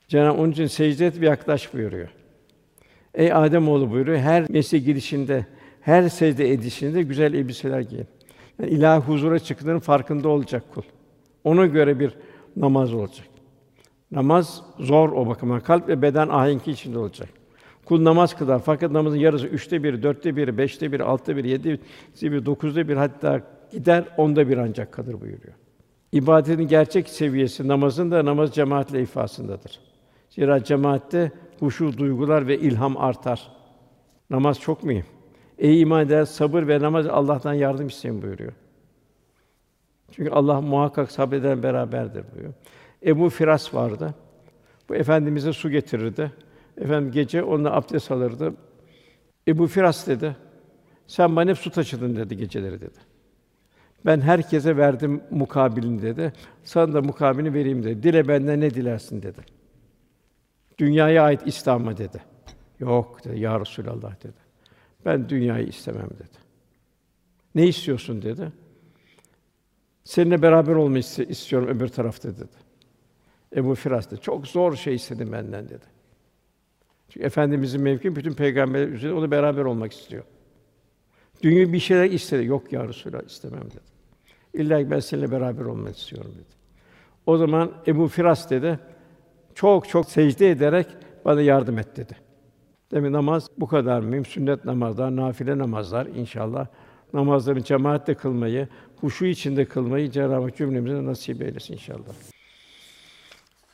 Cenab-ı 0.07 0.41
onun 0.41 0.51
için 0.51 0.67
secde 0.67 1.07
et 1.07 1.21
ve 1.21 1.25
yaklaş 1.25 1.73
buyuruyor. 1.73 2.09
Ey 3.13 3.33
Adem 3.33 3.69
oğlu 3.69 3.91
buyuruyor. 3.91 4.17
Her 4.17 4.49
mesle 4.49 4.77
gidişinde, 4.77 5.45
her 5.81 6.09
secde 6.09 6.51
edişinde 6.51 7.03
güzel 7.03 7.33
elbiseler 7.33 7.79
giyin. 7.79 8.07
Yani 8.59 8.71
ilahi 8.71 8.99
huzura 8.99 9.39
çıktığının 9.39 9.79
farkında 9.79 10.29
olacak 10.29 10.63
kul. 10.73 10.81
Ona 11.43 11.65
göre 11.65 11.99
bir 11.99 12.13
namaz 12.55 12.93
olacak. 12.93 13.27
Namaz 14.11 14.63
zor 14.79 15.09
o 15.11 15.27
bakıma. 15.27 15.59
Kalp 15.59 15.87
ve 15.87 16.01
beden 16.01 16.27
ahenki 16.29 16.71
içinde 16.71 16.97
olacak. 16.97 17.29
Kul 17.85 18.03
namaz 18.03 18.37
kılar 18.37 18.61
fakat 18.65 18.91
namazın 18.91 19.17
yarısı 19.17 19.47
üçte 19.47 19.83
bir, 19.83 20.03
dörtte 20.03 20.35
bir, 20.35 20.57
beşte 20.57 20.91
bir, 20.91 20.99
altta 20.99 21.37
bir, 21.37 21.43
yedi 21.43 21.79
bir, 22.21 22.45
dokuzda 22.45 22.87
bir 22.87 22.97
hatta 22.97 23.41
gider 23.71 24.03
onda 24.17 24.49
bir 24.49 24.57
ancak 24.57 24.91
kalır 24.91 25.13
buyuruyor. 25.13 25.53
İbadetin 26.11 26.67
gerçek 26.67 27.09
seviyesi 27.09 27.67
namazın 27.67 28.11
da 28.11 28.25
namaz 28.25 28.51
cemaatle 28.51 29.01
ifasındadır. 29.01 29.79
Zira 30.29 30.63
cemaatte 30.63 31.31
huşu 31.59 31.97
duygular 31.97 32.47
ve 32.47 32.59
ilham 32.59 32.97
artar. 32.97 33.51
Namaz 34.29 34.59
çok 34.59 34.83
mühim. 34.83 35.05
Ey 35.57 35.81
iman 35.81 36.05
eder, 36.05 36.25
sabır 36.25 36.67
ve 36.67 36.79
namaz 36.79 37.07
Allah'tan 37.07 37.53
yardım 37.53 37.87
isteyin 37.87 38.21
buyuruyor. 38.21 38.53
Çünkü 40.11 40.29
Allah 40.29 40.61
muhakkak 40.61 41.11
sabreden 41.11 41.63
beraberdir 41.63 42.23
buyuruyor. 42.31 42.53
Ebu 43.05 43.29
Firas 43.29 43.73
vardı. 43.73 44.15
Bu 44.89 44.95
efendimize 44.95 45.53
su 45.53 45.69
getirirdi. 45.69 46.31
Efendim 46.77 47.11
gece 47.11 47.43
onunla 47.43 47.71
abdest 47.71 48.11
alırdı. 48.11 48.53
Ebu 49.47 49.67
Firas 49.67 50.07
dedi. 50.07 50.35
Sen 51.07 51.35
bana 51.35 51.49
hep 51.49 51.57
su 51.57 51.71
taşıdın 51.71 52.15
dedi 52.15 52.37
geceleri 52.37 52.81
dedi. 52.81 52.99
Ben 54.05 54.21
herkese 54.21 54.77
verdim 54.77 55.21
mukabilini 55.29 56.01
dedi. 56.01 56.33
Sana 56.63 56.93
da 56.93 57.01
mukabilini 57.01 57.53
vereyim 57.53 57.83
dedi. 57.83 58.03
Dile 58.03 58.27
benden 58.27 58.61
ne 58.61 58.73
dilersin 58.73 59.21
dedi. 59.21 59.41
Dünyaya 60.77 61.23
ait 61.23 61.41
İslam'a 61.45 61.97
dedi. 61.97 62.21
Yok 62.79 63.25
dedi. 63.25 63.39
Ya 63.39 63.59
Resulallah 63.59 64.23
dedi. 64.23 64.45
Ben 65.05 65.29
dünyayı 65.29 65.67
istemem 65.67 66.09
dedi. 66.09 66.37
Ne 67.55 67.67
istiyorsun 67.67 68.21
dedi. 68.21 68.51
Seninle 70.03 70.41
beraber 70.41 70.75
olmayı 70.75 71.03
istiyorum 71.27 71.67
öbür 71.67 71.87
tarafta 71.87 72.29
dedi. 72.29 72.65
Ebu 73.55 73.75
Firas 73.75 74.11
dedi. 74.11 74.21
Çok 74.21 74.47
zor 74.47 74.75
şey 74.75 74.95
istedim 74.95 75.31
benden 75.31 75.69
dedi. 75.69 75.94
Çünkü 77.15 77.25
efendimizin 77.25 77.81
mevki 77.81 78.15
bütün 78.15 78.33
peygamberler 78.33 78.87
üzerinde 78.87 79.17
onu 79.17 79.31
beraber 79.31 79.65
olmak 79.65 79.93
istiyor. 79.93 80.23
Dünya 81.43 81.73
bir 81.73 81.79
şeyler 81.79 82.11
istedi. 82.11 82.45
Yok 82.45 82.73
ya 82.73 82.87
Resulallah 82.87 83.23
istemem 83.23 83.63
dedi. 83.63 83.79
İlla 84.53 84.91
ben 84.91 84.99
seninle 84.99 85.31
beraber 85.31 85.65
olmak 85.65 85.97
istiyorum 85.97 86.31
dedi. 86.35 86.55
O 87.25 87.37
zaman 87.37 87.71
Ebu 87.87 88.07
Firas 88.07 88.49
dedi. 88.49 88.79
Çok 89.55 89.89
çok 89.89 90.09
secde 90.09 90.51
ederek 90.51 90.87
bana 91.25 91.41
yardım 91.41 91.77
et 91.79 91.97
dedi. 91.97 92.15
Demek 92.91 93.11
namaz 93.11 93.49
bu 93.57 93.67
kadar 93.67 93.99
mühim. 93.99 94.25
Sünnet 94.25 94.65
namazlar, 94.65 95.15
nafile 95.15 95.57
namazlar 95.57 96.05
inşallah 96.05 96.67
namazları 97.13 97.63
cemaatle 97.63 98.13
kılmayı, 98.13 98.67
huşu 99.01 99.25
içinde 99.25 99.65
kılmayı 99.65 100.11
Cenab-ı 100.11 100.43
Hak 100.43 100.57
cümlemize 100.57 101.05
nasip 101.05 101.41
eylesin 101.41 101.73
inşallah. 101.73 102.13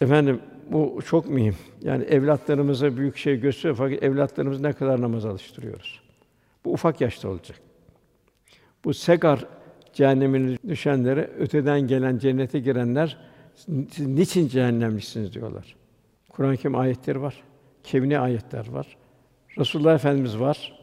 Efendim 0.01 0.41
bu 0.69 0.99
çok 1.05 1.29
mühim. 1.29 1.55
Yani 1.81 2.03
evlatlarımıza 2.03 2.97
büyük 2.97 3.17
şey 3.17 3.39
gösteriyor 3.39 3.75
fakat 3.75 4.03
evlatlarımız 4.03 4.61
ne 4.61 4.73
kadar 4.73 5.01
namaz 5.01 5.25
alıştırıyoruz. 5.25 6.01
Bu 6.65 6.73
ufak 6.73 7.01
yaşta 7.01 7.29
olacak. 7.29 7.57
Bu 8.85 8.93
segar 8.93 9.45
cehennemine 9.93 10.57
düşenlere 10.67 11.29
öteden 11.39 11.81
gelen 11.81 12.17
cennete 12.17 12.59
girenler 12.59 13.17
siz 13.55 14.07
niçin 14.07 14.47
cehennemlisiniz 14.47 15.33
diyorlar. 15.33 15.75
Kur'an-ı 16.29 16.57
Kerim 16.57 16.75
ayetleri 16.75 17.21
var. 17.21 17.43
Kevni 17.83 18.19
ayetler 18.19 18.69
var. 18.69 18.97
Resulullah 19.57 19.95
Efendimiz 19.95 20.39
var. 20.39 20.79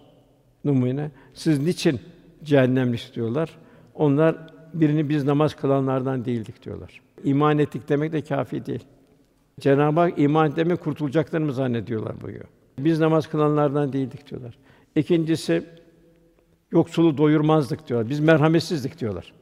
Numune. 0.65 1.11
Siz 1.35 1.59
niçin 1.59 2.01
cehennemlik 2.45 3.13
diyorlar. 3.15 3.59
Onlar 3.95 4.37
birini 4.75 5.09
biz 5.09 5.25
namaz 5.25 5.57
kılanlardan 5.57 6.25
değildik 6.25 6.65
diyorlar. 6.65 7.01
İman 7.25 7.59
ettik 7.59 7.89
demek 7.89 8.13
de 8.13 8.23
kafi 8.23 8.67
değil. 8.67 8.85
Cenab-ı 9.61 10.01
Hak 10.01 10.19
iman 10.19 10.51
etme 10.51 10.77
kurtulacaklarını 10.77 11.47
mı 11.47 11.53
zannediyorlar 11.53 12.21
buyuruyor. 12.21 12.49
Biz 12.79 13.01
namaz 13.01 13.27
kılanlardan 13.27 13.93
değildik 13.93 14.31
diyorlar. 14.31 14.59
İkincisi 14.97 15.65
yoksulu 16.73 17.19
doyurmazdık 17.19 17.89
diyorlar. 17.89 18.11
Biz 18.11 18.21
merhametsizdik 18.21 19.01
diyorlar. 19.01 19.33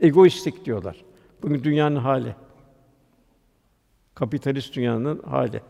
Egoistlik 0.00 0.64
diyorlar. 0.64 1.04
Bugün 1.42 1.64
dünyanın 1.64 1.96
hali. 1.96 2.34
Kapitalist 4.14 4.76
dünyanın 4.76 5.22
hali. 5.22 5.60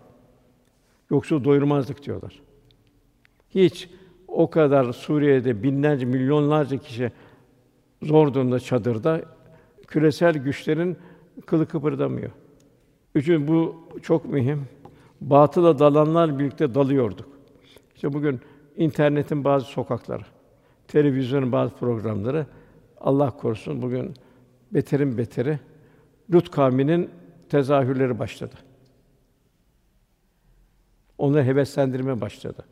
Yoksul 1.10 1.44
doyurmazdık 1.44 2.02
diyorlar. 2.02 2.42
Hiç 3.50 3.88
o 4.28 4.50
kadar 4.50 4.92
Suriye'de 4.92 5.62
binlerce, 5.62 6.06
milyonlarca 6.06 6.76
kişi 6.76 7.12
zor 8.02 8.34
durumda 8.34 8.60
çadırda 8.60 9.22
küresel 9.86 10.34
güçlerin 10.34 10.96
kılı 11.46 11.68
kıpırdamıyor. 11.68 12.30
Üçün 13.18 13.48
bu 13.48 13.76
çok 14.02 14.24
mühim. 14.24 14.64
Batıla 15.20 15.78
dalanlar 15.78 16.38
birlikte 16.38 16.74
dalıyorduk. 16.74 17.28
İşte 17.94 18.12
bugün 18.12 18.40
internetin 18.76 19.44
bazı 19.44 19.66
sokakları, 19.66 20.22
televizyonun 20.88 21.52
bazı 21.52 21.74
programları 21.74 22.46
Allah 23.00 23.30
korusun 23.30 23.82
bugün 23.82 24.14
beterin 24.72 25.18
beteri 25.18 25.58
Lut 26.32 26.50
kavminin 26.50 27.10
tezahürleri 27.48 28.18
başladı. 28.18 28.54
Onları 31.18 31.44
heveslendirme 31.44 32.20
başladı. 32.20 32.64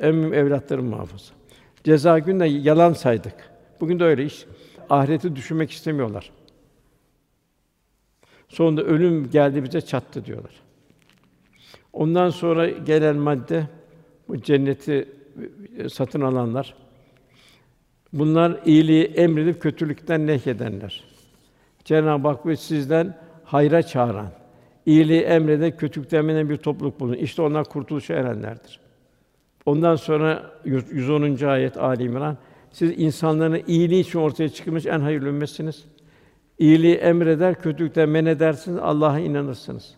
En 0.00 0.14
mühim 0.14 0.34
evlatların 0.34 0.84
muhafaza. 0.84 1.34
Ceza 1.84 2.18
günde 2.18 2.46
yalan 2.46 2.92
saydık. 2.92 3.50
Bugün 3.80 4.00
de 4.00 4.04
öyle 4.04 4.24
iş. 4.24 4.46
Ahireti 4.90 5.36
düşünmek 5.36 5.70
istemiyorlar. 5.70 6.30
Sonunda 8.52 8.82
ölüm 8.82 9.30
geldi 9.30 9.64
bize 9.64 9.80
çattı 9.80 10.24
diyorlar. 10.24 10.52
Ondan 11.92 12.30
sonra 12.30 12.68
gelen 12.70 13.16
madde 13.16 13.66
bu 14.28 14.42
cenneti 14.42 15.08
satın 15.92 16.20
alanlar. 16.20 16.74
Bunlar 18.12 18.60
iyiliği 18.64 19.04
emredip 19.04 19.62
kötülükten 19.62 20.26
nehyedenler. 20.26 21.04
Cenab-ı 21.84 22.28
Hak 22.28 22.58
sizden 22.58 23.16
hayra 23.44 23.82
çağıran, 23.82 24.30
iyiliği 24.86 25.20
emrede 25.20 25.76
kötülükten 25.76 26.48
bir 26.48 26.56
topluluk 26.56 27.00
bulun. 27.00 27.14
İşte 27.14 27.42
onlar 27.42 27.64
kurtuluşa 27.64 28.14
erenlerdir. 28.14 28.80
Ondan 29.66 29.96
sonra 29.96 30.50
110. 30.64 31.46
ayet 31.46 31.76
Ali 31.76 32.02
İmran 32.02 32.36
siz 32.70 32.92
insanların 32.96 33.62
iyiliği 33.66 34.00
için 34.00 34.18
ortaya 34.18 34.48
çıkmış 34.48 34.86
en 34.86 35.00
hayırlı 35.00 35.28
ümmetsiniz. 35.28 35.91
İyiliği 36.62 36.94
emreder, 36.94 37.62
kötülükten 37.62 38.08
men 38.08 38.26
edersiniz, 38.26 38.78
Allah'a 38.78 39.18
inanırsınız. 39.18 39.94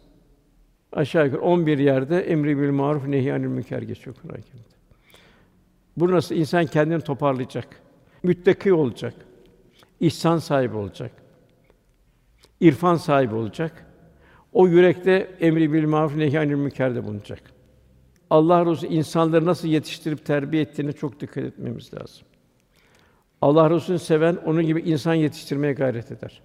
Aşağı 0.92 1.26
yukarı 1.26 1.40
11 1.40 1.78
yerde 1.78 2.20
emri 2.20 2.58
bil 2.58 2.70
maruf 2.70 3.06
nehi 3.06 3.32
anil 3.32 3.46
münker 3.46 3.82
geçiyor 3.82 4.16
Kur'an-ı 4.22 4.42
Kerim'de. 4.42 4.74
Bu 5.96 6.12
nasıl 6.12 6.34
insan 6.34 6.66
kendini 6.66 7.00
toparlayacak. 7.00 7.68
Müttaki 8.22 8.72
olacak. 8.72 9.14
İhsan 10.00 10.38
sahibi 10.38 10.76
olacak. 10.76 11.12
İrfan 12.60 12.96
sahibi 12.96 13.34
olacak. 13.34 13.86
O 14.52 14.68
yürekte 14.68 15.30
emri 15.40 15.72
bil 15.72 15.84
maruf 15.84 16.16
nehi 16.16 16.38
anil 16.40 16.54
münkerde 16.54 17.04
bulunacak. 17.04 17.42
Allah 18.30 18.66
Resulü 18.66 18.90
insanları 18.90 19.46
nasıl 19.46 19.68
yetiştirip 19.68 20.26
terbiye 20.26 20.62
ettiğine 20.62 20.92
çok 20.92 21.20
dikkat 21.20 21.44
etmemiz 21.44 21.94
lazım. 21.94 22.26
Allah 23.40 23.70
Resulü'nü 23.70 23.98
seven 23.98 24.36
onun 24.36 24.66
gibi 24.66 24.80
insan 24.80 25.14
yetiştirmeye 25.14 25.72
gayret 25.72 26.12
eder. 26.12 26.42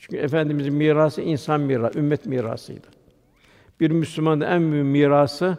Çünkü, 0.00 0.16
efendimizin 0.16 0.74
mirası 0.74 1.22
insan 1.22 1.60
mirası, 1.60 1.98
ümmet 1.98 2.26
mirasıydı. 2.26 2.86
Bir 3.80 3.90
Müslümanın 3.90 4.40
en 4.40 4.72
büyük 4.72 4.86
mirası 4.86 5.58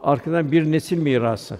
arkadan 0.00 0.52
bir 0.52 0.72
nesil 0.72 0.98
mirası. 0.98 1.58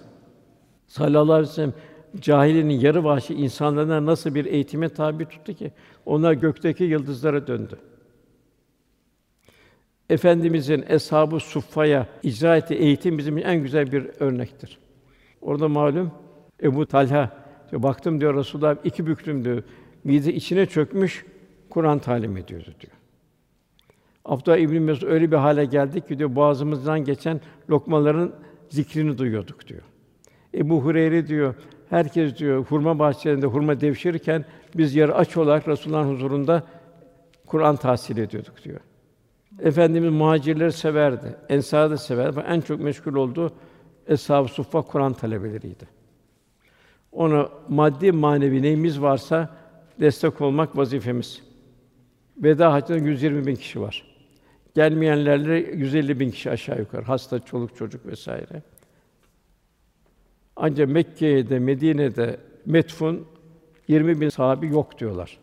Sallallahu 0.86 1.32
aleyhi 1.32 1.50
ve 1.50 1.54
sellem 1.54 1.74
cahilinin 2.20 2.80
yarı 2.80 3.04
vahşi 3.04 3.34
insanlarına 3.34 4.06
nasıl 4.06 4.34
bir 4.34 4.44
eğitime 4.44 4.88
tabi 4.88 5.26
tuttu 5.26 5.54
ki 5.54 5.72
onlar 6.06 6.32
gökteki 6.32 6.84
yıldızlara 6.84 7.46
döndü. 7.46 7.78
Efendimizin 10.10 10.84
eshab-ı 10.88 11.40
suffaya 11.40 12.06
icra 12.22 12.56
ettiği 12.56 12.74
eğitim 12.74 13.18
bizim 13.18 13.38
en 13.38 13.62
güzel 13.62 13.92
bir 13.92 14.10
örnektir. 14.20 14.78
Orada 15.40 15.68
malum 15.68 16.10
Ebu 16.62 16.86
Talha 16.86 17.30
diyor, 17.70 17.82
baktım 17.82 18.20
diyor 18.20 18.36
Resulullah 18.36 18.76
iki 18.84 19.06
büklüm 19.06 19.44
diyor. 19.44 19.62
Mide 20.04 20.34
içine 20.34 20.66
çökmüş 20.66 21.24
Kur'an 21.76 21.98
talim 21.98 22.36
ediyordu 22.36 22.74
diyor. 22.80 22.92
Abdullah 24.24 24.56
İbn 24.56 24.82
Mesud 24.82 25.08
öyle 25.08 25.30
bir 25.30 25.36
hale 25.36 25.64
geldik 25.64 26.08
ki 26.08 26.18
diyor 26.18 26.34
boğazımızdan 26.34 27.04
geçen 27.04 27.40
lokmaların 27.70 28.32
zikrini 28.68 29.18
duyuyorduk 29.18 29.68
diyor. 29.68 29.82
Ebu 30.54 30.84
Hureyre 30.84 31.26
diyor 31.26 31.54
herkes 31.90 32.36
diyor 32.36 32.64
hurma 32.64 32.98
bahçelerinde 32.98 33.46
hurma 33.46 33.80
devşirirken 33.80 34.44
biz 34.76 34.94
yarı 34.94 35.14
aç 35.14 35.36
olarak 35.36 35.68
Resulullah'ın 35.68 36.14
huzurunda 36.14 36.62
Kur'an 37.46 37.76
tahsil 37.76 38.16
ediyorduk 38.16 38.64
diyor. 38.64 38.80
Efendimiz 39.60 40.10
muhacirleri 40.10 40.72
severdi, 40.72 41.36
ensarı 41.48 41.90
da 41.90 41.96
severdi. 41.96 42.44
En 42.48 42.60
çok 42.60 42.80
meşgul 42.80 43.14
olduğu 43.14 43.52
eshab-ı 44.06 44.48
suffa 44.48 44.82
Kur'an 44.82 45.12
talebeleriydi. 45.12 45.88
Ona 47.12 47.48
maddi 47.68 48.12
manevi 48.12 48.62
neyimiz 48.62 49.02
varsa 49.02 49.56
destek 50.00 50.40
olmak 50.40 50.76
vazifemiz. 50.76 51.45
Veda 52.38 52.72
haccında 52.72 52.98
120 52.98 53.46
bin 53.46 53.54
kişi 53.54 53.80
var. 53.80 54.04
Gelmeyenlerle 54.74 55.58
150 55.58 56.20
bin 56.20 56.30
kişi 56.30 56.50
aşağı 56.50 56.78
yukarı. 56.78 57.02
Hasta, 57.02 57.38
çoluk, 57.38 57.76
çocuk 57.76 58.06
vesaire. 58.06 58.62
Ancak 60.56 60.88
Mekke'de, 60.88 61.58
Medine'de 61.58 62.40
metfun 62.66 63.26
20 63.88 64.20
bin 64.20 64.28
sahabi 64.28 64.66
yok 64.66 64.98
diyorlar. 64.98 65.38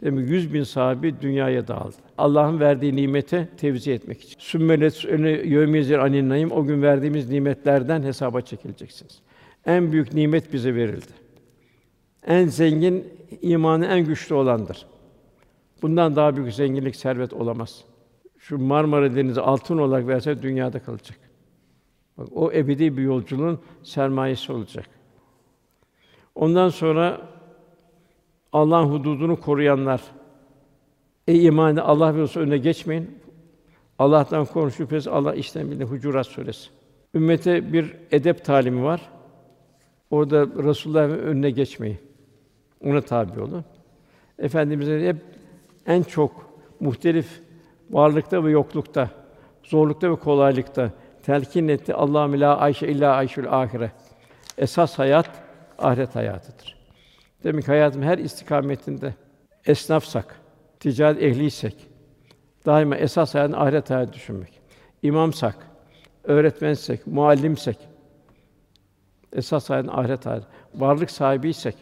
Demek 0.00 0.30
100 0.30 0.54
bin 0.54 0.62
sahabi 0.62 1.14
dünyaya 1.20 1.68
dağıldı. 1.68 1.96
Allah'ın 2.18 2.60
verdiği 2.60 2.96
nimete 2.96 3.48
tevzi 3.56 3.92
etmek 3.92 4.22
için. 4.22 4.40
Sümmelet 4.40 5.04
önü 5.04 5.28
yevmizir 5.28 5.98
anin 5.98 6.28
naim 6.28 6.52
o 6.52 6.64
gün 6.64 6.82
verdiğimiz 6.82 7.30
nimetlerden 7.30 8.02
hesaba 8.02 8.40
çekileceksiniz. 8.40 9.20
En 9.66 9.92
büyük 9.92 10.14
nimet 10.14 10.52
bize 10.52 10.74
verildi. 10.74 11.12
En 12.26 12.46
zengin 12.46 13.04
imanı 13.42 13.86
en 13.86 14.04
güçlü 14.04 14.34
olandır. 14.34 14.86
Bundan 15.84 16.16
daha 16.16 16.36
büyük 16.36 16.52
zenginlik, 16.52 16.96
servet 16.96 17.32
olamaz. 17.32 17.84
Şu 18.38 18.58
Marmara 18.58 19.16
Denizi 19.16 19.40
altın 19.40 19.78
olarak 19.78 20.06
verse 20.06 20.42
dünyada 20.42 20.78
kalacak. 20.78 21.18
Bak 22.18 22.28
o 22.32 22.52
ebedi 22.52 22.96
bir 22.96 23.02
yolculuğun 23.02 23.60
sermayesi 23.82 24.52
olacak. 24.52 24.86
Ondan 26.34 26.68
sonra 26.68 27.20
Allah'ın 28.52 28.86
hududunu 28.86 29.40
koruyanlar. 29.40 30.02
Ey 31.28 31.46
imanı 31.46 31.84
Allah 31.84 32.16
ve 32.16 32.40
önüne 32.40 32.58
geçmeyin. 32.58 33.18
Allah'tan 33.98 34.44
korun 34.44 34.68
şüphesiz 34.68 35.08
Allah 35.08 35.34
işten 35.34 35.70
bilir. 35.70 35.84
Hucurat 35.84 36.26
suresi. 36.26 36.70
Ümmete 37.14 37.72
bir 37.72 37.96
edep 38.10 38.44
talimi 38.44 38.84
var. 38.84 39.00
Orada 40.10 40.46
Resulullah'ın 40.46 41.18
önüne 41.18 41.50
geçmeyin. 41.50 41.98
Ona 42.84 43.00
tabi 43.00 43.40
olun. 43.40 43.64
Efendimiz'e 44.38 45.08
hep 45.08 45.43
en 45.86 46.02
çok 46.02 46.50
muhtelif 46.80 47.42
varlıkta 47.90 48.44
ve 48.44 48.50
yoklukta, 48.50 49.10
zorlukta 49.62 50.10
ve 50.10 50.16
kolaylıkta 50.16 50.90
telkin 51.22 51.68
etti. 51.68 51.94
Allah'ım 51.94 52.40
la 52.40 52.58
ayşe 52.58 52.88
illa 52.88 53.14
ayşül 53.14 53.52
ahire. 53.52 53.92
Esas 54.58 54.98
hayat 54.98 55.30
ahiret 55.78 56.16
hayatıdır. 56.16 56.78
Demek 57.44 57.64
ki 57.64 57.70
hayatım 57.70 58.02
her 58.02 58.18
istikametinde 58.18 59.14
esnafsak, 59.66 60.40
ticaret 60.80 61.22
ehliysek, 61.22 61.88
daima 62.66 62.96
esas 62.96 63.34
hayatın 63.34 63.52
ahiret 63.52 63.90
hayatı 63.90 64.12
düşünmek. 64.12 64.60
İmamsak, 65.02 65.56
öğretmensek, 66.24 67.06
muallimsek, 67.06 67.78
esas 69.32 69.70
hayatın 69.70 69.88
ahiret 69.88 70.26
hayatı. 70.26 70.46
Varlık 70.74 71.10
sahibiysek, 71.10 71.76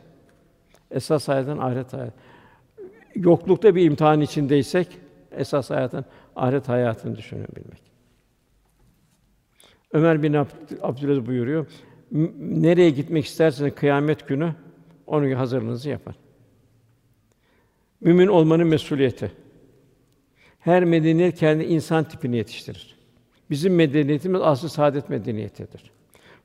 esas 0.91 1.29
hayatın 1.29 1.59
ahiret 1.59 1.93
hayatı. 1.93 2.15
Yoklukta 3.15 3.75
bir 3.75 3.85
imtihan 3.85 4.21
içindeysek, 4.21 4.89
esas 5.33 5.71
hayatın 5.71 6.05
ahiret 6.37 6.69
hayatını 6.69 7.17
düşünebilmek. 7.17 7.83
Ömer 9.93 10.23
bin 10.23 10.33
Abdülaziz 10.83 11.27
buyuruyor. 11.27 11.67
Nereye 12.39 12.91
gitmek 12.91 13.25
isterseniz 13.25 13.75
kıyamet 13.75 14.29
günü 14.29 14.55
onun 15.07 15.33
hazırlığınızı 15.33 15.89
yapın. 15.89 16.15
Mümin 18.01 18.27
olmanın 18.27 18.67
mesuliyeti. 18.67 19.33
Her 20.59 20.85
medeniyet 20.85 21.39
kendi 21.39 21.65
insan 21.65 22.05
tipini 22.05 22.37
yetiştirir. 22.37 22.97
Bizim 23.51 23.75
medeniyetimiz 23.75 24.41
aslı 24.41 24.69
saadet 24.69 25.09
medeniyetidir. 25.09 25.91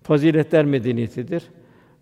Faziletler 0.04 0.66
medeniyetidir. 0.66 1.44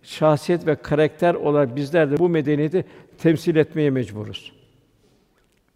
Şahsiyet 0.06 0.68
ve 0.68 0.76
karakter 0.76 1.34
olarak 1.34 1.76
bizler 1.76 2.12
de 2.12 2.18
bu 2.18 2.30
medeniyeti 2.30 2.86
temsil 3.18 3.56
etmeye 3.56 3.90
mecburuz. 3.90 4.54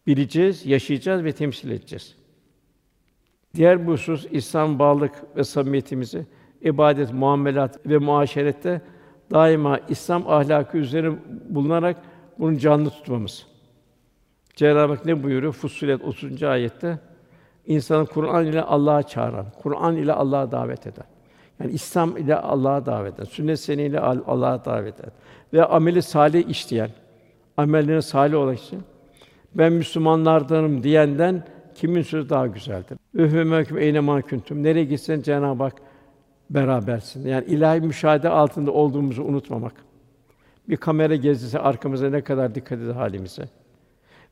Bileceğiz, 0.07 0.65
yaşayacağız 0.65 1.23
ve 1.23 1.31
temsil 1.31 1.71
edeceğiz. 1.71 2.15
Diğer 3.55 3.87
bir 3.87 3.91
husus 3.91 4.25
İslam 4.31 4.79
bağlılık 4.79 5.37
ve 5.37 5.43
samimiyetimizi 5.43 6.25
ibadet, 6.61 7.13
muamelat 7.13 7.85
ve 7.85 7.97
muaşerette 7.97 8.81
daima 9.31 9.79
İslam 9.89 10.27
ahlakı 10.27 10.77
üzerine 10.77 11.17
bulunarak 11.49 11.97
bunu 12.39 12.57
canlı 12.57 12.89
tutmamız. 12.89 13.47
Cenab-ı 14.55 14.93
Hak 14.93 15.05
ne 15.05 15.23
buyuruyor? 15.23 15.53
Fussilet 15.53 16.03
30. 16.03 16.43
ayette 16.43 16.99
insanı 17.65 18.05
Kur'an 18.05 18.45
ile 18.45 18.61
Allah'a 18.61 19.03
çağıran, 19.03 19.45
Kur'an 19.61 19.95
ile 19.95 20.13
Allah'a 20.13 20.51
davet 20.51 20.87
eden. 20.87 21.05
Yani 21.59 21.71
İslam 21.71 22.17
ile 22.17 22.35
Allah'a 22.35 22.85
davet 22.85 23.13
eden, 23.13 23.23
sünnet 23.23 23.59
seniyle 23.59 23.99
Allah'a 23.99 24.65
davet 24.65 24.99
eden 24.99 25.11
ve 25.53 25.65
ameli 25.65 26.01
salih 26.01 26.49
işleyen, 26.49 26.89
amellerine 27.57 28.01
salih 28.01 28.37
olan 28.37 28.55
için 28.55 28.81
ben 29.55 29.73
Müslümanlardanım 29.73 30.83
diyenden 30.83 31.43
kimin 31.75 32.01
sözü 32.01 32.29
daha 32.29 32.47
güzeldir? 32.47 32.97
Ühümeküm 33.13 33.77
eyne 33.77 33.99
ma 33.99 34.21
kuntum. 34.21 34.63
Nereye 34.63 34.85
gitsen 34.85 35.21
Cenab-ı 35.21 35.63
Hak 35.63 35.75
berabersin. 36.49 37.27
Yani 37.27 37.45
ilahi 37.45 37.81
müşahede 37.81 38.29
altında 38.29 38.71
olduğumuzu 38.71 39.23
unutmamak. 39.23 39.73
Bir 40.69 40.77
kamera 40.77 41.15
gezisi 41.15 41.59
arkamıza 41.59 42.09
ne 42.09 42.21
kadar 42.21 42.55
dikkat 42.55 42.79
eder 42.79 42.93
halimize. 42.93 43.49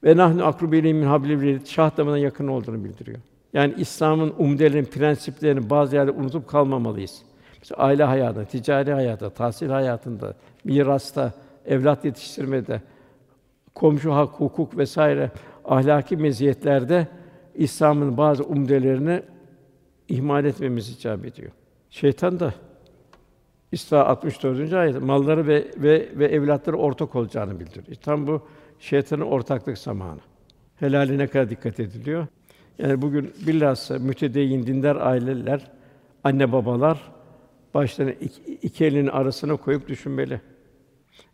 Ve 0.03 0.17
nahnu 0.17 0.45
akrubi 0.45 0.93
min 0.93 1.05
hablil 1.05 1.65
şah 1.65 1.97
damına 1.97 2.17
yakın 2.17 2.47
olduğunu 2.47 2.84
bildiriyor. 2.84 3.19
Yani 3.53 3.73
İslam'ın 3.77 4.33
umdelerini, 4.37 4.89
prensiplerini 4.89 5.69
bazı 5.69 5.95
yerde 5.95 6.11
unutup 6.11 6.47
kalmamalıyız. 6.47 7.21
Mesela 7.59 7.83
aile 7.83 8.03
hayatında, 8.03 8.45
ticari 8.45 8.93
hayatta, 8.93 9.29
tahsil 9.29 9.69
hayatında, 9.69 10.33
mirasta, 10.63 11.33
evlat 11.65 12.05
yetiştirmede, 12.05 12.81
komşu 13.75 14.13
hak, 14.13 14.29
hukuk 14.29 14.77
vesaire 14.77 15.31
ahlaki 15.65 16.17
meziyetlerde 16.17 17.07
İslam'ın 17.55 18.17
bazı 18.17 18.43
umdelerini 18.43 19.21
ihmal 20.07 20.45
etmemiz 20.45 20.89
icap 20.89 21.25
ediyor. 21.25 21.51
Şeytan 21.89 22.39
da 22.39 22.53
İsra 23.71 24.05
64. 24.05 24.73
ayet 24.73 25.01
malları 25.01 25.47
ve 25.47 25.65
ve 25.77 26.09
ve 26.15 26.25
evlatları 26.25 26.77
ortak 26.77 27.15
olacağını 27.15 27.59
bildiriyor. 27.59 27.97
Tam 28.01 28.27
bu 28.27 28.41
şeytanın 28.79 29.21
ortaklık 29.21 29.77
zamanı. 29.77 30.19
Helaline 30.75 31.27
kadar 31.27 31.49
dikkat 31.49 31.79
ediliyor. 31.79 32.27
Yani 32.80 33.01
bugün 33.01 33.34
bilhassa 33.47 33.99
mütedeyyin 33.99 34.67
dindar 34.67 34.95
aileler, 34.95 35.71
anne 36.23 36.51
babalar 36.51 37.11
başlarını 37.73 38.13
iki, 38.21 38.53
iki 38.53 38.86
elinin 38.86 39.07
arasına 39.07 39.55
koyup 39.55 39.88
düşünmeli. 39.88 40.41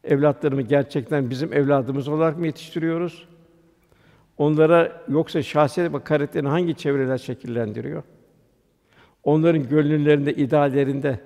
Evlatlarımı 0.03 0.61
gerçekten 0.61 1.29
bizim 1.29 1.53
evladımız 1.53 2.07
olarak 2.07 2.37
mı 2.37 2.45
yetiştiriyoruz? 2.45 3.27
Onlara 4.37 5.03
yoksa 5.09 5.43
şahsiyet 5.43 5.93
ve 5.93 6.03
karakterini 6.03 6.47
hangi 6.49 6.75
çevreler 6.75 7.17
şekillendiriyor? 7.17 8.03
Onların 9.23 9.69
gönüllerinde, 9.69 10.33
ideallerinde, 10.33 11.19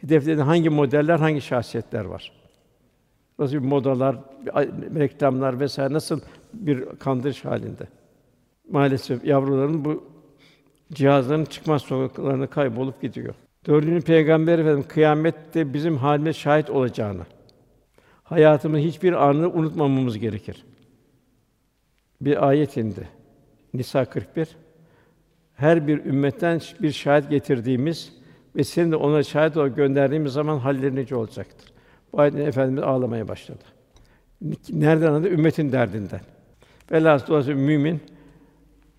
hedeflerinde 0.00 0.42
hangi 0.42 0.70
modeller, 0.70 1.18
hangi 1.18 1.40
şahsiyetler 1.40 2.04
var? 2.04 2.32
Nasıl 3.38 3.54
bir 3.54 3.58
modalar, 3.58 4.16
reklamlar 4.98 5.60
vesaire 5.60 5.92
nasıl 5.92 6.20
bir 6.54 6.84
kandırış 6.84 7.44
halinde? 7.44 7.88
Maalesef 8.70 9.24
yavruların 9.24 9.84
bu 9.84 10.04
cihazların 10.92 11.44
çıkmaz 11.44 11.82
sokaklarına 11.82 12.46
kaybolup 12.46 13.02
gidiyor. 13.02 13.34
Dördüncü 13.66 14.04
Peygamber 14.04 14.58
Efendimiz 14.58 14.88
kıyamette 14.88 15.74
bizim 15.74 15.96
halimize 15.96 16.32
şahit 16.32 16.70
olacağını, 16.70 17.22
hayatımızın 18.22 18.82
hiçbir 18.82 19.12
anını 19.12 19.52
unutmamamız 19.52 20.18
gerekir. 20.18 20.64
Bir 22.20 22.48
ayet 22.48 22.76
indi. 22.76 23.08
Nisa 23.74 24.04
41. 24.04 24.48
Her 25.54 25.86
bir 25.86 26.04
ümmetten 26.04 26.60
bir 26.82 26.92
şahit 26.92 27.30
getirdiğimiz 27.30 28.12
ve 28.56 28.64
senin 28.64 28.92
de 28.92 28.96
ona 28.96 29.22
şahit 29.22 29.56
olarak 29.56 29.76
gönderdiğimiz 29.76 30.32
zaman 30.32 30.58
halleri 30.58 30.94
nice 30.94 31.16
olacaktır. 31.16 31.72
Bu 32.12 32.20
ayetin 32.20 32.38
Efendimiz 32.38 32.82
ağlamaya 32.82 33.28
başladı. 33.28 33.64
Nereden 34.70 35.06
anladı? 35.06 35.28
Ümmetin 35.28 35.72
derdinden. 35.72 36.20
Dolayısıyla 36.90 37.60
mümin 37.60 38.00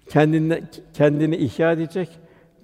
kendine 0.09 0.63
kendini 0.93 1.35
ihya 1.35 1.71
edecek, 1.71 2.09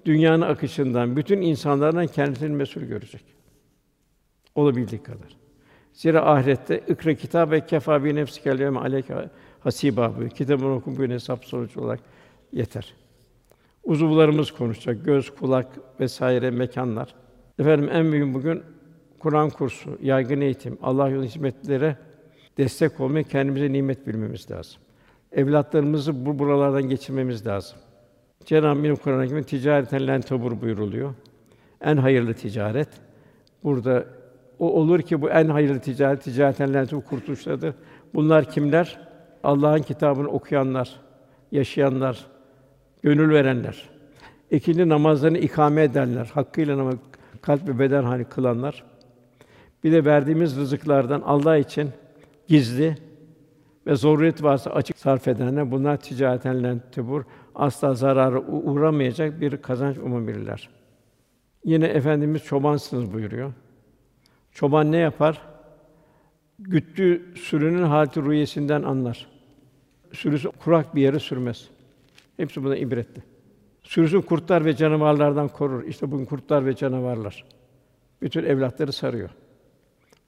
dünyanın 0.04 0.42
akışından, 0.42 1.16
bütün 1.16 1.40
insanlardan 1.40 2.06
kendisini 2.06 2.56
mesul 2.56 2.80
görecek. 2.80 3.24
Olabildiği 4.54 5.02
kadar. 5.02 5.36
Zira 5.92 6.26
ahirette 6.26 6.78
ikra 6.88 7.14
kitap 7.14 7.50
ve 7.50 7.66
kefa 7.66 8.04
bi 8.04 8.14
nefsikel 8.14 8.60
yevme 8.60 8.78
aleyke 8.78 9.14
hasiba 9.60 10.14
bu. 10.18 10.28
Kitabını 10.28 10.74
oku 10.74 10.96
bu 10.96 11.02
hesap 11.02 11.44
sonucu 11.44 11.80
olarak 11.80 12.00
yeter. 12.52 12.94
Uzuvlarımız 13.84 14.50
konuşacak, 14.50 15.04
göz, 15.04 15.30
kulak 15.34 15.66
vesaire 16.00 16.50
mekanlar. 16.50 17.14
Efendim 17.58 17.88
en 17.92 18.12
büyük 18.12 18.34
bugün 18.34 18.62
Kur'an 19.18 19.50
kursu, 19.50 19.98
yaygın 20.02 20.40
eğitim, 20.40 20.78
Allah 20.82 21.08
yolu 21.08 21.24
hizmetlere 21.24 21.96
destek 22.58 23.00
olmaya 23.00 23.22
kendimize 23.22 23.72
nimet 23.72 24.06
bilmemiz 24.06 24.50
lazım. 24.50 24.80
Evlatlarımızı 25.32 26.26
bu 26.26 26.38
buralardan 26.38 26.82
geçirmemiz 26.82 27.46
lazım. 27.46 27.78
Cenab-ı 28.44 28.78
Hak 28.78 28.96
Kur'an-ı 28.96 29.24
Kerim'de 29.24 29.42
ticareten 29.42 30.06
len 30.06 30.20
buyuruluyor. 30.60 31.14
En 31.80 31.96
hayırlı 31.96 32.34
ticaret. 32.34 32.88
Burada 33.64 34.04
o 34.58 34.72
olur 34.72 35.02
ki 35.02 35.22
bu 35.22 35.30
en 35.30 35.48
hayırlı 35.48 35.80
ticaret 35.80 36.22
ticareten 36.22 36.74
len 36.74 36.86
tebur. 36.86 37.74
Bunlar 38.14 38.50
kimler? 38.50 38.98
Allah'ın 39.42 39.82
kitabını 39.82 40.28
okuyanlar, 40.28 41.00
yaşayanlar, 41.52 42.26
gönül 43.02 43.34
verenler. 43.34 43.88
İkindi 44.50 44.88
namazlarını 44.88 45.38
ikame 45.38 45.82
edenler, 45.82 46.30
hakkıyla 46.34 46.78
namaz 46.78 46.94
kalp 47.42 47.68
ve 47.68 47.78
beden 47.78 48.02
hani 48.02 48.24
kılanlar. 48.24 48.84
Bir 49.84 49.92
de 49.92 50.04
verdiğimiz 50.04 50.56
rızıklardan 50.56 51.20
Allah 51.20 51.56
için 51.56 51.90
gizli 52.48 52.96
ve 53.86 53.96
zorunluluk 53.96 54.42
varsa 54.42 54.70
açık 54.70 54.98
sarf 54.98 55.28
edenler 55.28 55.70
bunlar 55.70 55.96
ticareten 55.96 56.82
tebur 56.92 57.24
asla 57.54 57.94
zarara 57.94 58.40
uğramayacak 58.40 59.40
bir 59.40 59.56
kazanç 59.56 59.98
umabilirler. 59.98 60.68
Yine 61.64 61.86
efendimiz 61.86 62.44
çobansınız 62.44 63.12
buyuruyor. 63.12 63.52
Çoban 64.52 64.92
ne 64.92 64.96
yapar? 64.96 65.42
Güttüğü 66.58 67.34
sürünün 67.36 67.82
halti 67.82 68.22
rüyesinden 68.22 68.82
anlar. 68.82 69.26
Sürüsü 70.12 70.48
kurak 70.50 70.94
bir 70.94 71.02
yere 71.02 71.18
sürmez. 71.18 71.68
Hepsi 72.36 72.64
buna 72.64 72.76
ibretli. 72.76 73.22
Sürüsü 73.82 74.22
kurtlar 74.22 74.64
ve 74.64 74.76
canavarlardan 74.76 75.48
korur. 75.48 75.84
İşte 75.84 76.10
bugün 76.10 76.24
kurtlar 76.24 76.66
ve 76.66 76.76
canavarlar. 76.76 77.44
Bütün 78.22 78.44
evlatları 78.44 78.92
sarıyor. 78.92 79.30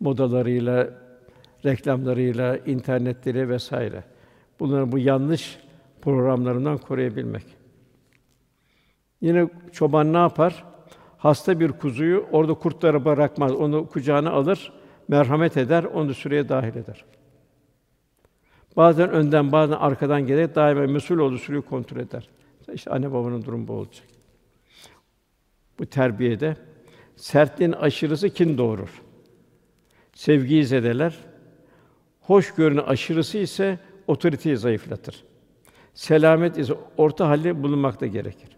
Modalarıyla, 0.00 0.90
reklamlarıyla, 1.65 2.57
internetleri 2.57 3.49
vesaire. 3.49 4.05
Bunları 4.61 4.93
bu 4.93 4.99
yanlış 4.99 5.59
programlarından 6.03 6.79
koruyabilmek. 6.79 7.45
Yine 9.21 9.49
çoban 9.73 10.13
ne 10.13 10.17
yapar? 10.17 10.65
Hasta 11.19 11.61
bir 11.61 11.73
kuzuyu 11.73 12.27
orada 12.33 12.55
kurtlara 12.55 13.05
bırakmaz. 13.05 13.53
Onu 13.53 13.89
kucağına 13.89 14.31
alır, 14.31 14.73
merhamet 15.09 15.57
eder, 15.57 15.85
onu 15.85 16.15
süreye 16.15 16.49
dahil 16.49 16.77
eder. 16.77 17.05
Bazen 18.77 19.11
önden, 19.11 19.53
bazen 19.53 19.77
arkadan 19.77 20.27
gelerek 20.27 20.55
daima 20.55 20.81
mesul 20.81 21.19
olduğu 21.19 21.39
sürüyü 21.39 21.63
kontrol 21.63 22.01
eder. 22.01 22.29
İşte 22.75 22.91
anne 22.91 23.13
babanın 23.13 23.45
durumu 23.45 23.69
bu 23.69 23.73
olacak. 23.73 24.07
Bu 25.79 25.87
terbiyede 25.87 26.57
sertliğin 27.17 27.73
aşırısı 27.73 28.31
kin 28.31 28.59
doğurur. 28.59 29.03
Sevgiyi 30.15 30.65
zedeler. 30.65 31.19
Hoşgörünün 32.33 32.83
aşırısı 32.83 33.39
ise 33.39 33.78
otoriteyi 34.07 34.57
zayıflatır. 34.57 35.24
Selamet 35.95 36.59
ise 36.59 36.74
orta 36.97 37.28
halde 37.28 37.62
bulunmakta 37.62 38.07
gerekir. 38.07 38.49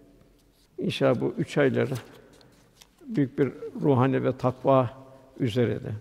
İnşallah 0.79 1.20
bu 1.20 1.35
üç 1.39 1.59
ayları 1.59 1.95
büyük 3.07 3.39
bir 3.39 3.53
ruhani 3.83 4.25
ve 4.25 4.37
takva 4.37 4.91
üzere 5.41 5.85
de 5.85 5.93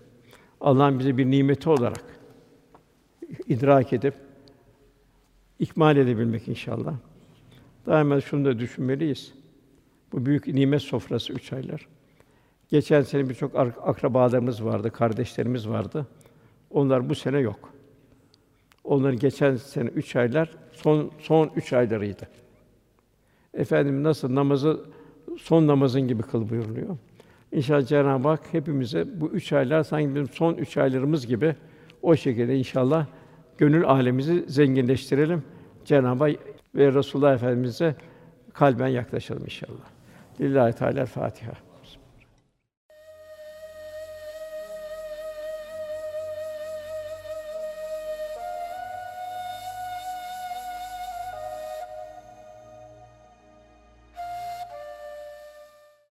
Allah'ın 0.60 0.98
bize 0.98 1.16
bir 1.16 1.30
nimeti 1.30 1.68
olarak 1.68 2.04
idrak 3.48 3.92
edip 3.92 4.14
ikmal 5.58 5.96
edebilmek 5.96 6.48
inşallah. 6.48 6.94
Daima 7.86 8.20
şunu 8.20 8.44
da 8.44 8.58
düşünmeliyiz. 8.58 9.34
Bu 10.12 10.26
büyük 10.26 10.46
nimet 10.46 10.82
sofrası 10.82 11.32
üç 11.32 11.52
aylar. 11.52 11.88
Geçen 12.70 13.02
sene 13.02 13.28
birçok 13.28 13.56
akrabalarımız 13.84 14.64
vardı, 14.64 14.90
kardeşlerimiz 14.90 15.68
vardı. 15.68 16.06
Onlar 16.74 17.08
bu 17.08 17.14
sene 17.14 17.38
yok. 17.38 17.70
Onların 18.84 19.18
geçen 19.18 19.56
sene 19.56 19.88
üç 19.88 20.16
aylar 20.16 20.50
son 20.72 21.10
son 21.18 21.50
üç 21.56 21.72
aylarıydı. 21.72 22.28
Efendim 23.54 24.02
nasıl 24.02 24.34
namazı 24.34 24.80
son 25.38 25.66
namazın 25.66 26.08
gibi 26.08 26.22
kıl 26.22 26.50
buyuruluyor. 26.50 26.96
İnşallah 27.52 27.86
Cenab-ı 27.86 28.28
Hak 28.28 28.40
hepimize 28.52 29.20
bu 29.20 29.28
üç 29.28 29.52
aylar 29.52 29.82
sanki 29.82 30.14
bizim 30.14 30.28
son 30.28 30.54
üç 30.54 30.76
aylarımız 30.76 31.26
gibi 31.26 31.56
o 32.02 32.16
şekilde 32.16 32.56
inşallah 32.56 33.06
gönül 33.58 33.84
alemizi 33.84 34.44
zenginleştirelim. 34.48 35.42
Cenab-ı 35.84 36.24
Hak 36.24 36.36
ve 36.74 36.92
Resulullah 36.94 37.34
Efendimize 37.34 37.94
kalben 38.52 38.88
yaklaşalım 38.88 39.44
inşallah. 39.44 39.84
Lillahi 40.40 40.72
Teala 40.72 41.06
Fatiha. 41.06 41.63